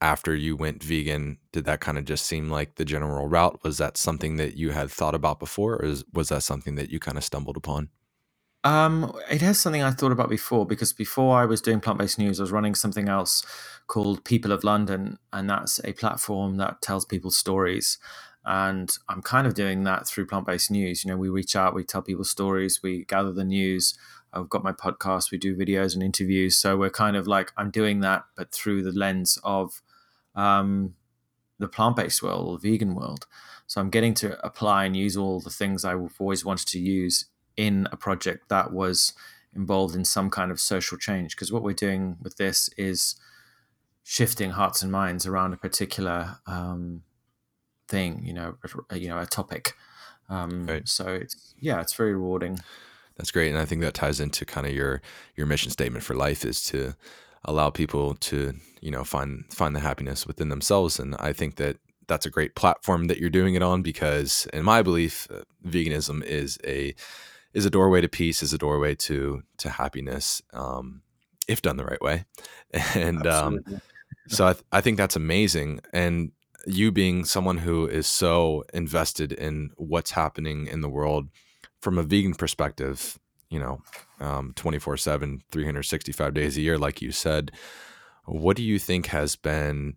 after 0.00 0.34
you 0.34 0.56
went 0.56 0.82
vegan? 0.82 1.38
Did 1.52 1.64
that 1.64 1.80
kind 1.80 1.98
of 1.98 2.04
just 2.04 2.26
seem 2.26 2.48
like 2.48 2.76
the 2.76 2.84
general 2.84 3.28
route? 3.28 3.60
Was 3.62 3.78
that 3.78 3.96
something 3.96 4.36
that 4.36 4.56
you 4.56 4.70
had 4.70 4.90
thought 4.90 5.14
about 5.14 5.40
before, 5.40 5.74
or 5.74 5.94
was 6.12 6.28
that 6.28 6.42
something 6.42 6.76
that 6.76 6.90
you 6.90 6.98
kind 6.98 7.18
of 7.18 7.24
stumbled 7.24 7.56
upon? 7.56 7.90
Um, 8.64 9.12
it 9.30 9.40
has 9.40 9.58
something 9.58 9.82
I 9.82 9.92
thought 9.92 10.12
about 10.12 10.28
before 10.28 10.66
because 10.66 10.92
before 10.92 11.38
I 11.38 11.46
was 11.46 11.60
doing 11.60 11.80
plant 11.80 11.98
based 11.98 12.18
news, 12.18 12.40
I 12.40 12.42
was 12.42 12.52
running 12.52 12.74
something 12.74 13.08
else 13.08 13.44
called 13.86 14.24
People 14.24 14.52
of 14.52 14.64
London, 14.64 15.18
and 15.32 15.48
that's 15.48 15.80
a 15.84 15.92
platform 15.92 16.56
that 16.56 16.82
tells 16.82 17.04
people 17.04 17.30
stories. 17.30 17.98
And 18.44 18.90
I'm 19.08 19.22
kind 19.22 19.46
of 19.46 19.54
doing 19.54 19.84
that 19.84 20.06
through 20.06 20.26
plant 20.26 20.46
based 20.46 20.70
news. 20.70 21.04
You 21.04 21.10
know, 21.10 21.16
we 21.16 21.28
reach 21.28 21.54
out, 21.54 21.74
we 21.74 21.84
tell 21.84 22.02
people 22.02 22.24
stories, 22.24 22.80
we 22.82 23.04
gather 23.04 23.32
the 23.32 23.44
news. 23.44 23.96
I've 24.32 24.48
got 24.48 24.64
my 24.64 24.72
podcast, 24.72 25.30
we 25.30 25.38
do 25.38 25.56
videos 25.56 25.94
and 25.94 26.02
interviews. 26.02 26.56
So 26.56 26.76
we're 26.76 26.90
kind 26.90 27.16
of 27.16 27.26
like, 27.26 27.52
I'm 27.56 27.70
doing 27.70 28.00
that, 28.00 28.24
but 28.36 28.52
through 28.52 28.82
the 28.82 28.92
lens 28.92 29.38
of 29.42 29.82
um, 30.38 30.94
the 31.58 31.68
plant 31.68 31.96
based 31.96 32.22
world 32.22 32.48
or 32.48 32.58
vegan 32.58 32.94
world. 32.94 33.26
So 33.66 33.80
I'm 33.80 33.90
getting 33.90 34.14
to 34.14 34.42
apply 34.46 34.84
and 34.84 34.96
use 34.96 35.16
all 35.16 35.40
the 35.40 35.50
things 35.50 35.84
I've 35.84 36.14
always 36.18 36.44
wanted 36.44 36.68
to 36.68 36.78
use 36.78 37.26
in 37.56 37.88
a 37.92 37.96
project 37.96 38.48
that 38.48 38.72
was 38.72 39.12
involved 39.54 39.94
in 39.94 40.04
some 40.04 40.30
kind 40.30 40.50
of 40.50 40.60
social 40.60 40.96
change. 40.96 41.34
Because 41.34 41.52
what 41.52 41.62
we're 41.62 41.74
doing 41.74 42.16
with 42.22 42.36
this 42.36 42.70
is 42.78 43.16
shifting 44.04 44.52
hearts 44.52 44.80
and 44.80 44.92
minds 44.92 45.26
around 45.26 45.52
a 45.52 45.56
particular 45.56 46.38
um, 46.46 47.02
thing, 47.88 48.24
you 48.24 48.32
know, 48.32 48.56
a, 48.90 48.98
you 48.98 49.08
know, 49.08 49.18
a 49.18 49.26
topic. 49.26 49.74
Um, 50.30 50.66
right. 50.66 50.88
So 50.88 51.08
it's 51.08 51.54
yeah, 51.58 51.80
it's 51.80 51.94
very 51.94 52.14
rewarding. 52.14 52.60
That's 53.16 53.32
great, 53.32 53.50
and 53.50 53.58
I 53.58 53.64
think 53.64 53.80
that 53.80 53.94
ties 53.94 54.20
into 54.20 54.44
kind 54.44 54.66
of 54.66 54.72
your 54.72 55.02
your 55.34 55.46
mission 55.46 55.72
statement 55.72 56.04
for 56.04 56.14
life 56.14 56.44
is 56.44 56.62
to 56.66 56.94
allow 57.48 57.70
people 57.70 58.14
to 58.14 58.54
you 58.80 58.90
know 58.90 59.04
find 59.04 59.44
find 59.52 59.74
the 59.74 59.80
happiness 59.80 60.26
within 60.26 60.48
themselves, 60.48 60.98
and 60.98 61.14
I 61.18 61.32
think 61.32 61.56
that 61.56 61.76
that's 62.06 62.26
a 62.26 62.30
great 62.30 62.54
platform 62.54 63.06
that 63.08 63.18
you're 63.18 63.30
doing 63.30 63.54
it 63.54 63.62
on 63.62 63.82
because, 63.82 64.46
in 64.52 64.64
my 64.64 64.82
belief, 64.82 65.28
uh, 65.30 65.42
veganism 65.66 66.24
is 66.24 66.58
a 66.66 66.94
is 67.54 67.66
a 67.66 67.70
doorway 67.70 68.00
to 68.00 68.08
peace, 68.08 68.42
is 68.42 68.52
a 68.52 68.58
doorway 68.58 68.94
to 68.94 69.42
to 69.58 69.70
happiness. 69.70 70.42
Um, 70.52 71.02
if 71.48 71.62
done 71.62 71.78
the 71.78 71.84
right 71.84 72.00
way. 72.00 72.24
And 72.94 73.26
um, 73.26 73.60
so 74.28 74.46
I, 74.46 74.52
th- 74.52 74.64
I 74.70 74.80
think 74.82 74.98
that's 74.98 75.16
amazing. 75.16 75.80
And 75.92 76.32
you 76.66 76.92
being 76.92 77.24
someone 77.24 77.56
who 77.56 77.86
is 77.86 78.06
so 78.06 78.62
invested 78.74 79.32
in 79.32 79.70
what's 79.76 80.10
happening 80.10 80.66
in 80.66 80.82
the 80.82 80.88
world 80.88 81.28
from 81.80 81.96
a 81.96 82.02
vegan 82.02 82.34
perspective, 82.34 83.18
you 83.48 83.58
know, 83.58 83.80
um, 84.20 84.52
24 84.56 84.96
7, 84.96 85.42
365 85.50 86.34
days 86.34 86.56
a 86.56 86.60
year, 86.60 86.78
like 86.78 87.02
you 87.02 87.12
said, 87.12 87.52
what 88.24 88.56
do 88.56 88.62
you 88.62 88.78
think 88.78 89.06
has 89.06 89.36
been 89.36 89.96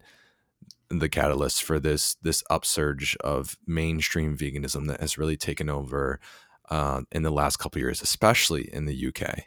the 0.90 1.10
catalyst 1.10 1.64
for 1.64 1.80
this 1.80 2.16
this 2.16 2.44
upsurge 2.50 3.16
of 3.18 3.58
mainstream 3.66 4.38
veganism 4.38 4.88
that 4.88 5.00
has 5.00 5.18
really 5.18 5.38
taken 5.38 5.70
over 5.70 6.20
uh, 6.70 7.02
in 7.12 7.24
the 7.24 7.32
last 7.32 7.58
couple 7.58 7.80
years, 7.80 8.02
especially 8.02 8.74
in 8.74 8.86
the 8.86 9.08
UK? 9.08 9.46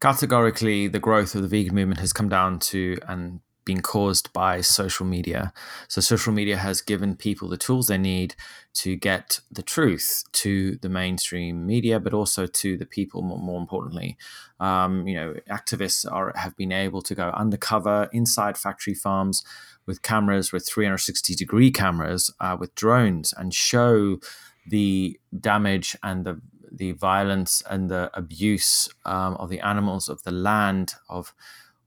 Categorically, 0.00 0.88
the 0.88 0.98
growth 0.98 1.34
of 1.34 1.42
the 1.42 1.48
vegan 1.48 1.74
movement 1.74 2.00
has 2.00 2.12
come 2.12 2.28
down 2.28 2.58
to 2.58 2.98
and 3.06 3.40
been 3.64 3.80
caused 3.80 4.32
by 4.32 4.60
social 4.60 5.06
media. 5.06 5.52
So, 5.88 6.00
social 6.00 6.32
media 6.32 6.56
has 6.56 6.80
given 6.80 7.16
people 7.16 7.48
the 7.48 7.56
tools 7.56 7.86
they 7.86 7.98
need 7.98 8.34
to 8.74 8.96
get 8.96 9.40
the 9.50 9.62
truth 9.62 10.24
to 10.32 10.76
the 10.76 10.88
mainstream 10.88 11.66
media, 11.66 12.00
but 12.00 12.14
also 12.14 12.46
to 12.46 12.76
the 12.76 12.86
people. 12.86 13.22
More, 13.22 13.38
more 13.38 13.60
importantly, 13.60 14.16
um, 14.60 15.06
you 15.06 15.14
know, 15.14 15.34
activists 15.50 16.10
are 16.10 16.32
have 16.36 16.56
been 16.56 16.72
able 16.72 17.02
to 17.02 17.14
go 17.14 17.30
undercover 17.30 18.08
inside 18.12 18.56
factory 18.56 18.94
farms 18.94 19.44
with 19.86 20.02
cameras, 20.02 20.52
with 20.52 20.66
360 20.66 21.34
degree 21.34 21.70
cameras, 21.70 22.32
uh, 22.40 22.56
with 22.58 22.74
drones, 22.74 23.32
and 23.36 23.52
show 23.52 24.18
the 24.66 25.18
damage 25.40 25.96
and 26.02 26.24
the 26.24 26.40
the 26.74 26.92
violence 26.92 27.62
and 27.68 27.90
the 27.90 28.10
abuse 28.14 28.88
um, 29.04 29.34
of 29.34 29.50
the 29.50 29.60
animals, 29.60 30.08
of 30.08 30.22
the 30.22 30.30
land, 30.30 30.94
of 31.08 31.34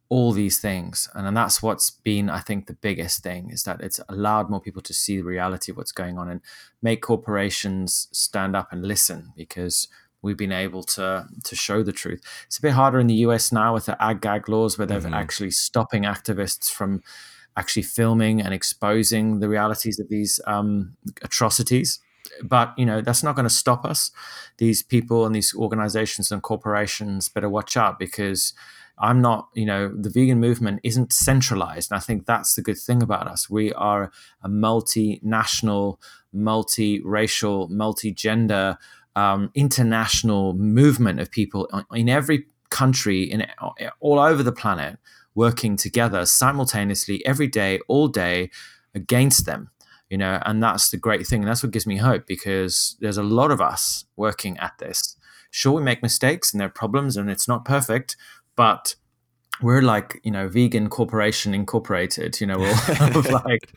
all 0.09 0.31
these 0.31 0.59
things. 0.59 1.09
And, 1.13 1.27
and 1.27 1.35
that's 1.35 1.61
what's 1.63 1.89
been 1.89 2.29
i 2.29 2.39
think 2.39 2.67
the 2.67 2.73
biggest 2.73 3.23
thing 3.23 3.49
is 3.49 3.63
that 3.63 3.81
it's 3.81 3.99
allowed 4.07 4.49
more 4.49 4.61
people 4.61 4.81
to 4.83 4.93
see 4.93 5.17
the 5.17 5.23
reality 5.23 5.71
of 5.71 5.77
what's 5.77 5.91
going 5.91 6.17
on 6.17 6.29
and 6.29 6.41
make 6.81 7.01
corporations 7.01 8.07
stand 8.11 8.55
up 8.55 8.71
and 8.71 8.85
listen 8.85 9.33
because 9.35 9.87
we've 10.25 10.35
been 10.35 10.51
able 10.51 10.83
to 10.83 11.27
to 11.43 11.55
show 11.55 11.83
the 11.83 11.93
truth. 11.93 12.21
It's 12.47 12.57
a 12.57 12.61
bit 12.61 12.73
harder 12.73 12.99
in 12.99 13.07
the 13.07 13.15
us 13.17 13.51
now 13.51 13.75
with 13.75 13.85
the 13.85 14.03
ag 14.03 14.19
gag 14.21 14.49
laws 14.49 14.77
where 14.77 14.87
they're 14.87 14.99
mm-hmm. 14.99 15.13
actually 15.13 15.51
stopping 15.51 16.03
activists 16.03 16.69
from 16.69 17.03
actually 17.55 17.83
filming 17.83 18.41
and 18.41 18.53
exposing 18.53 19.39
the 19.39 19.47
realities 19.47 19.99
of 19.99 20.09
these 20.09 20.41
um, 20.45 20.97
atrocities. 21.21 21.99
But 22.43 22.73
you 22.77 22.85
know 22.85 23.01
that's 23.01 23.23
not 23.23 23.35
going 23.35 23.47
to 23.47 23.61
stop 23.63 23.85
us. 23.85 24.09
These 24.57 24.81
people 24.81 25.25
and 25.25 25.35
these 25.35 25.53
organizations 25.55 26.31
and 26.31 26.41
corporations 26.41 27.29
better 27.29 27.47
watch 27.47 27.77
out 27.77 27.99
because 27.99 28.53
I'm 28.97 29.21
not, 29.21 29.49
you 29.53 29.65
know, 29.65 29.89
the 29.89 30.10
vegan 30.10 30.39
movement 30.39 30.79
isn't 30.84 31.12
centralized. 31.12 31.91
And 31.91 31.97
I 31.97 31.99
think 31.99 32.25
that's 32.25 32.55
the 32.55 32.62
good 32.62 32.77
thing 32.77 33.03
about 33.03 33.27
us. 33.27 33.49
We 33.49 33.73
are 33.73 34.12
a 34.41 34.49
multinational, 34.49 35.97
multi-racial, 36.31 37.67
multi-gender, 37.69 38.77
um, 39.15 39.51
international 39.53 40.53
movement 40.53 41.19
of 41.19 41.31
people 41.31 41.69
in 41.93 42.10
every 42.10 42.45
country, 42.69 43.23
in 43.23 43.45
all 43.99 44.19
over 44.19 44.43
the 44.43 44.51
planet, 44.51 44.97
working 45.34 45.75
together 45.75 46.25
simultaneously 46.25 47.25
every 47.25 47.47
day, 47.47 47.79
all 47.88 48.08
day, 48.08 48.49
against 48.93 49.45
them. 49.45 49.69
You 50.10 50.17
know, 50.19 50.39
and 50.45 50.62
that's 50.62 50.89
the 50.89 50.97
great 50.97 51.25
thing. 51.25 51.41
And 51.41 51.49
that's 51.49 51.63
what 51.63 51.71
gives 51.71 51.88
me 51.88 51.97
hope 51.97 52.27
because 52.27 52.95
there's 53.01 53.17
a 53.17 53.23
lot 53.23 53.51
of 53.51 53.60
us 53.60 54.05
working 54.15 54.58
at 54.60 54.77
this. 54.77 55.17
Sure, 55.49 55.73
we 55.73 55.81
make 55.81 56.03
mistakes 56.03 56.53
and 56.53 56.60
there 56.60 56.67
are 56.67 56.71
problems 56.71 57.17
and 57.17 57.29
it's 57.29 57.47
not 57.47 57.65
perfect, 57.65 58.15
but 58.55 58.95
we're 59.61 59.81
like 59.81 60.19
you 60.23 60.31
know 60.31 60.47
vegan 60.49 60.89
corporation 60.89 61.53
incorporated 61.53 62.39
you 62.41 62.47
know 62.47 62.57
we're 62.57 63.21
like 63.45 63.71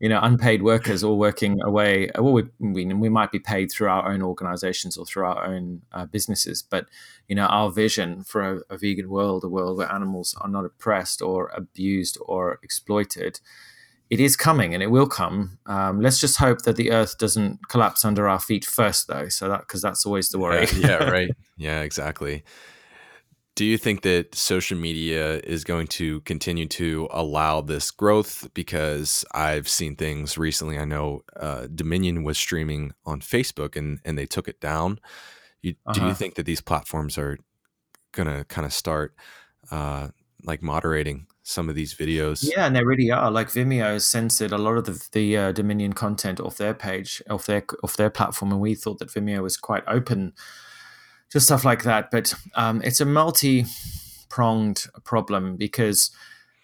you 0.00 0.08
know 0.08 0.18
unpaid 0.22 0.62
workers 0.62 1.04
all 1.04 1.18
working 1.18 1.60
away. 1.62 2.10
Well 2.18 2.32
we, 2.32 2.44
we, 2.58 2.86
we 2.86 3.08
might 3.08 3.30
be 3.30 3.38
paid 3.38 3.70
through 3.70 3.88
our 3.88 4.10
own 4.10 4.22
organizations 4.22 4.96
or 4.96 5.04
through 5.04 5.26
our 5.26 5.44
own 5.44 5.82
uh, 5.92 6.06
businesses 6.06 6.62
but 6.62 6.86
you 7.28 7.36
know 7.36 7.46
our 7.46 7.70
vision 7.70 8.24
for 8.24 8.40
a, 8.40 8.74
a, 8.74 8.78
vegan 8.78 9.10
world 9.10 9.44
a 9.44 9.48
world 9.48 9.76
where 9.76 9.92
animals 9.92 10.34
are 10.40 10.48
not 10.48 10.64
oppressed 10.64 11.20
or 11.20 11.48
abused 11.54 12.18
or 12.24 12.58
exploited 12.62 13.40
it 14.08 14.18
is 14.18 14.36
coming 14.36 14.74
and 14.74 14.82
it 14.82 14.90
will 14.90 15.06
come. 15.06 15.58
Um, 15.66 16.00
let's 16.00 16.18
just 16.18 16.38
hope 16.38 16.62
that 16.62 16.74
the 16.74 16.90
earth 16.90 17.16
doesn't 17.16 17.68
collapse 17.68 18.04
under 18.04 18.28
our 18.28 18.40
feet 18.40 18.64
first 18.64 19.06
though 19.06 19.28
so 19.28 19.48
that 19.48 19.60
because 19.60 19.82
that's 19.82 20.04
always 20.04 20.30
the 20.30 20.38
worry. 20.38 20.66
Yeah, 20.74 20.88
yeah 20.88 21.04
right. 21.10 21.30
Yeah 21.56 21.82
exactly 21.82 22.42
do 23.60 23.66
you 23.66 23.76
think 23.76 24.00
that 24.00 24.34
social 24.34 24.78
media 24.78 25.38
is 25.40 25.64
going 25.64 25.86
to 25.86 26.22
continue 26.22 26.64
to 26.66 27.06
allow 27.10 27.60
this 27.60 27.90
growth? 27.90 28.48
Because 28.54 29.22
I've 29.34 29.68
seen 29.68 29.96
things 29.96 30.38
recently. 30.38 30.78
I 30.78 30.86
know 30.86 31.24
uh, 31.38 31.66
Dominion 31.66 32.24
was 32.24 32.38
streaming 32.38 32.94
on 33.04 33.20
Facebook 33.20 33.76
and, 33.76 33.98
and 34.02 34.16
they 34.16 34.24
took 34.24 34.48
it 34.48 34.62
down. 34.62 34.98
You, 35.60 35.74
uh-huh. 35.84 35.92
Do 35.92 36.00
you 36.00 36.06
uh-huh. 36.06 36.14
think 36.14 36.36
that 36.36 36.46
these 36.46 36.62
platforms 36.62 37.18
are 37.18 37.36
going 38.12 38.34
to 38.34 38.44
kind 38.44 38.64
of 38.64 38.72
start 38.72 39.14
uh, 39.70 40.08
like 40.42 40.62
moderating 40.62 41.26
some 41.42 41.68
of 41.68 41.74
these 41.74 41.94
videos? 41.94 42.42
Yeah, 42.42 42.64
and 42.64 42.74
they 42.74 42.82
really 42.82 43.10
are. 43.10 43.30
Like 43.30 43.48
Vimeo 43.48 44.00
censored 44.00 44.52
a 44.52 44.58
lot 44.58 44.78
of 44.78 44.86
the, 44.86 45.06
the 45.12 45.36
uh, 45.36 45.52
Dominion 45.52 45.92
content 45.92 46.40
off 46.40 46.56
their 46.56 46.72
page, 46.72 47.22
off 47.28 47.44
their 47.44 47.64
off 47.84 47.94
their 47.98 48.08
platform, 48.08 48.52
and 48.52 48.60
we 48.62 48.74
thought 48.74 49.00
that 49.00 49.10
Vimeo 49.10 49.42
was 49.42 49.58
quite 49.58 49.84
open 49.86 50.32
just 51.30 51.46
stuff 51.46 51.64
like 51.64 51.84
that. 51.84 52.10
But 52.10 52.34
um, 52.54 52.82
it's 52.82 53.00
a 53.00 53.04
multi 53.04 53.64
pronged 54.28 54.86
problem 55.04 55.56
because, 55.56 56.10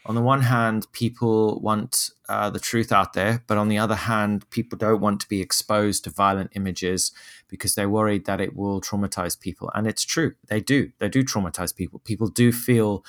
on 0.05 0.15
the 0.15 0.23
one 0.23 0.43
hand, 0.43 0.87
people 0.93 1.61
want 1.61 2.11
uh, 2.29 2.51
the 2.51 2.61
truth 2.61 2.93
out 2.93 3.13
there, 3.13 3.43
but 3.47 3.59
on 3.59 3.69
the 3.69 3.79
other 3.79 3.95
hand, 3.95 4.49
people 4.51 4.79
don't 4.79 5.01
want 5.01 5.21
to 5.21 5.29
be 5.29 5.41
exposed 5.41 6.05
to 6.05 6.11
violent 6.11 6.51
images 6.55 7.13
because 7.49 7.75
they're 7.75 7.91
worried 7.91 8.25
that 8.27 8.41
it 8.41 8.57
will 8.57 8.81
traumatize 8.81 9.39
people. 9.39 9.71
And 9.75 9.87
it's 9.87 10.05
true, 10.05 10.35
they 10.49 10.61
do. 10.61 10.93
They 10.99 11.09
do 11.09 11.25
traumatize 11.25 11.75
people. 11.75 12.01
People 12.01 12.29
do 12.29 12.53
feel 12.53 13.05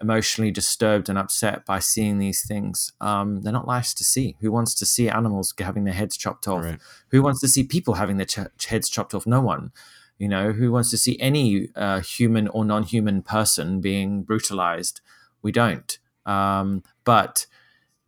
emotionally 0.00 0.50
disturbed 0.50 1.08
and 1.08 1.18
upset 1.18 1.66
by 1.66 1.80
seeing 1.80 2.18
these 2.18 2.46
things. 2.46 2.92
Um, 3.00 3.42
they're 3.42 3.52
not 3.52 3.66
nice 3.66 3.92
to 3.94 4.04
see. 4.04 4.36
Who 4.40 4.52
wants 4.52 4.74
to 4.76 4.86
see 4.86 5.08
animals 5.08 5.52
having 5.58 5.84
their 5.84 5.94
heads 5.94 6.16
chopped 6.16 6.46
off? 6.46 6.64
Right. 6.64 6.78
Who 7.10 7.22
wants 7.22 7.40
to 7.40 7.48
see 7.48 7.64
people 7.64 7.94
having 7.94 8.16
their 8.16 8.26
ch- 8.26 8.64
heads 8.66 8.88
chopped 8.88 9.12
off? 9.12 9.26
No 9.26 9.40
one. 9.40 9.72
You 10.18 10.28
know, 10.28 10.52
who 10.52 10.72
wants 10.72 10.90
to 10.90 10.98
see 10.98 11.18
any 11.20 11.68
uh, 11.76 12.00
human 12.00 12.48
or 12.48 12.64
non-human 12.64 13.22
person 13.22 13.80
being 13.80 14.22
brutalized? 14.22 15.00
We 15.42 15.52
don't. 15.52 15.96
Um, 16.26 16.82
but 17.04 17.46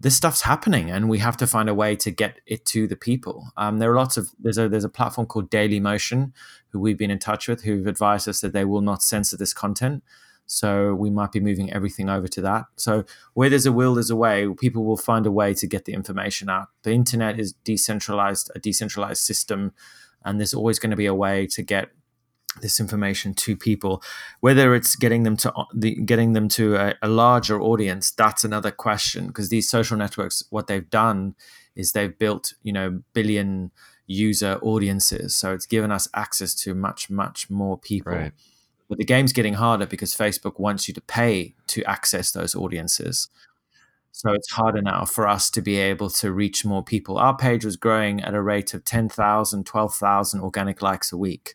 this 0.01 0.17
stuff's 0.17 0.43
happening, 0.43 0.91
and 0.91 1.09
we 1.09 1.19
have 1.19 1.37
to 1.37 1.47
find 1.47 1.69
a 1.69 1.75
way 1.75 1.95
to 1.97 2.11
get 2.11 2.41
it 2.47 2.65
to 2.67 2.87
the 2.87 2.97
people. 2.97 3.53
Um, 3.57 3.79
there 3.79 3.93
are 3.93 3.97
lots 3.97 4.17
of 4.17 4.31
there's 4.39 4.59
a 4.59 4.69
there's 4.69 4.85
a 4.85 4.89
platform 4.89 5.27
called 5.27 5.51
Dailymotion, 5.51 6.33
who 6.71 6.81
we've 6.81 6.99
been 6.99 7.11
in 7.11 7.19
touch 7.19 7.47
with, 7.47 7.63
who've 7.63 7.87
advised 7.87 8.27
us 8.29 8.41
that 8.41 8.53
they 8.53 8.65
will 8.65 8.81
not 8.81 9.03
censor 9.03 9.37
this 9.37 9.53
content. 9.53 10.03
So 10.47 10.95
we 10.95 11.11
might 11.11 11.31
be 11.31 11.39
moving 11.39 11.73
everything 11.73 12.09
over 12.09 12.27
to 12.27 12.41
that. 12.41 12.65
So 12.75 13.05
where 13.35 13.49
there's 13.49 13.67
a 13.67 13.73
will, 13.73 13.95
there's 13.95 14.11
a 14.11 14.17
way. 14.17 14.49
People 14.59 14.85
will 14.85 14.97
find 14.97 15.25
a 15.25 15.31
way 15.31 15.55
to 15.55 15.67
get 15.67 15.85
the 15.85 15.93
information 15.93 16.49
out. 16.49 16.69
The 16.83 16.91
internet 16.91 17.39
is 17.39 17.53
decentralized, 17.53 18.51
a 18.57 18.59
decentralized 18.59 19.23
system, 19.23 19.73
and 20.25 20.41
there's 20.41 20.55
always 20.55 20.81
going 20.81 20.91
to 20.91 20.97
be 20.97 21.07
a 21.07 21.15
way 21.15 21.47
to 21.47 21.63
get 21.63 21.91
this 22.61 22.81
information 22.81 23.33
to 23.33 23.57
people 23.57 24.03
whether 24.41 24.75
it's 24.75 24.97
getting 24.97 25.23
them 25.23 25.37
to 25.37 25.53
uh, 25.53 25.65
the, 25.75 25.95
getting 25.95 26.33
them 26.33 26.49
to 26.49 26.75
a, 26.77 26.95
a 27.03 27.09
larger 27.09 27.61
audience 27.61 28.11
that's 28.11 28.43
another 28.45 28.71
question 28.71 29.29
because 29.29 29.51
these 29.51 29.69
social 29.69 29.97
networks 29.97 30.43
what 30.51 30.67
they've 30.67 30.91
done 30.91 31.35
is 31.77 31.93
they've 31.93 32.19
built 32.19 32.55
you 32.63 32.73
know 32.73 33.03
billion 33.13 33.71
user 34.11 34.59
audiences. 34.61 35.37
So 35.37 35.55
it's 35.55 35.67
given 35.67 35.93
us 35.93 36.09
access 36.15 36.55
to 36.57 36.75
much 36.75 37.11
much 37.11 37.49
more 37.49 37.79
people. 37.79 38.13
Right. 38.13 38.33
but 38.89 38.99
the 38.99 39.05
game's 39.05 39.33
getting 39.33 39.55
harder 39.55 39.87
because 39.87 40.17
facebook 40.17 40.59
wants 40.59 40.89
you 40.89 40.95
to 40.95 41.01
pay 41.01 41.55
to 41.69 41.85
access 41.85 42.33
those 42.33 42.55
audiences. 42.55 43.29
So 44.13 44.33
it's 44.33 44.51
harder 44.51 44.83
now 44.83 45.05
for 45.05 45.29
us 45.29 45.49
to 45.51 45.63
be 45.63 45.77
able 45.77 46.11
to 46.11 46.33
reach 46.33 46.65
more 46.65 46.83
people. 46.83 47.17
Our 47.17 47.37
page 47.37 47.65
was 47.65 47.77
growing 47.77 48.21
at 48.21 48.35
a 48.35 48.43
rate 48.43 48.75
of 48.75 48.85
10,000 48.85 49.65
12,000 49.65 50.41
organic 50.41 50.83
likes 50.83 51.13
a 51.13 51.17
week 51.17 51.55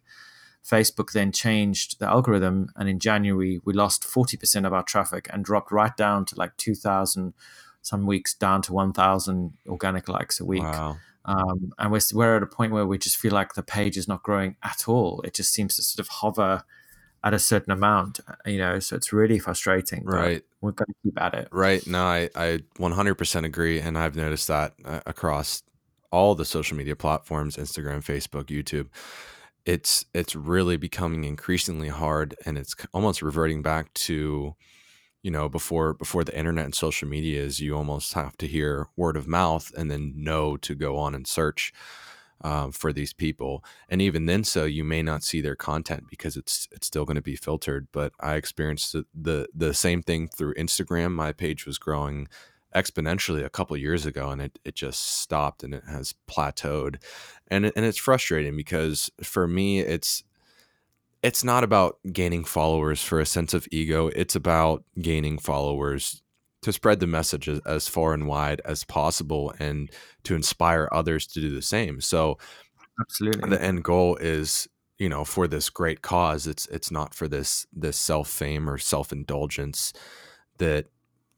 Facebook 0.66 1.12
then 1.12 1.32
changed 1.32 2.00
the 2.00 2.08
algorithm, 2.08 2.70
and 2.76 2.90
in 2.90 3.00
January 3.00 3.62
we 3.64 3.74
lost 3.74 4.04
40% 4.04 4.66
of 4.66 4.74
our 4.74 4.84
traffic 4.84 5.28
and 5.32 5.46
dropped 5.46 5.72
right 5.72 5.96
down 5.96 6.26
to 6.26 6.36
like 6.36 6.58
2,000, 6.58 7.34
some 7.82 8.06
weeks 8.06 8.34
down 8.34 8.62
to 8.64 8.74
1,000 8.74 9.54
organic 9.68 10.10
likes 10.10 10.40
a 10.40 10.46
week. 10.46 10.64
Wow. 10.64 10.98
Um, 11.26 11.74
and 11.80 11.92
we're, 11.92 12.02
we're 12.14 12.38
at 12.38 12.44
a 12.44 12.48
point 12.48 12.72
where 12.72 12.86
we 12.86 12.98
just 12.98 13.18
feel 13.18 13.32
like 13.32 13.54
the 13.54 13.64
page 13.64 13.98
is 13.98 14.08
not 14.08 14.24
growing 14.24 14.56
at 14.64 14.88
all. 14.88 15.22
It 15.24 15.34
just 15.34 15.54
seems 15.54 15.76
to 15.76 15.84
sort 15.84 16.00
of 16.00 16.08
hover 16.08 16.64
at 17.24 17.34
a 17.34 17.40
certain 17.40 17.72
amount, 17.72 18.20
you 18.46 18.60
know, 18.60 18.78
so 18.80 18.96
it's 18.96 19.12
really 19.12 19.40
frustrating. 19.40 20.04
Right. 20.06 20.44
We're 20.62 20.72
going 20.72 20.88
to 20.88 20.96
keep 21.04 21.20
at 21.20 21.34
it. 21.34 21.48
Right. 21.52 21.86
No, 21.88 22.06
I, 22.06 22.30
I 22.36 22.60
100% 22.78 23.46
agree. 23.46 23.80
And 23.80 23.98
I've 23.98 24.16
noticed 24.16 24.48
that 24.48 24.74
uh, 24.86 25.00
across 25.08 25.64
all 26.12 26.36
the 26.36 26.46
social 26.46 26.78
media 26.78 26.96
platforms 26.96 27.58
Instagram, 27.58 28.04
Facebook, 28.04 28.46
YouTube 28.46 28.88
it's 29.66 30.06
it's 30.14 30.36
really 30.36 30.78
becoming 30.78 31.24
increasingly 31.24 31.90
hard 31.90 32.36
and 32.46 32.58
it's 32.58 32.76
almost 32.94 33.22
reverting 33.22 33.62
back 33.62 33.94
to 33.94 34.56
you 35.24 35.32
know 35.32 35.50
before 35.50 35.94
before 35.94 36.24
the 36.24 36.38
internet 36.38 36.66
and 36.66 36.76
social 36.76 37.08
media 37.08 37.42
is 37.42 37.60
you 37.60 37.76
almost 37.76 38.14
have 38.14 38.38
to 38.38 38.48
hear 38.48 38.88
word 38.96 39.18
of 39.18 39.28
mouth 39.28 39.72
and 39.76 39.90
then 39.90 40.14
know 40.16 40.56
to 40.58 40.76
go 40.76 40.98
on 40.98 41.16
and 41.16 41.28
search 41.28 41.74
um, 42.42 42.72
for 42.72 42.92
these 42.92 43.14
people. 43.14 43.64
And 43.90 44.02
even 44.02 44.26
then 44.26 44.44
so 44.44 44.66
you 44.66 44.84
may 44.84 45.02
not 45.02 45.24
see 45.24 45.42
their 45.42 45.56
content 45.56 46.06
because 46.10 46.38
it's 46.38 46.68
it's 46.72 46.86
still 46.88 47.06
going 47.06 47.16
to 47.16 47.22
be 47.22 47.36
filtered 47.36 47.88
but 47.92 48.12
i 48.20 48.36
experienced 48.36 48.94
the, 48.94 49.06
the 49.14 49.48
the 49.54 49.74
same 49.74 50.02
thing 50.02 50.28
through 50.28 50.54
instagram. 50.56 51.12
My 51.12 51.32
page 51.32 51.66
was 51.66 51.78
growing 51.78 52.28
exponentially 52.76 53.44
a 53.44 53.50
couple 53.50 53.76
years 53.78 54.06
ago 54.06 54.30
and 54.30 54.42
it, 54.42 54.60
it 54.66 54.76
just 54.76 55.20
stopped 55.22 55.64
and 55.64 55.74
it 55.74 55.84
has 55.88 56.14
plateaued. 56.30 56.98
And 57.48 57.72
and 57.76 57.86
it's 57.86 57.98
frustrating 57.98 58.56
because 58.56 59.10
for 59.24 59.48
me 59.48 59.80
it's 59.80 60.24
it's 61.24 61.44
not 61.44 61.64
about 61.64 61.98
gaining 62.12 62.44
followers 62.44 63.02
for 63.02 63.20
a 63.20 63.26
sense 63.26 63.54
of 63.54 63.68
ego. 63.72 64.08
It's 64.10 64.36
about 64.36 64.84
gaining 65.02 65.40
followers 65.40 66.22
to 66.62 66.74
spread 66.74 67.00
the 67.00 67.08
message 67.08 67.48
as, 67.48 67.60
as 67.62 67.88
far 67.88 68.14
and 68.14 68.28
wide 68.28 68.62
as 68.66 68.84
possible 68.84 69.54
and 69.60 69.90
to 70.24 70.36
inspire 70.36 70.90
others 70.92 71.26
to 71.28 71.40
do 71.40 71.54
the 71.54 71.62
same. 71.62 72.02
So 72.02 72.38
absolutely. 73.00 73.50
the 73.50 73.62
end 73.62 73.84
goal 73.84 74.18
is 74.18 74.68
you 74.98 75.10
know 75.10 75.24
for 75.24 75.48
this 75.48 75.70
great 75.70 76.02
cause 76.02 76.48
it's 76.48 76.68
it's 76.68 76.90
not 76.90 77.14
for 77.14 77.28
this 77.28 77.66
this 77.74 77.98
self 77.98 78.30
fame 78.30 78.70
or 78.70 78.78
self 78.78 79.12
indulgence 79.12 79.94
that 80.58 80.86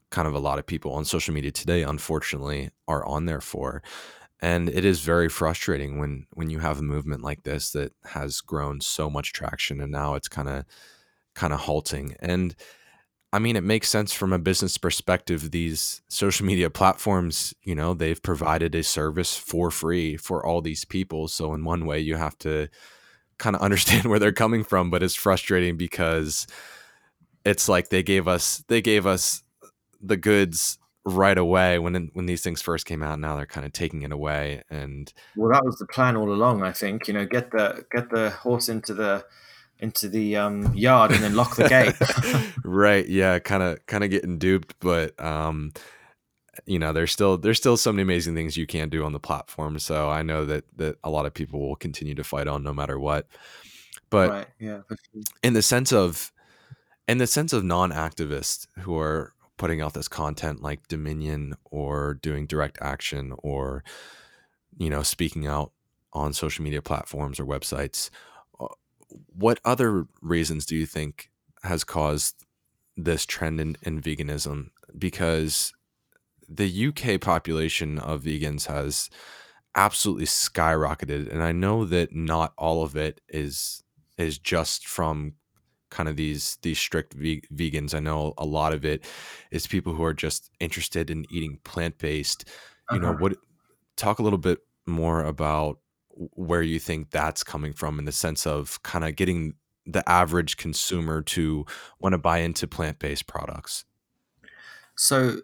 kind 0.09 0.27
of 0.27 0.33
a 0.33 0.39
lot 0.39 0.59
of 0.59 0.65
people 0.65 0.93
on 0.93 1.05
social 1.05 1.33
media 1.33 1.51
today 1.51 1.83
unfortunately 1.83 2.69
are 2.87 3.05
on 3.05 3.25
there 3.25 3.41
for. 3.41 3.81
And 4.39 4.69
it 4.69 4.85
is 4.85 4.99
very 5.01 5.29
frustrating 5.29 5.97
when 5.99 6.27
when 6.33 6.49
you 6.49 6.59
have 6.59 6.79
a 6.79 6.83
movement 6.83 7.23
like 7.23 7.43
this 7.43 7.71
that 7.71 7.93
has 8.05 8.39
grown 8.41 8.81
so 8.81 9.09
much 9.09 9.33
traction 9.33 9.81
and 9.81 9.91
now 9.91 10.15
it's 10.15 10.27
kind 10.27 10.47
of 10.47 10.65
kind 11.35 11.53
of 11.53 11.61
halting. 11.61 12.15
And 12.19 12.55
i 13.33 13.39
mean 13.39 13.57
it 13.57 13.63
makes 13.63 13.89
sense 13.89 14.13
from 14.13 14.31
a 14.31 14.39
business 14.39 14.77
perspective 14.77 15.51
these 15.51 16.01
social 16.07 16.45
media 16.45 16.69
platforms 16.69 17.53
you 17.61 17.75
know 17.75 17.93
they've 17.93 18.23
provided 18.23 18.73
a 18.73 18.81
service 18.81 19.35
for 19.35 19.69
free 19.69 20.15
for 20.17 20.45
all 20.45 20.61
these 20.61 20.85
people. 20.85 21.27
So 21.27 21.53
in 21.53 21.65
one 21.65 21.85
way 21.85 21.99
you 21.99 22.15
have 22.15 22.37
to 22.39 22.69
kind 23.37 23.55
of 23.55 23.61
understand 23.61 24.05
where 24.09 24.19
they're 24.19 24.31
coming 24.31 24.63
from 24.63 24.89
but 24.89 25.03
it's 25.03 25.15
frustrating 25.15 25.77
because 25.77 26.47
it's 27.43 27.69
like 27.69 27.89
they 27.89 28.03
gave 28.03 28.27
us 28.27 28.63
they 28.67 28.81
gave 28.81 29.05
us 29.07 29.41
the 30.01 30.17
goods 30.17 30.77
right 31.05 31.37
away 31.37 31.79
when 31.79 32.09
when 32.13 32.25
these 32.25 32.41
things 32.41 32.61
first 32.61 32.85
came 32.85 33.01
out. 33.01 33.19
Now 33.19 33.35
they're 33.35 33.45
kind 33.45 33.65
of 33.65 33.73
taking 33.73 34.01
it 34.01 34.11
away, 34.11 34.63
and 34.69 35.11
well, 35.35 35.51
that 35.51 35.65
was 35.65 35.77
the 35.77 35.87
plan 35.87 36.17
all 36.17 36.31
along. 36.31 36.63
I 36.63 36.71
think 36.71 37.07
you 37.07 37.13
know, 37.13 37.25
get 37.25 37.51
the 37.51 37.85
get 37.91 38.09
the 38.09 38.31
horse 38.31 38.69
into 38.69 38.93
the 38.93 39.25
into 39.79 40.09
the 40.09 40.35
um, 40.35 40.73
yard 40.75 41.11
and 41.11 41.23
then 41.23 41.35
lock 41.35 41.55
the 41.55 41.69
gate. 41.69 41.95
right? 42.63 43.07
Yeah, 43.07 43.39
kind 43.39 43.63
of 43.63 43.85
kind 43.85 44.03
of 44.03 44.09
getting 44.09 44.37
duped, 44.37 44.75
but 44.79 45.19
um, 45.23 45.71
you 46.65 46.79
know, 46.79 46.91
there's 46.91 47.11
still 47.11 47.37
there's 47.37 47.57
still 47.57 47.77
so 47.77 47.91
many 47.91 48.03
amazing 48.03 48.35
things 48.35 48.57
you 48.57 48.67
can 48.67 48.89
do 48.89 49.03
on 49.03 49.13
the 49.13 49.19
platform. 49.19 49.79
So 49.79 50.09
I 50.09 50.23
know 50.23 50.45
that 50.45 50.65
that 50.77 50.97
a 51.03 51.09
lot 51.09 51.25
of 51.25 51.33
people 51.33 51.59
will 51.59 51.75
continue 51.75 52.15
to 52.15 52.23
fight 52.23 52.47
on 52.47 52.63
no 52.63 52.73
matter 52.73 52.99
what. 52.99 53.27
But 54.09 54.29
right. 54.29 54.47
yeah, 54.59 54.81
in 55.43 55.53
the 55.53 55.61
sense 55.61 55.91
of 55.93 56.31
in 57.07 57.17
the 57.17 57.27
sense 57.27 57.53
of 57.53 57.63
non-activists 57.63 58.67
who 58.79 58.97
are 58.97 59.33
putting 59.57 59.81
out 59.81 59.93
this 59.93 60.07
content 60.07 60.61
like 60.61 60.87
Dominion 60.87 61.55
or 61.65 62.15
doing 62.15 62.45
direct 62.45 62.77
action 62.81 63.33
or 63.39 63.83
you 64.77 64.89
know 64.89 65.03
speaking 65.03 65.47
out 65.47 65.71
on 66.13 66.33
social 66.33 66.63
media 66.63 66.81
platforms 66.81 67.39
or 67.39 67.45
websites 67.45 68.09
uh, 68.59 68.67
what 69.35 69.59
other 69.65 70.07
reasons 70.21 70.65
do 70.65 70.75
you 70.75 70.85
think 70.85 71.29
has 71.63 71.83
caused 71.83 72.45
this 72.95 73.25
trend 73.25 73.59
in, 73.59 73.77
in 73.83 74.01
veganism? 74.01 74.69
Because 74.97 75.73
the 76.49 76.87
UK 76.87 77.21
population 77.21 77.99
of 77.99 78.23
vegans 78.23 78.67
has 78.67 79.09
absolutely 79.75 80.25
skyrocketed 80.25 81.31
and 81.31 81.43
I 81.43 81.51
know 81.51 81.85
that 81.85 82.15
not 82.15 82.53
all 82.57 82.83
of 82.83 82.95
it 82.95 83.21
is 83.29 83.83
is 84.17 84.39
just 84.39 84.87
from 84.87 85.33
kind 85.97 86.07
of 86.07 86.15
these 86.15 86.59
these 86.61 86.77
strict 86.77 87.13
ve- 87.13 87.41
vegans. 87.51 87.95
I 87.95 87.99
know 87.99 88.35
a 88.37 88.45
lot 88.45 88.71
of 88.71 88.85
it 88.85 89.03
is 89.49 89.65
people 89.65 89.93
who 89.95 90.03
are 90.03 90.13
just 90.13 90.51
interested 90.59 91.09
in 91.09 91.25
eating 91.31 91.57
plant 91.63 91.97
based. 91.97 92.45
You 92.91 92.99
uh-huh. 92.99 93.11
know, 93.13 93.17
what 93.17 93.37
talk 93.95 94.19
a 94.19 94.23
little 94.23 94.37
bit 94.37 94.59
more 94.85 95.23
about 95.23 95.79
where 96.11 96.61
you 96.61 96.79
think 96.79 97.09
that's 97.09 97.43
coming 97.43 97.73
from 97.73 97.97
in 97.97 98.05
the 98.05 98.11
sense 98.11 98.45
of 98.45 98.81
kind 98.83 99.03
of 99.03 99.15
getting 99.15 99.55
the 99.87 100.07
average 100.07 100.57
consumer 100.57 101.21
to 101.23 101.65
want 101.99 102.13
to 102.13 102.19
buy 102.19 102.39
into 102.39 102.67
plant 102.67 102.99
based 102.99 103.25
products. 103.25 103.85
So 104.95 105.37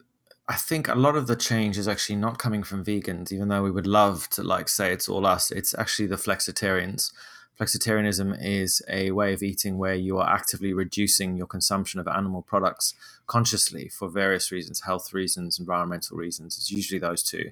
I 0.47 0.55
think 0.55 0.87
a 0.87 0.95
lot 0.95 1.15
of 1.15 1.25
the 1.25 1.35
change 1.35 1.77
is 1.79 1.87
actually 1.87 2.17
not 2.17 2.37
coming 2.37 2.61
from 2.61 2.85
vegans, 2.85 3.31
even 3.31 3.47
though 3.47 3.63
we 3.63 3.71
would 3.71 3.87
love 3.87 4.29
to 4.31 4.43
like 4.43 4.69
say 4.69 4.91
it's 4.93 5.09
all 5.09 5.25
us. 5.25 5.49
It's 5.49 5.73
actually 5.73 6.07
the 6.07 6.15
flexitarians 6.17 7.11
Flexitarianism 7.59 8.35
is 8.41 8.81
a 8.89 9.11
way 9.11 9.33
of 9.33 9.43
eating 9.43 9.77
where 9.77 9.93
you 9.93 10.17
are 10.17 10.27
actively 10.27 10.73
reducing 10.73 11.37
your 11.37 11.45
consumption 11.45 11.99
of 11.99 12.07
animal 12.07 12.41
products 12.41 12.95
consciously 13.27 13.87
for 13.89 14.09
various 14.09 14.51
reasons 14.51 14.81
health 14.81 15.13
reasons, 15.13 15.59
environmental 15.59 16.17
reasons. 16.17 16.57
It's 16.57 16.71
usually 16.71 16.99
those 16.99 17.21
two, 17.21 17.51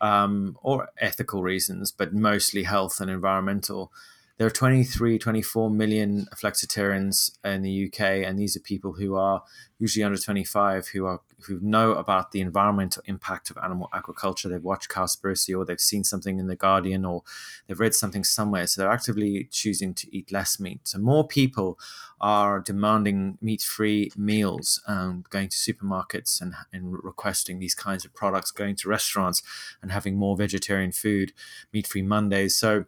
um, 0.00 0.56
or 0.62 0.88
ethical 0.98 1.42
reasons, 1.42 1.92
but 1.92 2.14
mostly 2.14 2.62
health 2.62 3.00
and 3.00 3.10
environmental. 3.10 3.92
There 4.38 4.46
are 4.46 4.50
23, 4.50 5.18
24 5.18 5.70
million 5.70 6.26
flexitarians 6.34 7.32
in 7.44 7.62
the 7.62 7.86
UK, 7.86 8.00
and 8.26 8.38
these 8.38 8.56
are 8.56 8.60
people 8.60 8.92
who 8.92 9.16
are 9.16 9.42
usually 9.78 10.04
under 10.04 10.18
25 10.18 10.88
who 10.88 11.04
are 11.06 11.20
who 11.42 11.60
know 11.60 11.92
about 11.92 12.32
the 12.32 12.40
environmental 12.40 13.02
impact 13.06 13.50
of 13.50 13.58
animal 13.62 13.88
agriculture. 13.92 14.48
They've 14.48 14.62
watched 14.62 14.88
Cowspiracy 14.88 15.56
or 15.56 15.64
they've 15.64 15.78
seen 15.78 16.02
something 16.02 16.38
in 16.38 16.46
the 16.46 16.56
Guardian 16.56 17.04
or 17.04 17.22
they've 17.66 17.78
read 17.78 17.94
something 17.94 18.24
somewhere. 18.24 18.66
So 18.66 18.80
they're 18.80 18.90
actively 18.90 19.48
choosing 19.50 19.92
to 19.94 20.16
eat 20.16 20.32
less 20.32 20.58
meat. 20.58 20.80
So 20.84 20.98
more 20.98 21.26
people 21.26 21.78
are 22.20 22.60
demanding 22.60 23.36
meat-free 23.42 24.12
meals, 24.16 24.82
um, 24.86 25.24
going 25.28 25.48
to 25.48 25.56
supermarkets 25.56 26.40
and, 26.40 26.54
and 26.72 26.96
requesting 27.04 27.58
these 27.58 27.74
kinds 27.74 28.04
of 28.04 28.14
products, 28.14 28.50
going 28.50 28.76
to 28.76 28.88
restaurants 28.88 29.42
and 29.82 29.92
having 29.92 30.16
more 30.16 30.36
vegetarian 30.36 30.92
food, 30.92 31.32
meat-free 31.72 32.02
Mondays. 32.02 32.56
So 32.56 32.86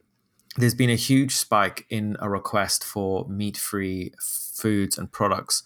there's 0.56 0.74
been 0.74 0.90
a 0.90 0.96
huge 0.96 1.36
spike 1.36 1.84
in 1.90 2.16
a 2.18 2.30
request 2.30 2.82
for 2.82 3.28
meat-free 3.28 4.14
foods 4.18 4.96
and 4.96 5.12
products 5.12 5.62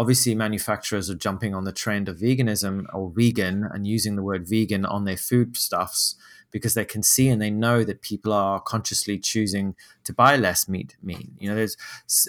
obviously 0.00 0.34
manufacturers 0.34 1.10
are 1.10 1.14
jumping 1.14 1.54
on 1.54 1.64
the 1.64 1.72
trend 1.72 2.08
of 2.08 2.16
veganism 2.16 2.86
or 2.94 3.12
vegan 3.14 3.68
and 3.70 3.86
using 3.86 4.16
the 4.16 4.22
word 4.22 4.48
vegan 4.48 4.86
on 4.86 5.04
their 5.04 5.16
foodstuffs 5.16 6.14
because 6.50 6.72
they 6.72 6.86
can 6.86 7.02
see 7.02 7.28
and 7.28 7.40
they 7.40 7.50
know 7.50 7.84
that 7.84 8.00
people 8.00 8.32
are 8.32 8.60
consciously 8.60 9.18
choosing 9.18 9.74
to 10.02 10.14
buy 10.14 10.36
less 10.36 10.66
meat. 10.66 10.96
Meat, 11.02 11.28
you 11.38 11.50
know, 11.50 11.54
there's 11.54 11.76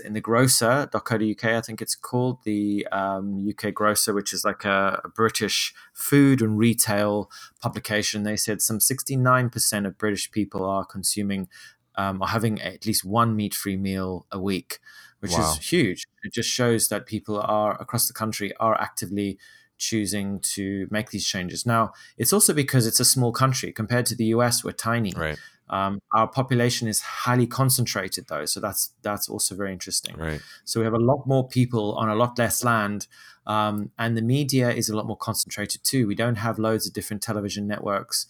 in 0.03 0.11
the 0.11 0.19
grocer.co.uk, 0.19 1.45
I 1.45 1.61
think 1.61 1.81
it's 1.81 1.95
called 1.95 2.43
the 2.43 2.85
um, 2.91 3.47
UK 3.49 3.73
Grocer, 3.73 4.13
which 4.13 4.33
is 4.33 4.43
like 4.43 4.65
a, 4.65 4.99
a, 5.05 5.07
British 5.07 5.73
food 5.93 6.41
and 6.41 6.57
retail 6.57 7.31
publication. 7.61 8.23
They 8.23 8.35
said 8.35 8.61
some 8.61 8.79
69% 8.79 9.87
of 9.87 9.97
British 9.97 10.29
people 10.29 10.65
are 10.65 10.83
consuming 10.83 11.47
um, 11.95 12.21
or 12.21 12.27
having 12.27 12.61
at 12.61 12.85
least 12.85 13.05
one 13.05 13.33
meat-free 13.33 13.77
meal 13.77 14.25
a 14.29 14.39
week 14.39 14.79
which 15.21 15.31
wow. 15.31 15.51
is 15.51 15.57
huge. 15.57 16.05
It 16.23 16.33
just 16.33 16.49
shows 16.49 16.89
that 16.89 17.05
people 17.05 17.39
are 17.39 17.79
across 17.81 18.07
the 18.07 18.13
country 18.13 18.53
are 18.59 18.79
actively 18.79 19.39
choosing 19.77 20.39
to 20.39 20.87
make 20.91 21.09
these 21.09 21.25
changes. 21.25 21.65
Now, 21.65 21.93
it's 22.17 22.33
also 22.33 22.53
because 22.53 22.85
it's 22.85 22.99
a 22.99 23.05
small 23.05 23.31
country 23.31 23.71
compared 23.71 24.05
to 24.07 24.15
the 24.15 24.25
US. 24.25 24.63
We're 24.63 24.73
tiny. 24.73 25.13
Right. 25.15 25.37
Um, 25.69 26.01
our 26.13 26.27
population 26.27 26.87
is 26.89 27.01
highly 27.01 27.47
concentrated, 27.47 28.25
though, 28.27 28.45
so 28.45 28.59
that's 28.59 28.93
that's 29.03 29.29
also 29.29 29.55
very 29.55 29.71
interesting. 29.71 30.17
Right. 30.17 30.41
So 30.65 30.81
we 30.81 30.83
have 30.85 30.93
a 30.93 30.99
lot 30.99 31.25
more 31.25 31.47
people 31.47 31.93
on 31.95 32.09
a 32.09 32.15
lot 32.15 32.37
less 32.37 32.61
land, 32.63 33.07
um, 33.47 33.91
and 33.97 34.17
the 34.17 34.21
media 34.21 34.69
is 34.69 34.89
a 34.89 34.95
lot 34.95 35.07
more 35.07 35.15
concentrated 35.15 35.83
too. 35.85 36.07
We 36.07 36.15
don't 36.15 36.35
have 36.35 36.59
loads 36.59 36.87
of 36.87 36.93
different 36.93 37.23
television 37.23 37.67
networks 37.67 38.27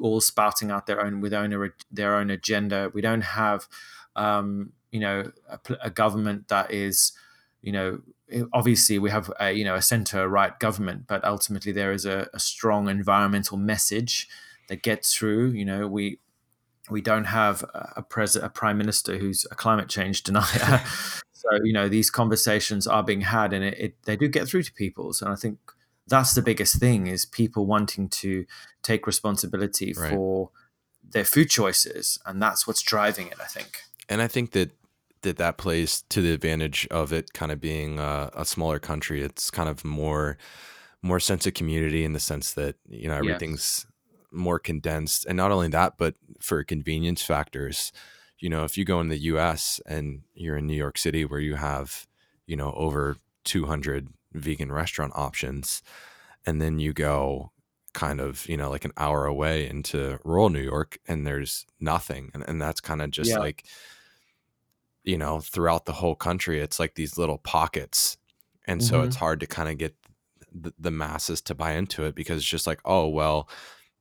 all 0.00 0.20
spouting 0.20 0.70
out 0.70 0.86
their 0.86 1.04
own 1.04 1.20
with 1.20 1.32
own 1.32 1.72
their 1.90 2.14
own 2.14 2.30
agenda. 2.30 2.90
We 2.94 3.00
don't 3.00 3.22
have 3.22 3.66
um, 4.14 4.72
you 4.90 5.00
know 5.00 5.30
a, 5.48 5.58
a 5.82 5.90
government 5.90 6.48
that 6.48 6.72
is 6.72 7.12
you 7.62 7.72
know 7.72 8.00
obviously 8.52 8.98
we 8.98 9.10
have 9.10 9.30
a, 9.40 9.52
you 9.52 9.64
know 9.64 9.74
a 9.74 9.82
center 9.82 10.28
right 10.28 10.58
government 10.58 11.06
but 11.06 11.24
ultimately 11.24 11.72
there 11.72 11.92
is 11.92 12.04
a, 12.04 12.28
a, 12.34 12.40
strong 12.40 12.88
environmental 12.88 13.56
message 13.56 14.28
that 14.68 14.82
gets 14.82 15.14
through. 15.14 15.50
You 15.50 15.64
know 15.64 15.86
we 15.86 16.18
we 16.90 17.00
don't 17.00 17.24
have 17.24 17.64
a 17.74 18.02
president 18.02 18.50
a 18.50 18.52
prime 18.52 18.78
minister 18.78 19.18
who's 19.18 19.46
a 19.50 19.54
climate 19.54 19.88
change 19.88 20.22
denier. 20.22 20.82
So 21.38 21.62
you 21.62 21.72
know 21.72 21.88
these 21.88 22.10
conversations 22.10 22.88
are 22.88 23.04
being 23.04 23.20
had 23.20 23.52
and 23.52 23.62
it, 23.62 23.78
it, 23.78 24.02
they 24.04 24.16
do 24.16 24.26
get 24.26 24.48
through 24.48 24.64
to 24.64 24.72
people. 24.72 25.12
So 25.12 25.28
i 25.28 25.36
think 25.36 25.58
that's 26.08 26.34
the 26.34 26.42
biggest 26.42 26.80
thing 26.80 27.06
is 27.06 27.24
people 27.24 27.66
wanting 27.66 28.08
to 28.08 28.46
take 28.82 29.06
responsibility 29.06 29.92
right. 29.92 30.10
for 30.10 30.50
their 31.08 31.24
food 31.24 31.50
choices 31.50 32.18
and 32.26 32.40
that's 32.42 32.66
what's 32.66 32.82
driving 32.82 33.28
it 33.28 33.38
i 33.40 33.44
think 33.44 33.82
and 34.08 34.22
I 34.22 34.28
think 34.28 34.52
that 34.52 34.70
that 35.22 35.36
that 35.38 35.58
plays 35.58 36.02
to 36.08 36.22
the 36.22 36.32
advantage 36.32 36.86
of 36.90 37.12
it 37.12 37.32
kind 37.32 37.50
of 37.50 37.60
being 37.60 37.98
a, 37.98 38.30
a 38.34 38.44
smaller 38.44 38.78
country. 38.78 39.22
It's 39.22 39.50
kind 39.50 39.68
of 39.68 39.84
more 39.84 40.38
more 41.02 41.20
sense 41.20 41.46
of 41.46 41.54
community 41.54 42.04
in 42.04 42.12
the 42.12 42.20
sense 42.20 42.52
that 42.54 42.76
you 42.88 43.08
know 43.08 43.16
everything's 43.16 43.86
yes. 43.86 44.26
more 44.30 44.58
condensed, 44.58 45.26
and 45.26 45.36
not 45.36 45.50
only 45.50 45.68
that, 45.68 45.94
but 45.98 46.14
for 46.40 46.62
convenience 46.64 47.22
factors. 47.22 47.92
You 48.38 48.50
know, 48.50 48.64
if 48.64 48.76
you 48.76 48.84
go 48.84 49.00
in 49.00 49.08
the 49.08 49.18
U.S. 49.18 49.80
and 49.86 50.22
you're 50.34 50.58
in 50.58 50.66
New 50.66 50.76
York 50.76 50.98
City, 50.98 51.24
where 51.24 51.40
you 51.40 51.54
have 51.56 52.06
you 52.46 52.56
know 52.56 52.72
over 52.76 53.16
200 53.44 54.08
vegan 54.32 54.72
restaurant 54.72 55.12
options, 55.16 55.82
and 56.44 56.60
then 56.60 56.78
you 56.78 56.92
go 56.92 57.52
kind 57.94 58.20
of 58.20 58.46
you 58.46 58.56
know 58.58 58.70
like 58.70 58.84
an 58.84 58.92
hour 58.98 59.26
away 59.26 59.68
into 59.68 60.18
rural 60.22 60.50
New 60.50 60.60
York, 60.60 60.98
and 61.08 61.26
there's 61.26 61.66
nothing, 61.80 62.30
and, 62.34 62.44
and 62.46 62.60
that's 62.60 62.80
kind 62.80 63.02
of 63.02 63.10
just 63.10 63.30
yeah. 63.30 63.38
like 63.38 63.64
you 65.06 65.16
know 65.16 65.40
throughout 65.40 65.86
the 65.86 65.94
whole 65.94 66.14
country 66.14 66.60
it's 66.60 66.78
like 66.78 66.94
these 66.94 67.16
little 67.16 67.38
pockets 67.38 68.18
and 68.66 68.80
mm-hmm. 68.80 68.88
so 68.88 69.02
it's 69.02 69.16
hard 69.16 69.40
to 69.40 69.46
kind 69.46 69.70
of 69.70 69.78
get 69.78 69.94
the, 70.52 70.74
the, 70.78 70.90
masses 70.90 71.40
to 71.42 71.54
buy 71.54 71.72
into 71.72 72.04
it 72.04 72.14
because 72.14 72.38
it's 72.38 72.48
just 72.48 72.66
like 72.66 72.80
oh 72.84 73.08
well 73.08 73.48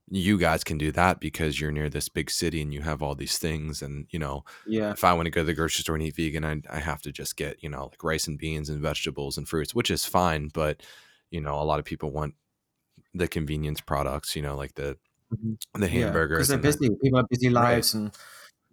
you 0.10 0.38
guys 0.38 0.64
can 0.64 0.78
do 0.78 0.91
that 0.91 1.20
because 1.20 1.60
you're 1.60 1.72
near 1.72 1.89
this 1.89 2.10
big 2.10 2.30
city 2.30 2.62
and 2.62 2.74
you 2.74 2.82
have 2.82 3.01
all 3.01 3.16
these 3.16 3.38
things 3.38 3.82
and 3.82 4.08
you 4.10 4.20
know 4.20 4.43
yeah 4.68 4.91
if 4.91 5.03
i 5.03 5.14
want 5.14 5.26
to 5.26 5.32
go 5.32 5.41
to 5.41 5.45
the 5.45 5.53
grocery 5.53 5.82
store 5.82 5.95
and 5.95 6.03
eat 6.03 6.16
vegan 6.16 6.43
I, 6.43 6.62
I 6.70 6.80
have 6.80 7.01
to 7.03 7.12
just 7.12 7.38
get 7.38 7.62
you 7.64 7.70
know 7.70 7.86
like 7.86 8.03
rice 8.03 8.28
and 8.28 8.38
beans 8.38 8.70
and 8.70 8.82
vegetables 8.82 9.38
and 9.38 9.47
fruits 9.47 9.74
which 9.74 9.91
is 9.91 10.06
fine 10.06 10.49
but 10.53 10.82
you 11.30 11.41
know 11.41 11.56
a 11.56 11.64
lot 11.64 11.80
of 11.80 11.86
people 11.86 12.12
want 12.12 12.36
the 13.14 13.28
convenience 13.28 13.82
products 13.82 14.36
you 14.36 14.41
know 14.41 14.56
like 14.56 14.76
the 14.76 14.97
mm-hmm. 15.34 15.82
the 15.82 15.88
hamburgers 15.88 16.47
because 16.47 16.49
yeah, 16.49 16.56
they're 16.56 16.72
busy 16.72 16.89
the, 16.89 16.95
people 17.01 17.20
have 17.20 17.30
busy 17.30 17.49
lives 17.49 17.95
right. 17.95 18.01
and 18.01 18.12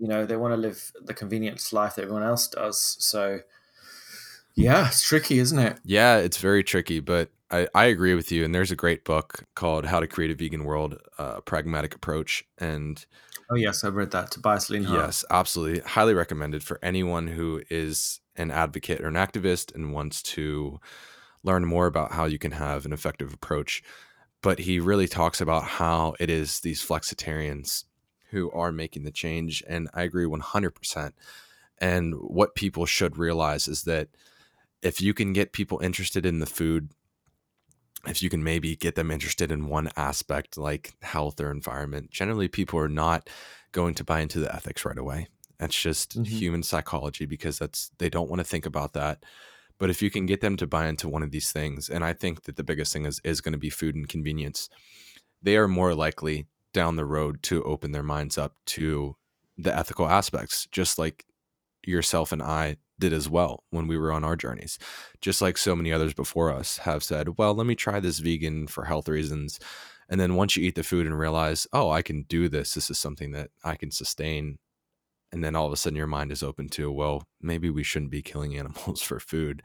you 0.03 0.09
know 0.09 0.27
they 0.27 0.37
want 0.37 0.53
to 0.53 0.57
live 0.57 0.93
the 1.01 1.15
convenience 1.15 1.73
life 1.73 1.95
that 1.95 2.03
everyone 2.03 2.25
else 2.25 2.49
does. 2.49 2.97
So 2.99 3.41
yeah 4.55 4.89
it's 4.89 5.03
tricky 5.03 5.39
isn't 5.39 5.59
it? 5.59 5.79
Yeah 5.85 6.17
it's 6.17 6.39
very 6.39 6.65
tricky 6.65 7.01
but 7.01 7.31
I, 7.51 7.69
I 7.75 7.85
agree 7.85 8.15
with 8.15 8.33
you 8.33 8.45
and 8.45 8.55
there's 8.55 8.73
a 8.73 8.77
great 8.77 9.05
book 9.05 9.45
called 9.55 9.87
how 9.87 10.01
to 10.01 10.07
create 10.07 10.31
a 10.31 10.35
vegan 10.35 10.65
world 10.65 10.99
uh, 11.19 11.41
pragmatic 11.43 11.95
approach 11.95 12.45
and 12.59 13.05
oh 13.51 13.55
yes 13.55 13.85
i've 13.85 13.95
read 13.95 14.11
that 14.11 14.31
tobias 14.31 14.69
Leenaert. 14.69 14.93
yes 14.93 15.25
absolutely 15.31 15.81
highly 15.81 16.15
recommended 16.15 16.65
for 16.65 16.79
anyone 16.83 17.29
who 17.29 17.63
is 17.71 18.21
an 18.37 18.51
advocate 18.51 19.01
or 19.01 19.09
an 19.09 19.15
activist 19.15 19.75
and 19.75 19.93
wants 19.93 20.23
to 20.23 20.81
learn 21.45 21.65
more 21.65 21.87
about 21.87 22.13
how 22.13 22.25
you 22.25 22.39
can 22.39 22.53
have 22.53 22.85
an 22.85 22.93
effective 22.93 23.33
approach. 23.33 23.83
But 24.43 24.61
he 24.61 24.81
really 24.81 25.09
talks 25.09 25.41
about 25.41 25.65
how 25.65 26.15
it 26.19 26.31
is 26.31 26.61
these 26.61 26.85
flexitarians 26.85 27.85
who 28.33 28.51
are 28.51 28.73
making 28.73 29.05
the 29.05 29.11
change. 29.11 29.63
And 29.69 29.89
I 29.95 30.03
agree 30.03 30.27
100%. 30.27 31.13
And 31.79 32.15
what 32.15 32.55
people 32.55 32.87
should 32.87 33.17
realize 33.17 33.69
is 33.69 33.85
that 33.85 34.09
if 34.83 35.01
you 35.01 35.15
can 35.15 35.33
get 35.33 35.53
people 35.53 35.79
interested 35.81 36.27
in 36.27 36.41
the 36.41 36.47
food, 36.47 36.91
if 38.07 38.23
you 38.23 38.29
can 38.29 38.43
maybe 38.43 38.75
get 38.75 38.97
them 38.97 39.11
interested 39.11 39.53
in 39.53 39.69
one 39.69 39.91
aspect 39.97 40.59
like 40.59 40.95
health 41.03 41.41
or 41.41 41.51
environment, 41.51 42.11
generally 42.11 42.49
people 42.49 42.79
are 42.79 42.89
not 42.89 43.31
going 43.71 43.95
to 43.95 44.05
buy 44.05 44.21
into 44.21 44.41
the 44.41 44.53
ethics 44.53 44.85
right 44.85 44.99
away. 44.99 45.29
That's 45.59 45.81
just 45.81 46.19
mm-hmm. 46.19 46.25
human 46.25 46.63
psychology 46.63 47.27
because 47.27 47.59
that's 47.59 47.91
they 47.99 48.11
don't 48.11 48.29
want 48.29 48.41
to 48.41 48.45
think 48.45 48.67
about 48.67 48.95
that. 48.95 49.25
But 49.79 49.91
if 49.91 50.03
you 50.03 50.11
can 50.11 50.27
get 50.27 50.41
them 50.41 50.57
to 50.57 50.67
buy 50.67 50.89
into 50.89 51.09
one 51.09 51.23
of 51.23 51.31
these 51.31 51.53
things, 51.53 51.89
and 51.89 52.05
I 52.05 52.13
think 52.13 52.45
that 52.45 52.57
the 52.57 52.65
biggest 52.65 52.93
thing 52.93 53.07
is 53.07 53.21
is 53.25 53.41
going 53.41 53.53
to 53.53 53.59
be 53.59 53.71
food 53.71 53.95
and 53.95 54.09
convenience, 54.09 54.69
they 55.43 55.57
are 55.57 55.69
more 55.69 55.95
likely 55.95 56.47
down 56.73 56.97
the 56.97 57.05
road 57.05 57.43
to 57.45 57.63
open 57.65 57.93
their 57.93 58.03
minds 58.03 58.39
up 58.39 58.57
to 58.67 59.17
the 59.57 59.77
ethical 59.77 60.09
aspects, 60.09 60.67
just 60.73 60.99
like 60.99 61.27
yourself 61.85 62.33
and 62.33 62.43
I 62.43 62.77
did 62.99 63.13
as 63.13 63.29
well 63.29 63.65
when 63.71 63.89
we 63.89 63.99
were 63.99 64.13
on 64.13 64.25
our 64.25 64.37
journeys. 64.37 64.79
Just 65.21 65.43
like 65.43 65.59
so 65.59 65.75
many 65.75 65.93
others 65.93 66.15
before 66.15 66.53
us 66.53 66.79
have 66.79 67.03
said, 67.03 67.37
well, 67.39 67.55
let 67.55 67.67
me 67.67 67.75
try 67.75 68.01
this 68.01 68.19
vegan 68.19 68.67
for 68.67 68.85
health 68.85 69.09
reasons. 69.09 69.59
And 70.09 70.21
then 70.21 70.35
once 70.35 70.57
you 70.57 70.65
eat 70.65 70.75
the 70.75 70.83
food 70.83 71.07
and 71.07 71.19
realize, 71.19 71.67
oh, 71.73 71.91
I 71.91 72.03
can 72.03 72.23
do 72.23 72.49
this, 72.49 72.75
this 72.75 72.91
is 72.91 72.99
something 72.99 73.33
that 73.33 73.51
I 73.65 73.77
can 73.77 73.91
sustain. 73.91 74.59
And 75.33 75.43
then 75.43 75.57
all 75.57 75.67
of 75.67 75.73
a 75.73 75.77
sudden 75.77 75.97
your 75.97 76.07
mind 76.07 76.31
is 76.31 76.43
open 76.43 76.69
to, 76.71 76.93
well, 76.93 77.27
maybe 77.41 77.71
we 77.71 77.83
shouldn't 77.83 78.11
be 78.11 78.23
killing 78.23 78.57
animals 78.59 79.03
for 79.03 79.19
food. 79.19 79.63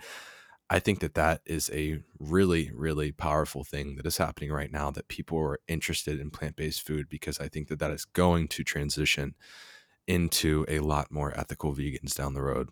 I 0.70 0.80
think 0.80 1.00
that 1.00 1.14
that 1.14 1.42
is 1.46 1.70
a 1.74 2.00
really, 2.20 2.72
really 2.74 3.12
powerful 3.12 3.64
thing 3.64 3.96
that 3.96 4.06
is 4.06 4.18
happening 4.18 4.52
right 4.52 4.72
now 4.72 4.92
that 4.92 5.08
people 5.08 5.38
are 5.38 5.60
interested 5.68 6.20
in 6.20 6.30
plant 6.30 6.58
based 6.58 6.86
food 6.86 7.08
because 7.10 7.40
I 7.40 7.48
think 7.48 7.70
that 7.70 7.80
that 7.80 7.92
is 7.92 8.04
going 8.04 8.50
to 8.50 8.64
transition 8.64 9.36
into 10.08 10.66
a 10.68 10.80
lot 10.80 11.12
more 11.12 11.38
ethical 11.38 11.74
vegans 11.74 12.16
down 12.16 12.34
the 12.34 12.42
road. 12.42 12.70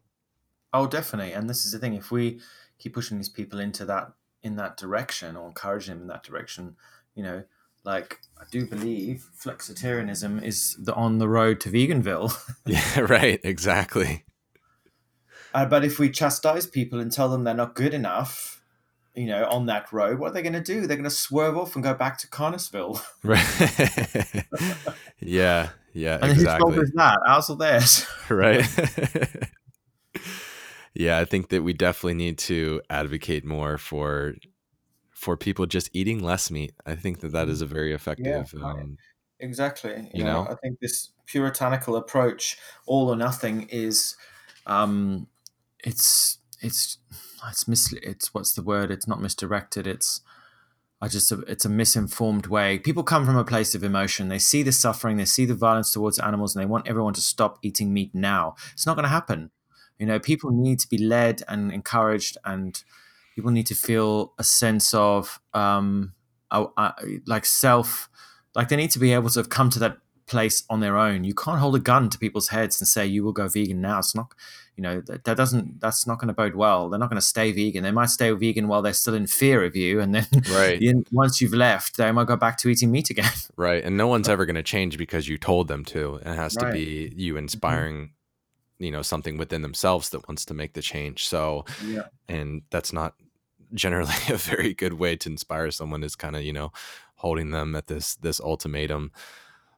Oh, 0.74 0.88
definitely. 0.88 1.32
And 1.32 1.50
this 1.50 1.66
is 1.66 1.72
the 1.72 1.80
thing 1.80 1.94
if 1.94 2.12
we 2.12 2.42
keep 2.80 2.94
pushing 2.94 3.18
these 3.18 3.30
people 3.30 3.60
into 3.60 3.86
that 3.86 4.12
in 4.44 4.58
that 4.58 4.78
direction 4.78 5.36
or 5.36 5.48
encourage 5.48 5.88
them 5.88 6.02
in 6.02 6.08
that 6.08 6.24
direction, 6.24 6.76
you 7.16 7.24
know, 7.24 7.44
like 7.86 8.20
I 8.40 8.44
do 8.52 8.66
believe 8.66 9.30
flexitarianism 9.40 10.44
is 10.44 10.76
the 10.80 10.94
on 10.94 11.20
the 11.20 11.30
road 11.30 11.60
to 11.62 11.70
veganville. 11.70 12.36
yeah, 12.66 13.00
right, 13.00 13.40
exactly. 13.44 14.26
Uh, 15.56 15.66
but 15.66 15.86
if 15.86 16.00
we 16.00 16.10
chastise 16.10 16.68
people 16.68 17.00
and 17.00 17.14
tell 17.14 17.30
them 17.30 17.46
they're 17.46 17.54
not 17.54 17.76
good 17.76 17.94
enough, 17.94 18.62
you 19.16 19.26
know, 19.26 19.46
on 19.46 19.68
that 19.68 19.90
road, 19.94 20.20
what 20.20 20.32
are 20.32 20.34
they 20.34 20.42
going 20.42 20.52
to 20.52 20.60
do? 20.60 20.86
They're 20.86 20.98
going 20.98 21.06
to 21.06 21.10
swerve 21.10 21.56
off 21.56 21.76
and 21.76 21.84
go 21.84 21.94
back 21.94 22.18
to 22.20 22.28
Carnesville. 22.28 23.02
Right. 23.24 24.46
yeah. 25.22 25.70
Yeah. 25.94 26.20
And 26.22 26.34
exactly. 26.34 26.74
whose 26.74 26.76
fault 26.76 26.78
is 26.84 26.92
that? 26.96 27.18
Ours 27.26 27.50
or 27.50 27.56
theirs? 27.56 28.06
right. 28.30 28.68
yeah, 30.94 31.20
I 31.20 31.24
think 31.24 31.48
that 31.48 31.64
we 31.64 31.72
definitely 31.72 32.16
need 32.16 32.38
to 32.40 32.82
advocate 32.90 33.46
more 33.46 33.78
for 33.78 34.36
for 35.14 35.38
people 35.38 35.66
just 35.66 35.90
eating 35.94 36.22
less 36.22 36.52
meat. 36.52 36.74
I 36.86 36.96
think 36.96 37.22
that 37.22 37.32
that 37.32 37.48
is 37.48 37.62
a 37.62 37.66
very 37.66 37.94
effective. 37.94 38.54
Yeah, 38.54 38.62
um, 38.62 38.98
exactly. 39.40 39.94
You, 39.94 40.10
you 40.16 40.24
know, 40.26 40.44
know, 40.44 40.52
I 40.52 40.56
think 40.56 40.82
this 40.82 41.12
puritanical 41.26 41.96
approach, 41.96 42.58
all 42.86 43.08
or 43.08 43.16
nothing, 43.16 43.70
is 43.72 44.18
um, 44.68 45.28
it's 45.86 46.40
it's 46.62 46.98
it's 47.48 47.68
mis 47.68 47.94
it's 47.94 48.34
what's 48.34 48.54
the 48.54 48.64
word? 48.64 48.92
It's 48.92 49.08
not 49.08 49.22
misdirected. 49.22 49.88
It's 49.88 50.22
I 51.02 51.08
just 51.08 51.32
it's 51.32 51.66
a 51.66 51.70
misinformed 51.70 52.48
way. 52.48 52.80
People 52.80 53.04
come 53.04 53.26
from 53.26 53.38
a 53.38 53.44
place 53.44 53.76
of 53.76 53.84
emotion. 53.84 54.30
They 54.30 54.40
see 54.40 54.64
the 54.64 54.72
suffering, 54.72 55.18
they 55.18 55.26
see 55.26 55.46
the 55.46 55.54
violence 55.54 55.92
towards 55.92 56.20
animals, 56.20 56.56
and 56.56 56.64
they 56.64 56.66
want 56.66 56.88
everyone 56.88 57.14
to 57.14 57.22
stop 57.22 57.60
eating 57.62 57.94
meat 57.94 58.12
now. 58.14 58.56
It's 58.74 58.86
not 58.86 58.96
going 58.96 59.04
to 59.04 59.10
happen. 59.10 59.52
You 60.00 60.06
know, 60.06 60.20
people 60.20 60.52
need 60.52 60.80
to 60.80 60.90
be 60.90 60.98
led 60.98 61.44
and 61.48 61.72
encouraged, 61.72 62.38
and 62.44 62.82
people 63.36 63.52
need 63.52 63.68
to 63.68 63.76
feel 63.76 64.34
a 64.40 64.44
sense 64.44 64.94
of 64.94 65.40
um, 65.54 66.14
like 67.28 67.46
self, 67.46 68.10
like 68.56 68.70
they 68.70 68.76
need 68.76 68.92
to 68.92 69.00
be 69.00 69.14
able 69.14 69.30
to 69.30 69.44
come 69.44 69.70
to 69.70 69.80
that 69.80 69.98
place 70.28 70.64
on 70.70 70.80
their 70.80 70.98
own. 70.98 71.24
You 71.24 71.34
can't 71.34 71.60
hold 71.60 71.76
a 71.76 71.80
gun 71.80 72.10
to 72.10 72.18
people's 72.18 72.50
heads 72.50 72.80
and 72.82 72.88
say 72.88 73.06
you 73.06 73.24
will 73.24 73.32
go 73.32 73.48
vegan 73.48 73.82
now. 73.82 74.00
It's 74.00 74.16
not 74.16 74.34
you 74.76 74.82
know 74.82 75.02
that, 75.02 75.24
that 75.24 75.38
doesn't 75.38 75.80
that's 75.80 76.06
not 76.06 76.20
going 76.20 76.28
to 76.28 76.34
bode 76.34 76.56
well 76.56 76.90
they're 76.90 77.00
not 77.00 77.10
going 77.10 77.20
to 77.20 77.26
stay 77.26 77.52
vegan 77.52 77.84
they 77.84 77.92
might 77.92 78.10
stay 78.10 78.32
vegan 78.32 78.68
while 78.68 78.82
they're 78.82 78.94
still 78.94 79.14
in 79.14 79.28
fear 79.28 79.64
of 79.64 79.76
you 79.76 80.00
and 80.00 80.14
then 80.14 80.28
right 80.52 80.82
once 81.12 81.40
you've 81.40 81.54
left 81.54 81.98
they 81.98 82.12
might 82.12 82.28
go 82.28 82.36
back 82.36 82.58
to 82.58 82.70
eating 82.70 82.92
meat 82.92 83.10
again 83.10 83.32
right 83.56 83.84
and 83.84 83.98
no 83.98 84.08
one's 84.08 84.30
ever 84.30 84.46
going 84.46 84.56
to 84.56 84.64
change 84.64 84.98
because 84.98 85.28
you 85.28 85.38
told 85.38 85.68
them 85.68 85.86
to 85.86 86.16
it 86.16 86.28
has 86.28 86.56
right. 86.58 86.68
to 86.68 86.74
be 86.74 87.14
you 87.16 87.34
mm-hmm. 87.34 87.40
inspiring 87.40 87.96
mm-hmm. 87.96 88.84
you 88.84 88.92
know 88.92 89.02
something 89.02 89.38
within 89.38 89.62
themselves 89.62 90.10
that 90.10 90.28
wants 90.28 90.46
to 90.46 90.54
make 90.54 90.74
the 90.74 90.82
change 90.82 91.26
so 91.26 91.64
yeah 91.86 92.04
and 92.28 92.62
that's 92.70 92.92
not 92.92 93.16
generally 93.74 94.14
a 94.30 94.38
very 94.38 94.74
good 94.74 94.94
way 94.94 95.16
to 95.16 95.30
inspire 95.30 95.72
someone 95.72 96.04
is 96.04 96.16
kind 96.16 96.36
of 96.36 96.44
you 96.44 96.54
know 96.54 96.72
holding 97.16 97.52
them 97.52 97.76
at 97.76 97.88
this 97.88 98.16
this 98.16 98.42
ultimatum 98.42 99.12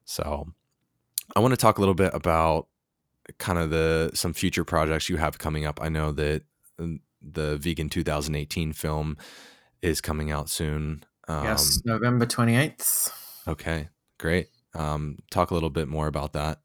so 0.07 0.47
i 1.35 1.39
want 1.39 1.51
to 1.51 1.57
talk 1.57 1.77
a 1.77 1.81
little 1.81 1.93
bit 1.93 2.11
about 2.13 2.67
kind 3.37 3.59
of 3.59 3.69
the 3.69 4.11
some 4.13 4.33
future 4.33 4.63
projects 4.63 5.09
you 5.09 5.17
have 5.17 5.37
coming 5.37 5.65
up. 5.65 5.79
I 5.81 5.89
know 5.89 6.11
that 6.13 6.43
um, 6.79 7.01
the 7.21 7.57
Vegan 7.57 7.89
2018 7.89 8.73
film 8.73 9.17
is 9.81 10.01
coming 10.01 10.31
out 10.31 10.49
soon. 10.49 11.03
Um, 11.27 11.43
yes, 11.43 11.81
November 11.85 12.25
28th. 12.25 13.11
Okay, 13.47 13.89
great. 14.17 14.47
Um, 14.73 15.19
talk 15.31 15.51
a 15.51 15.53
little 15.53 15.69
bit 15.69 15.87
more 15.87 16.07
about 16.07 16.33
that. 16.33 16.59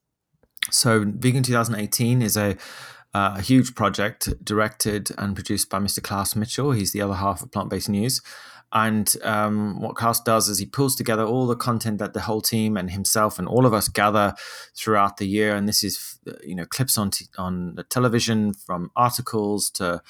So, 0.71 1.05
Vegan 1.07 1.43
2018 1.43 2.23
is 2.23 2.37
a 2.37 2.57
uh, 3.15 3.35
a 3.37 3.43
huge 3.43 3.75
project 3.75 4.33
directed 4.43 5.11
and 5.19 5.35
produced 5.35 5.69
by 5.69 5.79
Mr. 5.79 6.03
Klaus 6.03 6.35
Mitchell. 6.35 6.73
He's 6.73 6.93
the 6.93 7.03
other 7.03 7.15
half 7.15 7.43
of 7.43 7.53
Plant 7.53 7.69
Based 7.69 7.89
News. 7.89 8.23
And 8.73 9.15
um, 9.23 9.81
what 9.81 9.97
Klaus 9.97 10.21
does 10.21 10.49
is 10.49 10.59
he 10.59 10.67
pulls 10.67 10.97
together 10.97 11.25
all 11.25 11.47
the 11.47 11.57
content 11.57 11.99
that 11.99 12.15
the 12.15 12.23
whole 12.23 12.41
team 12.41 12.77
and 12.77 12.91
himself 12.91 13.39
and 13.39 13.47
all 13.47 13.67
of 13.67 13.75
us 13.75 13.89
gather 13.89 14.35
throughout 14.75 15.19
the 15.19 15.27
year. 15.27 15.55
And 15.55 15.69
this 15.69 15.85
is, 15.85 16.19
you 16.43 16.55
know, 16.55 16.65
clips 16.65 16.97
on 16.97 17.11
t- 17.11 17.27
on 17.37 17.75
the 17.75 17.83
television 17.83 18.55
from 18.55 18.91
articles 18.97 19.69
to 19.73 20.03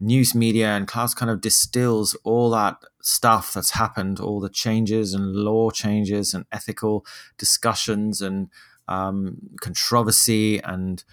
news 0.00 0.34
media. 0.34 0.70
And 0.70 0.88
Klaus 0.88 1.14
kind 1.14 1.30
of 1.30 1.40
distills 1.40 2.16
all 2.24 2.50
that 2.50 2.78
stuff 3.00 3.52
that's 3.52 3.72
happened, 3.72 4.18
all 4.18 4.40
the 4.40 4.48
changes 4.48 5.14
and 5.14 5.36
law 5.36 5.70
changes 5.70 6.34
and 6.34 6.46
ethical 6.50 7.06
discussions 7.38 8.20
and 8.20 8.48
um, 8.88 9.36
controversy 9.60 10.58
and 10.58 11.04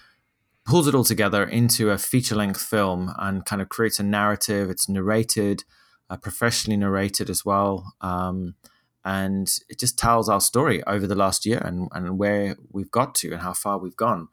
pulls 0.66 0.88
it 0.88 0.96
all 0.96 1.04
together 1.04 1.44
into 1.44 1.92
a 1.92 1.98
feature 1.98 2.36
length 2.36 2.62
film 2.62 3.14
and 3.20 3.46
kind 3.46 3.62
of 3.62 3.70
creates 3.70 4.00
a 4.00 4.04
narrative. 4.04 4.70
It's 4.70 4.90
narrated, 4.90 5.64
uh, 6.10 6.18
professionally 6.18 6.78
narrated 6.78 7.30
as 7.30 7.46
well. 7.46 7.94
Um, 8.02 8.56
and 9.04 9.50
it 9.70 9.80
just 9.80 9.98
tells 9.98 10.28
our 10.28 10.42
story 10.42 10.84
over 10.84 11.08
the 11.08 11.16
last 11.16 11.46
year 11.46 11.60
and, 11.60 11.88
and 11.94 12.18
where 12.18 12.58
we've 12.72 12.92
got 12.92 13.16
to 13.16 13.32
and 13.32 13.42
how 13.42 13.54
far 13.54 13.78
we've 13.78 13.96
gone. 13.96 14.28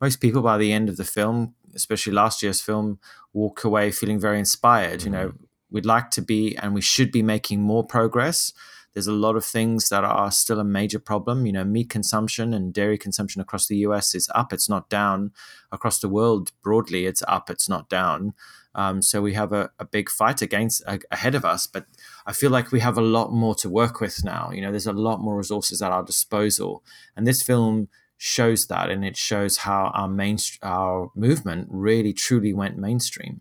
Most 0.00 0.20
people 0.20 0.42
by 0.42 0.58
the 0.58 0.72
end 0.72 0.88
of 0.88 0.96
the 0.96 1.04
film, 1.04 1.54
especially 1.74 2.12
last 2.12 2.42
year's 2.42 2.60
film, 2.60 2.98
walk 3.32 3.62
away 3.62 3.92
feeling 3.92 4.18
very 4.18 4.38
inspired. 4.38 5.00
Mm-hmm. 5.00 5.06
You 5.06 5.12
know, 5.12 5.28
mm-hmm. 5.28 5.44
we'd 5.70 5.86
like 5.86 6.10
to 6.10 6.22
be 6.22 6.56
and 6.56 6.74
we 6.74 6.80
should 6.80 7.12
be 7.12 7.22
making 7.22 7.62
more 7.62 7.84
progress. 7.84 8.52
There's 8.94 9.06
a 9.06 9.12
lot 9.12 9.36
of 9.36 9.44
things 9.44 9.90
that 9.90 10.04
are 10.04 10.30
still 10.30 10.58
a 10.58 10.64
major 10.64 10.98
problem. 10.98 11.46
You 11.46 11.52
know, 11.52 11.64
meat 11.64 11.90
consumption 11.90 12.52
and 12.52 12.72
dairy 12.72 12.98
consumption 12.98 13.40
across 13.40 13.66
the 13.66 13.76
US 13.78 14.14
is 14.14 14.28
up, 14.34 14.52
it's 14.52 14.68
not 14.68 14.88
down. 14.88 15.32
Across 15.70 16.00
the 16.00 16.08
world, 16.08 16.50
broadly, 16.62 17.06
it's 17.06 17.22
up, 17.28 17.48
it's 17.50 17.68
not 17.68 17.88
down. 17.88 18.32
Um, 18.76 19.00
so 19.00 19.22
we 19.22 19.32
have 19.32 19.52
a, 19.52 19.70
a 19.78 19.86
big 19.86 20.10
fight 20.10 20.42
against 20.42 20.82
uh, 20.86 20.98
ahead 21.10 21.34
of 21.34 21.46
us, 21.46 21.66
but 21.66 21.86
I 22.26 22.34
feel 22.34 22.50
like 22.50 22.70
we 22.70 22.80
have 22.80 22.98
a 22.98 23.02
lot 23.02 23.32
more 23.32 23.54
to 23.56 23.70
work 23.70 24.00
with 24.00 24.22
now. 24.22 24.50
You 24.52 24.60
know, 24.60 24.70
there's 24.70 24.86
a 24.86 24.92
lot 24.92 25.20
more 25.20 25.36
resources 25.36 25.80
at 25.80 25.92
our 25.92 26.04
disposal, 26.04 26.84
and 27.16 27.26
this 27.26 27.42
film 27.42 27.88
shows 28.18 28.66
that, 28.66 28.90
and 28.90 29.02
it 29.02 29.16
shows 29.16 29.58
how 29.58 29.90
our 29.94 30.08
main 30.08 30.36
our 30.62 31.10
movement 31.16 31.68
really 31.70 32.12
truly 32.12 32.52
went 32.52 32.76
mainstream. 32.76 33.40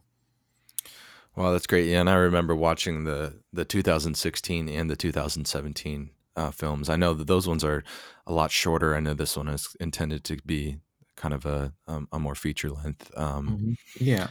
Wow, 1.36 1.52
that's 1.52 1.68
great. 1.68 1.90
Yeah, 1.90 2.00
and 2.00 2.10
I 2.10 2.16
remember 2.16 2.56
watching 2.56 3.04
the 3.04 3.42
the 3.52 3.66
2016 3.66 4.70
and 4.70 4.90
the 4.90 4.96
2017 4.96 6.12
uh, 6.38 6.52
films. 6.52 6.90
I 6.90 6.96
know 6.96 7.14
that 7.14 7.28
those 7.28 7.46
ones 7.46 7.66
are 7.66 7.84
a 8.26 8.32
lot 8.32 8.52
shorter. 8.52 8.96
I 8.96 9.02
know 9.02 9.14
this 9.14 9.36
one 9.36 9.50
is 9.50 9.76
intended 9.82 10.24
to 10.26 10.38
be 10.46 10.78
kind 11.18 11.34
of 11.34 11.46
a 11.46 11.74
um, 11.88 12.08
a 12.14 12.20
more 12.20 12.36
feature 12.36 12.70
length. 12.70 13.12
Um, 13.18 13.50
mm-hmm. 13.50 14.04
Yeah, 14.04 14.28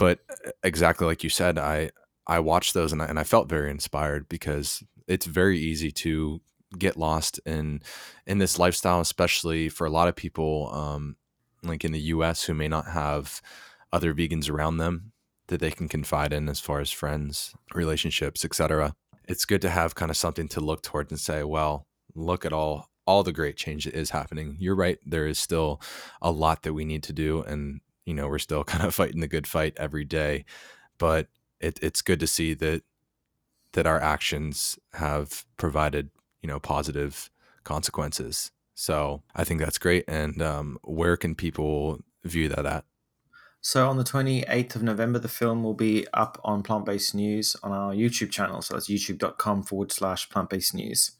but 0.00 0.18
uh, 0.30 0.50
exactly 0.64 1.06
like 1.06 1.22
you 1.22 1.30
said, 1.30 1.58
I 1.58 1.90
I 2.26 2.40
watched 2.40 2.74
those 2.74 2.92
and 2.92 3.02
I, 3.02 3.06
and 3.06 3.18
I 3.18 3.24
felt 3.24 3.48
very 3.48 3.70
inspired 3.70 4.28
because 4.28 4.82
it's 5.06 5.26
very 5.26 5.58
easy 5.58 5.92
to 5.92 6.40
get 6.78 6.96
lost 6.96 7.38
in 7.44 7.82
in 8.26 8.38
this 8.38 8.58
lifestyle, 8.58 9.00
especially 9.00 9.68
for 9.68 9.86
a 9.86 9.90
lot 9.90 10.08
of 10.08 10.16
people, 10.16 10.70
um, 10.72 11.16
like 11.62 11.84
in 11.84 11.92
the 11.92 12.00
U.S. 12.14 12.44
who 12.44 12.54
may 12.54 12.66
not 12.66 12.86
have 12.86 13.40
other 13.92 14.14
vegans 14.14 14.50
around 14.50 14.78
them 14.78 15.12
that 15.48 15.60
they 15.60 15.70
can 15.70 15.88
confide 15.88 16.32
in 16.32 16.48
as 16.48 16.60
far 16.60 16.80
as 16.80 16.90
friends, 16.90 17.54
relationships, 17.74 18.44
etc. 18.44 18.94
It's 19.28 19.44
good 19.44 19.60
to 19.62 19.70
have 19.70 19.94
kind 19.94 20.10
of 20.10 20.16
something 20.16 20.48
to 20.48 20.60
look 20.60 20.82
toward 20.82 21.10
and 21.10 21.20
say, 21.20 21.42
well, 21.44 21.86
look 22.14 22.46
at 22.46 22.52
all 22.52 22.88
all 23.06 23.22
the 23.22 23.32
great 23.32 23.56
change 23.56 23.84
that 23.84 23.94
is 23.94 24.10
happening. 24.10 24.56
You're 24.58 24.76
right, 24.76 24.98
there 25.04 25.26
is 25.26 25.38
still 25.38 25.78
a 26.22 26.30
lot 26.30 26.62
that 26.62 26.72
we 26.72 26.86
need 26.86 27.02
to 27.02 27.12
do 27.12 27.42
and 27.42 27.80
you 28.04 28.14
know, 28.14 28.28
we're 28.28 28.38
still 28.38 28.64
kind 28.72 28.84
of 28.84 28.94
fighting 28.94 29.20
the 29.20 29.28
good 29.28 29.46
fight 29.46 29.74
every 29.76 30.04
day, 30.04 30.44
but 30.98 31.28
it, 31.60 31.78
it's 31.82 32.02
good 32.02 32.20
to 32.20 32.26
see 32.26 32.54
that 32.54 32.82
that 33.72 33.86
our 33.86 34.00
actions 34.00 34.78
have 34.94 35.44
provided, 35.56 36.10
you 36.42 36.48
know, 36.48 36.58
positive 36.58 37.30
consequences. 37.62 38.50
So 38.74 39.22
I 39.34 39.44
think 39.44 39.60
that's 39.60 39.78
great. 39.78 40.04
And 40.08 40.42
um, 40.42 40.78
where 40.82 41.16
can 41.16 41.36
people 41.36 42.00
view 42.24 42.48
that 42.48 42.66
at? 42.66 42.84
So 43.60 43.88
on 43.88 43.98
the 43.98 44.04
28th 44.04 44.74
of 44.74 44.82
November, 44.82 45.18
the 45.18 45.28
film 45.28 45.62
will 45.62 45.74
be 45.74 46.06
up 46.14 46.40
on 46.42 46.62
Plant 46.62 46.86
Based 46.86 47.14
News 47.14 47.56
on 47.62 47.72
our 47.72 47.92
YouTube 47.92 48.30
channel. 48.30 48.62
So 48.62 48.74
that's 48.74 48.88
youtube.com 48.88 49.64
forward 49.64 49.92
slash 49.92 50.28
plant 50.30 50.48
based 50.48 50.74
news. 50.74 51.12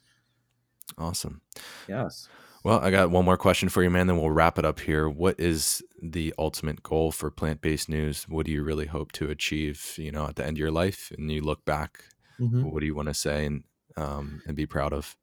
Awesome. 0.97 1.43
Yes. 1.87 2.28
Well, 2.62 2.80
I 2.80 2.90
got 2.90 3.11
one 3.11 3.24
more 3.24 3.38
question 3.38 3.70
for 3.70 3.82
you, 3.82 3.88
man. 3.88 4.06
Then 4.06 4.18
we'll 4.18 4.30
wrap 4.30 4.58
it 4.58 4.66
up 4.66 4.80
here. 4.80 5.08
What 5.08 5.40
is 5.40 5.82
the 6.02 6.34
ultimate 6.38 6.82
goal 6.82 7.11
for 7.11 7.30
plant 7.30 7.62
based 7.62 7.88
news? 7.88 8.24
What 8.28 8.44
do 8.44 8.52
you 8.52 8.62
really 8.62 8.86
hope 8.86 9.12
to 9.12 9.30
achieve, 9.30 9.94
you 9.96 10.12
know, 10.12 10.26
at 10.26 10.36
the 10.36 10.44
end 10.44 10.56
of 10.56 10.61
your 10.61 10.70
life? 10.70 11.11
And 11.16 11.30
you 11.30 11.40
look 11.40 11.64
back, 11.64 12.04
mm-hmm. 12.38 12.64
what 12.64 12.80
do 12.80 12.86
you 12.86 12.94
want 12.94 13.08
to 13.08 13.14
say 13.14 13.46
and, 13.46 13.64
um, 13.96 14.42
and 14.46 14.54
be 14.54 14.66
proud 14.66 14.92
of? 14.92 15.16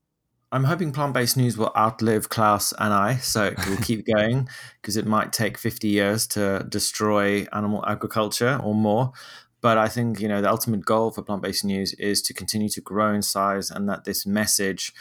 I'm 0.51 0.63
hoping 0.63 0.91
plant 0.91 1.13
based 1.13 1.37
news 1.37 1.57
will 1.57 1.71
outlive 1.77 2.29
Klaus 2.29 2.73
and 2.79 2.93
I, 2.93 3.17
so 3.17 3.45
it 3.45 3.67
will 3.67 3.77
keep 3.77 4.05
going 4.15 4.47
because 4.81 4.97
it 4.97 5.05
might 5.05 5.33
take 5.33 5.57
50 5.57 5.89
years 5.89 6.25
to 6.27 6.65
destroy 6.67 7.45
animal 7.51 7.83
agriculture 7.85 8.59
or 8.63 8.73
more. 8.73 9.11
But 9.59 9.77
I 9.77 9.89
think 9.89 10.21
you 10.21 10.27
know 10.27 10.41
the 10.41 10.49
ultimate 10.49 10.85
goal 10.85 11.11
for 11.11 11.21
plant 11.21 11.41
based 11.41 11.65
news 11.65 11.93
is 11.95 12.21
to 12.23 12.33
continue 12.33 12.69
to 12.69 12.81
grow 12.81 13.13
in 13.13 13.23
size, 13.23 13.69
and 13.71 13.89
that 13.89 14.05
this 14.05 14.25
message 14.25 14.93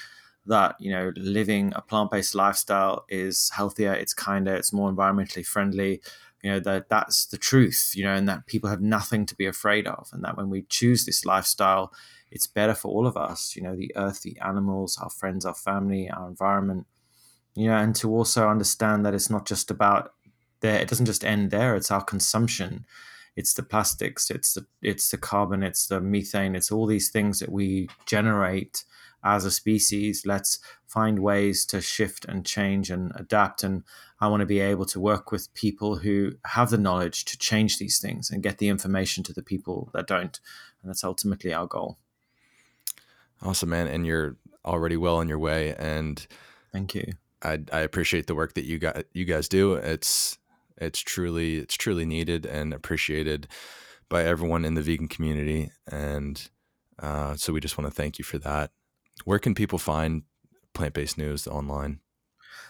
that 0.47 0.77
you 0.79 0.91
know 0.91 1.13
living 1.17 1.73
a 1.77 1.83
plant 1.83 2.11
based 2.11 2.35
lifestyle 2.35 3.05
is 3.09 3.51
healthier, 3.55 3.93
it's 3.93 4.15
kinder, 4.15 4.55
it's 4.55 4.73
more 4.73 4.91
environmentally 4.91 5.47
friendly. 5.47 6.01
You 6.43 6.53
know 6.53 6.61
that 6.61 6.89
that's 6.89 7.27
the 7.27 7.39
truth. 7.39 7.93
You 7.95 8.05
know, 8.05 8.15
and 8.15 8.29
that 8.29 8.47
people 8.47 8.71
have 8.71 8.81
nothing 8.81 9.27
to 9.27 9.35
be 9.35 9.47
afraid 9.47 9.87
of, 9.87 10.09
and 10.13 10.25
that 10.25 10.37
when 10.37 10.51
we 10.51 10.63
choose 10.69 11.05
this 11.05 11.25
lifestyle 11.25 11.93
it's 12.31 12.47
better 12.47 12.75
for 12.75 12.89
all 12.89 13.07
of 13.07 13.17
us, 13.17 13.55
you 13.57 13.63
know, 13.63 13.77
the 13.77 13.93
earth, 13.97 14.23
the 14.23 14.39
animals, 14.41 14.99
our 14.99 15.11
friends, 15.11 15.47
our 15.47 15.55
family, 15.55 16.11
our 16.11 16.29
environment, 16.29 16.87
you 17.55 17.69
know, 17.69 17.77
and 17.77 17.95
to 17.97 18.11
also 18.11 18.49
understand 18.49 19.07
that 19.07 19.15
it's 19.15 19.31
not 19.31 19.47
just 19.47 19.71
about 19.71 20.13
there, 20.61 20.79
it 20.81 20.89
doesn't 20.89 21.07
just 21.07 21.25
end 21.25 21.51
there, 21.51 21.77
it's 21.77 21.91
our 21.91 22.03
consumption. 22.03 22.85
It's 23.37 23.53
the 23.53 23.63
plastics, 23.63 24.31
it's 24.31 24.55
the 24.55 24.67
it's 24.81 25.11
the 25.11 25.19
carbon, 25.19 25.63
it's 25.63 25.87
the 25.87 26.01
methane, 26.01 26.57
it's 26.57 26.73
all 26.73 26.87
these 26.87 27.11
things 27.11 27.39
that 27.41 27.53
we 27.53 27.89
generate 28.07 28.85
as 29.27 29.45
a 29.45 29.51
species. 29.51 30.25
Let's 30.25 30.61
find 30.87 31.19
ways 31.19 31.67
to 31.67 31.81
shift 31.81 32.25
and 32.25 32.47
change 32.47 32.91
and 32.91 33.13
adapt. 33.17 33.65
And 33.65 33.83
I 34.21 34.29
want 34.29 34.41
to 34.41 34.47
be 34.47 34.61
able 34.61 34.87
to 34.87 35.01
work 35.01 35.33
with 35.33 35.53
people 35.53 35.97
who 35.97 36.33
have 36.47 36.71
the 36.71 36.79
knowledge 36.79 37.25
to 37.27 37.39
change 37.39 37.79
these 37.79 37.99
things 37.99 38.31
and 38.31 38.43
get 38.43 38.59
the 38.59 38.69
information 38.69 39.25
to 39.25 39.33
the 39.33 39.43
people 39.43 39.91
that 39.93 40.07
don't. 40.07 40.41
And 40.81 40.89
that's 40.89 41.05
ultimately 41.05 41.53
our 41.53 41.67
goal. 41.67 41.99
Awesome, 43.43 43.71
man. 43.71 43.89
And 43.89 44.07
you're 44.07 44.37
already 44.65 44.97
well 44.97 45.17
on 45.17 45.29
your 45.29 45.39
way. 45.39 45.75
And 45.75 46.25
thank 46.73 46.95
you. 46.95 47.13
I, 47.43 47.59
I 47.73 47.81
appreciate 47.81 48.29
the 48.29 48.35
work 48.35 48.55
that 48.55 48.65
you 48.65 48.79
got 48.79 49.05
you 49.13 49.25
guys 49.25 49.49
do. 49.49 49.75
It's 49.75 50.39
it's 50.79 51.01
truly 51.01 51.57
it's 51.57 51.77
truly 51.77 52.07
needed 52.07 52.47
and 52.47 52.73
appreciated 52.73 53.49
by 54.09 54.25
everyone 54.25 54.65
in 54.65 54.75
the 54.75 54.83
vegan 54.83 55.09
community. 55.09 55.71
And 55.91 56.49
uh, 56.99 57.37
so 57.37 57.53
we 57.53 57.61
just 57.61 57.77
want 57.77 57.91
to 57.91 57.95
thank 57.95 58.19
you 58.19 58.25
for 58.25 58.39
that. 58.39 58.71
Where 59.25 59.39
can 59.39 59.55
people 59.55 59.79
find 59.79 60.23
plant 60.75 60.95
based 60.95 61.19
news 61.19 61.47
online? 61.47 62.01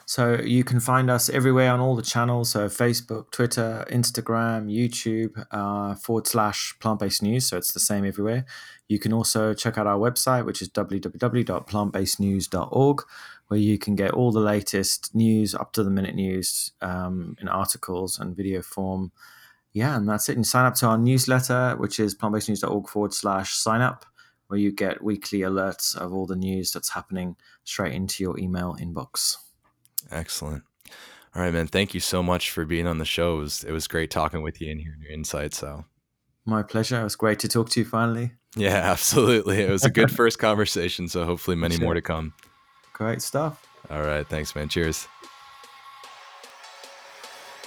So 0.09 0.41
you 0.41 0.63
can 0.63 0.79
find 0.79 1.11
us 1.11 1.29
everywhere 1.29 1.73
on 1.73 1.81
all 1.81 1.97
the 1.97 2.03
channels. 2.03 2.51
So 2.51 2.69
Facebook, 2.69 3.33
Twitter, 3.33 3.85
Instagram, 3.91 4.71
YouTube, 4.71 5.45
uh, 5.51 5.97
forward 5.97 6.29
slash 6.29 6.77
plant 6.79 7.01
based 7.01 7.25
news. 7.25 7.49
So 7.49 7.57
it's 7.57 7.73
the 7.73 7.81
same 7.81 8.05
everywhere. 8.05 8.45
You 8.87 9.01
can 9.01 9.13
also 9.13 9.53
check 9.53 9.77
out 9.77 9.89
our 9.89 9.99
website, 9.99 10.47
which 10.47 10.63
is 10.63 10.69
www.plantbasednews.org, 10.69 13.03
where 13.49 13.61
you 13.61 13.79
can 13.79 13.97
get 13.97 14.13
all 14.13 14.31
the 14.31 14.39
latest 14.39 15.13
news, 15.13 15.57
up 15.57 15.73
to 15.73 15.83
the 15.83 15.91
minute 15.91 16.15
news 16.15 16.71
um, 16.81 17.37
in 17.41 17.49
articles 17.49 18.21
and 18.21 18.37
video 18.37 18.63
form. 18.63 19.11
Yeah, 19.73 19.97
and 19.97 20.09
that's 20.09 20.29
it. 20.29 20.37
And 20.37 20.47
sign 20.47 20.67
up 20.67 20.77
to 20.77 20.87
our 20.87 20.99
newsletter, 20.99 21.75
which 21.79 21.99
is 21.99 22.15
plantbasednews.org 22.15 22.89
forward 22.89 23.13
slash 23.13 23.55
sign 23.55 23.81
up, 23.81 24.07
where 24.49 24.59
you 24.59 24.73
get 24.73 25.03
weekly 25.03 25.41
alerts 25.41 25.97
of 25.97 26.13
all 26.13 26.27
the 26.27 26.37
news 26.37 26.71
that's 26.71 26.91
happening 26.91 27.37
straight 27.65 27.95
into 27.95 28.23
your 28.23 28.39
email 28.39 28.77
inbox. 28.81 29.37
Excellent. 30.11 30.63
All 31.35 31.43
right, 31.43 31.53
man. 31.53 31.67
Thank 31.67 31.93
you 31.93 32.01
so 32.01 32.23
much 32.23 32.51
for 32.51 32.65
being 32.65 32.87
on 32.87 32.99
the 32.99 33.05
show. 33.05 33.37
It 33.37 33.41
was, 33.41 33.65
it 33.65 33.73
was 33.73 33.87
great 33.87 34.11
talking 34.11 34.43
with 34.43 34.61
you 34.61 34.71
and 34.71 34.81
hearing 34.81 35.01
your 35.03 35.13
insights. 35.13 35.59
So, 35.59 35.85
my 36.47 36.63
pleasure. 36.63 37.01
It 37.01 37.05
was 37.05 37.17
great 37.17 37.39
to 37.41 37.49
talk 37.49 37.69
to 37.71 37.81
you 37.81 37.87
finally. 37.87 38.33
Yeah, 38.57 38.69
absolutely. 38.91 39.61
It 39.61 39.71
was 39.71 39.85
a 39.85 39.91
good 39.91 40.11
first 40.17 40.39
conversation. 40.39 41.09
So, 41.09 41.25
hopefully, 41.25 41.57
many 41.57 41.79
more 41.79 41.95
to 41.95 42.01
come. 42.01 42.33
Great 42.93 43.21
stuff. 43.21 43.67
All 43.91 44.03
right. 44.03 44.27
Thanks, 44.27 44.55
man. 44.55 44.69
Cheers. 44.69 45.07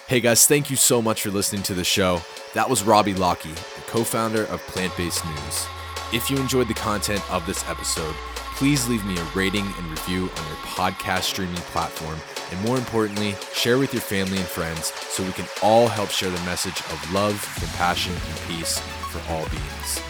Hey, 0.07 0.19
guys. 0.19 0.47
Thank 0.47 0.71
you 0.71 0.75
so 0.75 1.01
much 1.01 1.21
for 1.21 1.29
listening 1.29 1.61
to 1.63 1.75
the 1.75 1.83
show. 1.83 2.21
That 2.55 2.67
was 2.67 2.81
Robbie 2.81 3.13
Lockie, 3.13 3.51
the 3.51 3.81
co 3.85 4.03
founder 4.03 4.45
of 4.45 4.59
Plant 4.61 4.97
Based 4.97 5.23
News. 5.23 5.67
If 6.11 6.31
you 6.31 6.37
enjoyed 6.37 6.67
the 6.67 6.73
content 6.73 7.21
of 7.31 7.45
this 7.45 7.63
episode, 7.69 8.15
please 8.55 8.89
leave 8.89 9.05
me 9.05 9.15
a 9.15 9.23
rating 9.35 9.65
and 9.65 9.91
review 9.91 10.23
on 10.23 10.47
your 10.47 10.55
podcast 10.65 11.21
streaming 11.21 11.55
platform. 11.57 12.17
And 12.51 12.59
more 12.65 12.77
importantly, 12.77 13.35
share 13.53 13.77
with 13.77 13.93
your 13.93 14.01
family 14.01 14.37
and 14.37 14.47
friends 14.47 14.91
so 15.09 15.23
we 15.23 15.31
can 15.33 15.45
all 15.61 15.87
help 15.87 16.09
share 16.09 16.31
the 16.31 16.45
message 16.45 16.79
of 16.79 17.13
love, 17.13 17.39
compassion, 17.59 18.13
and 18.13 18.39
peace 18.47 18.79
for 19.11 19.21
all 19.31 19.47
beings. 19.49 20.01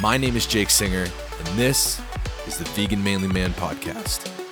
My 0.00 0.16
name 0.16 0.36
is 0.36 0.46
Jake 0.46 0.70
Singer, 0.70 1.02
and 1.38 1.46
this 1.58 2.00
is 2.46 2.56
the 2.56 2.64
Vegan 2.66 3.02
Manly 3.02 3.26
Man 3.26 3.52
Podcast. 3.54 4.47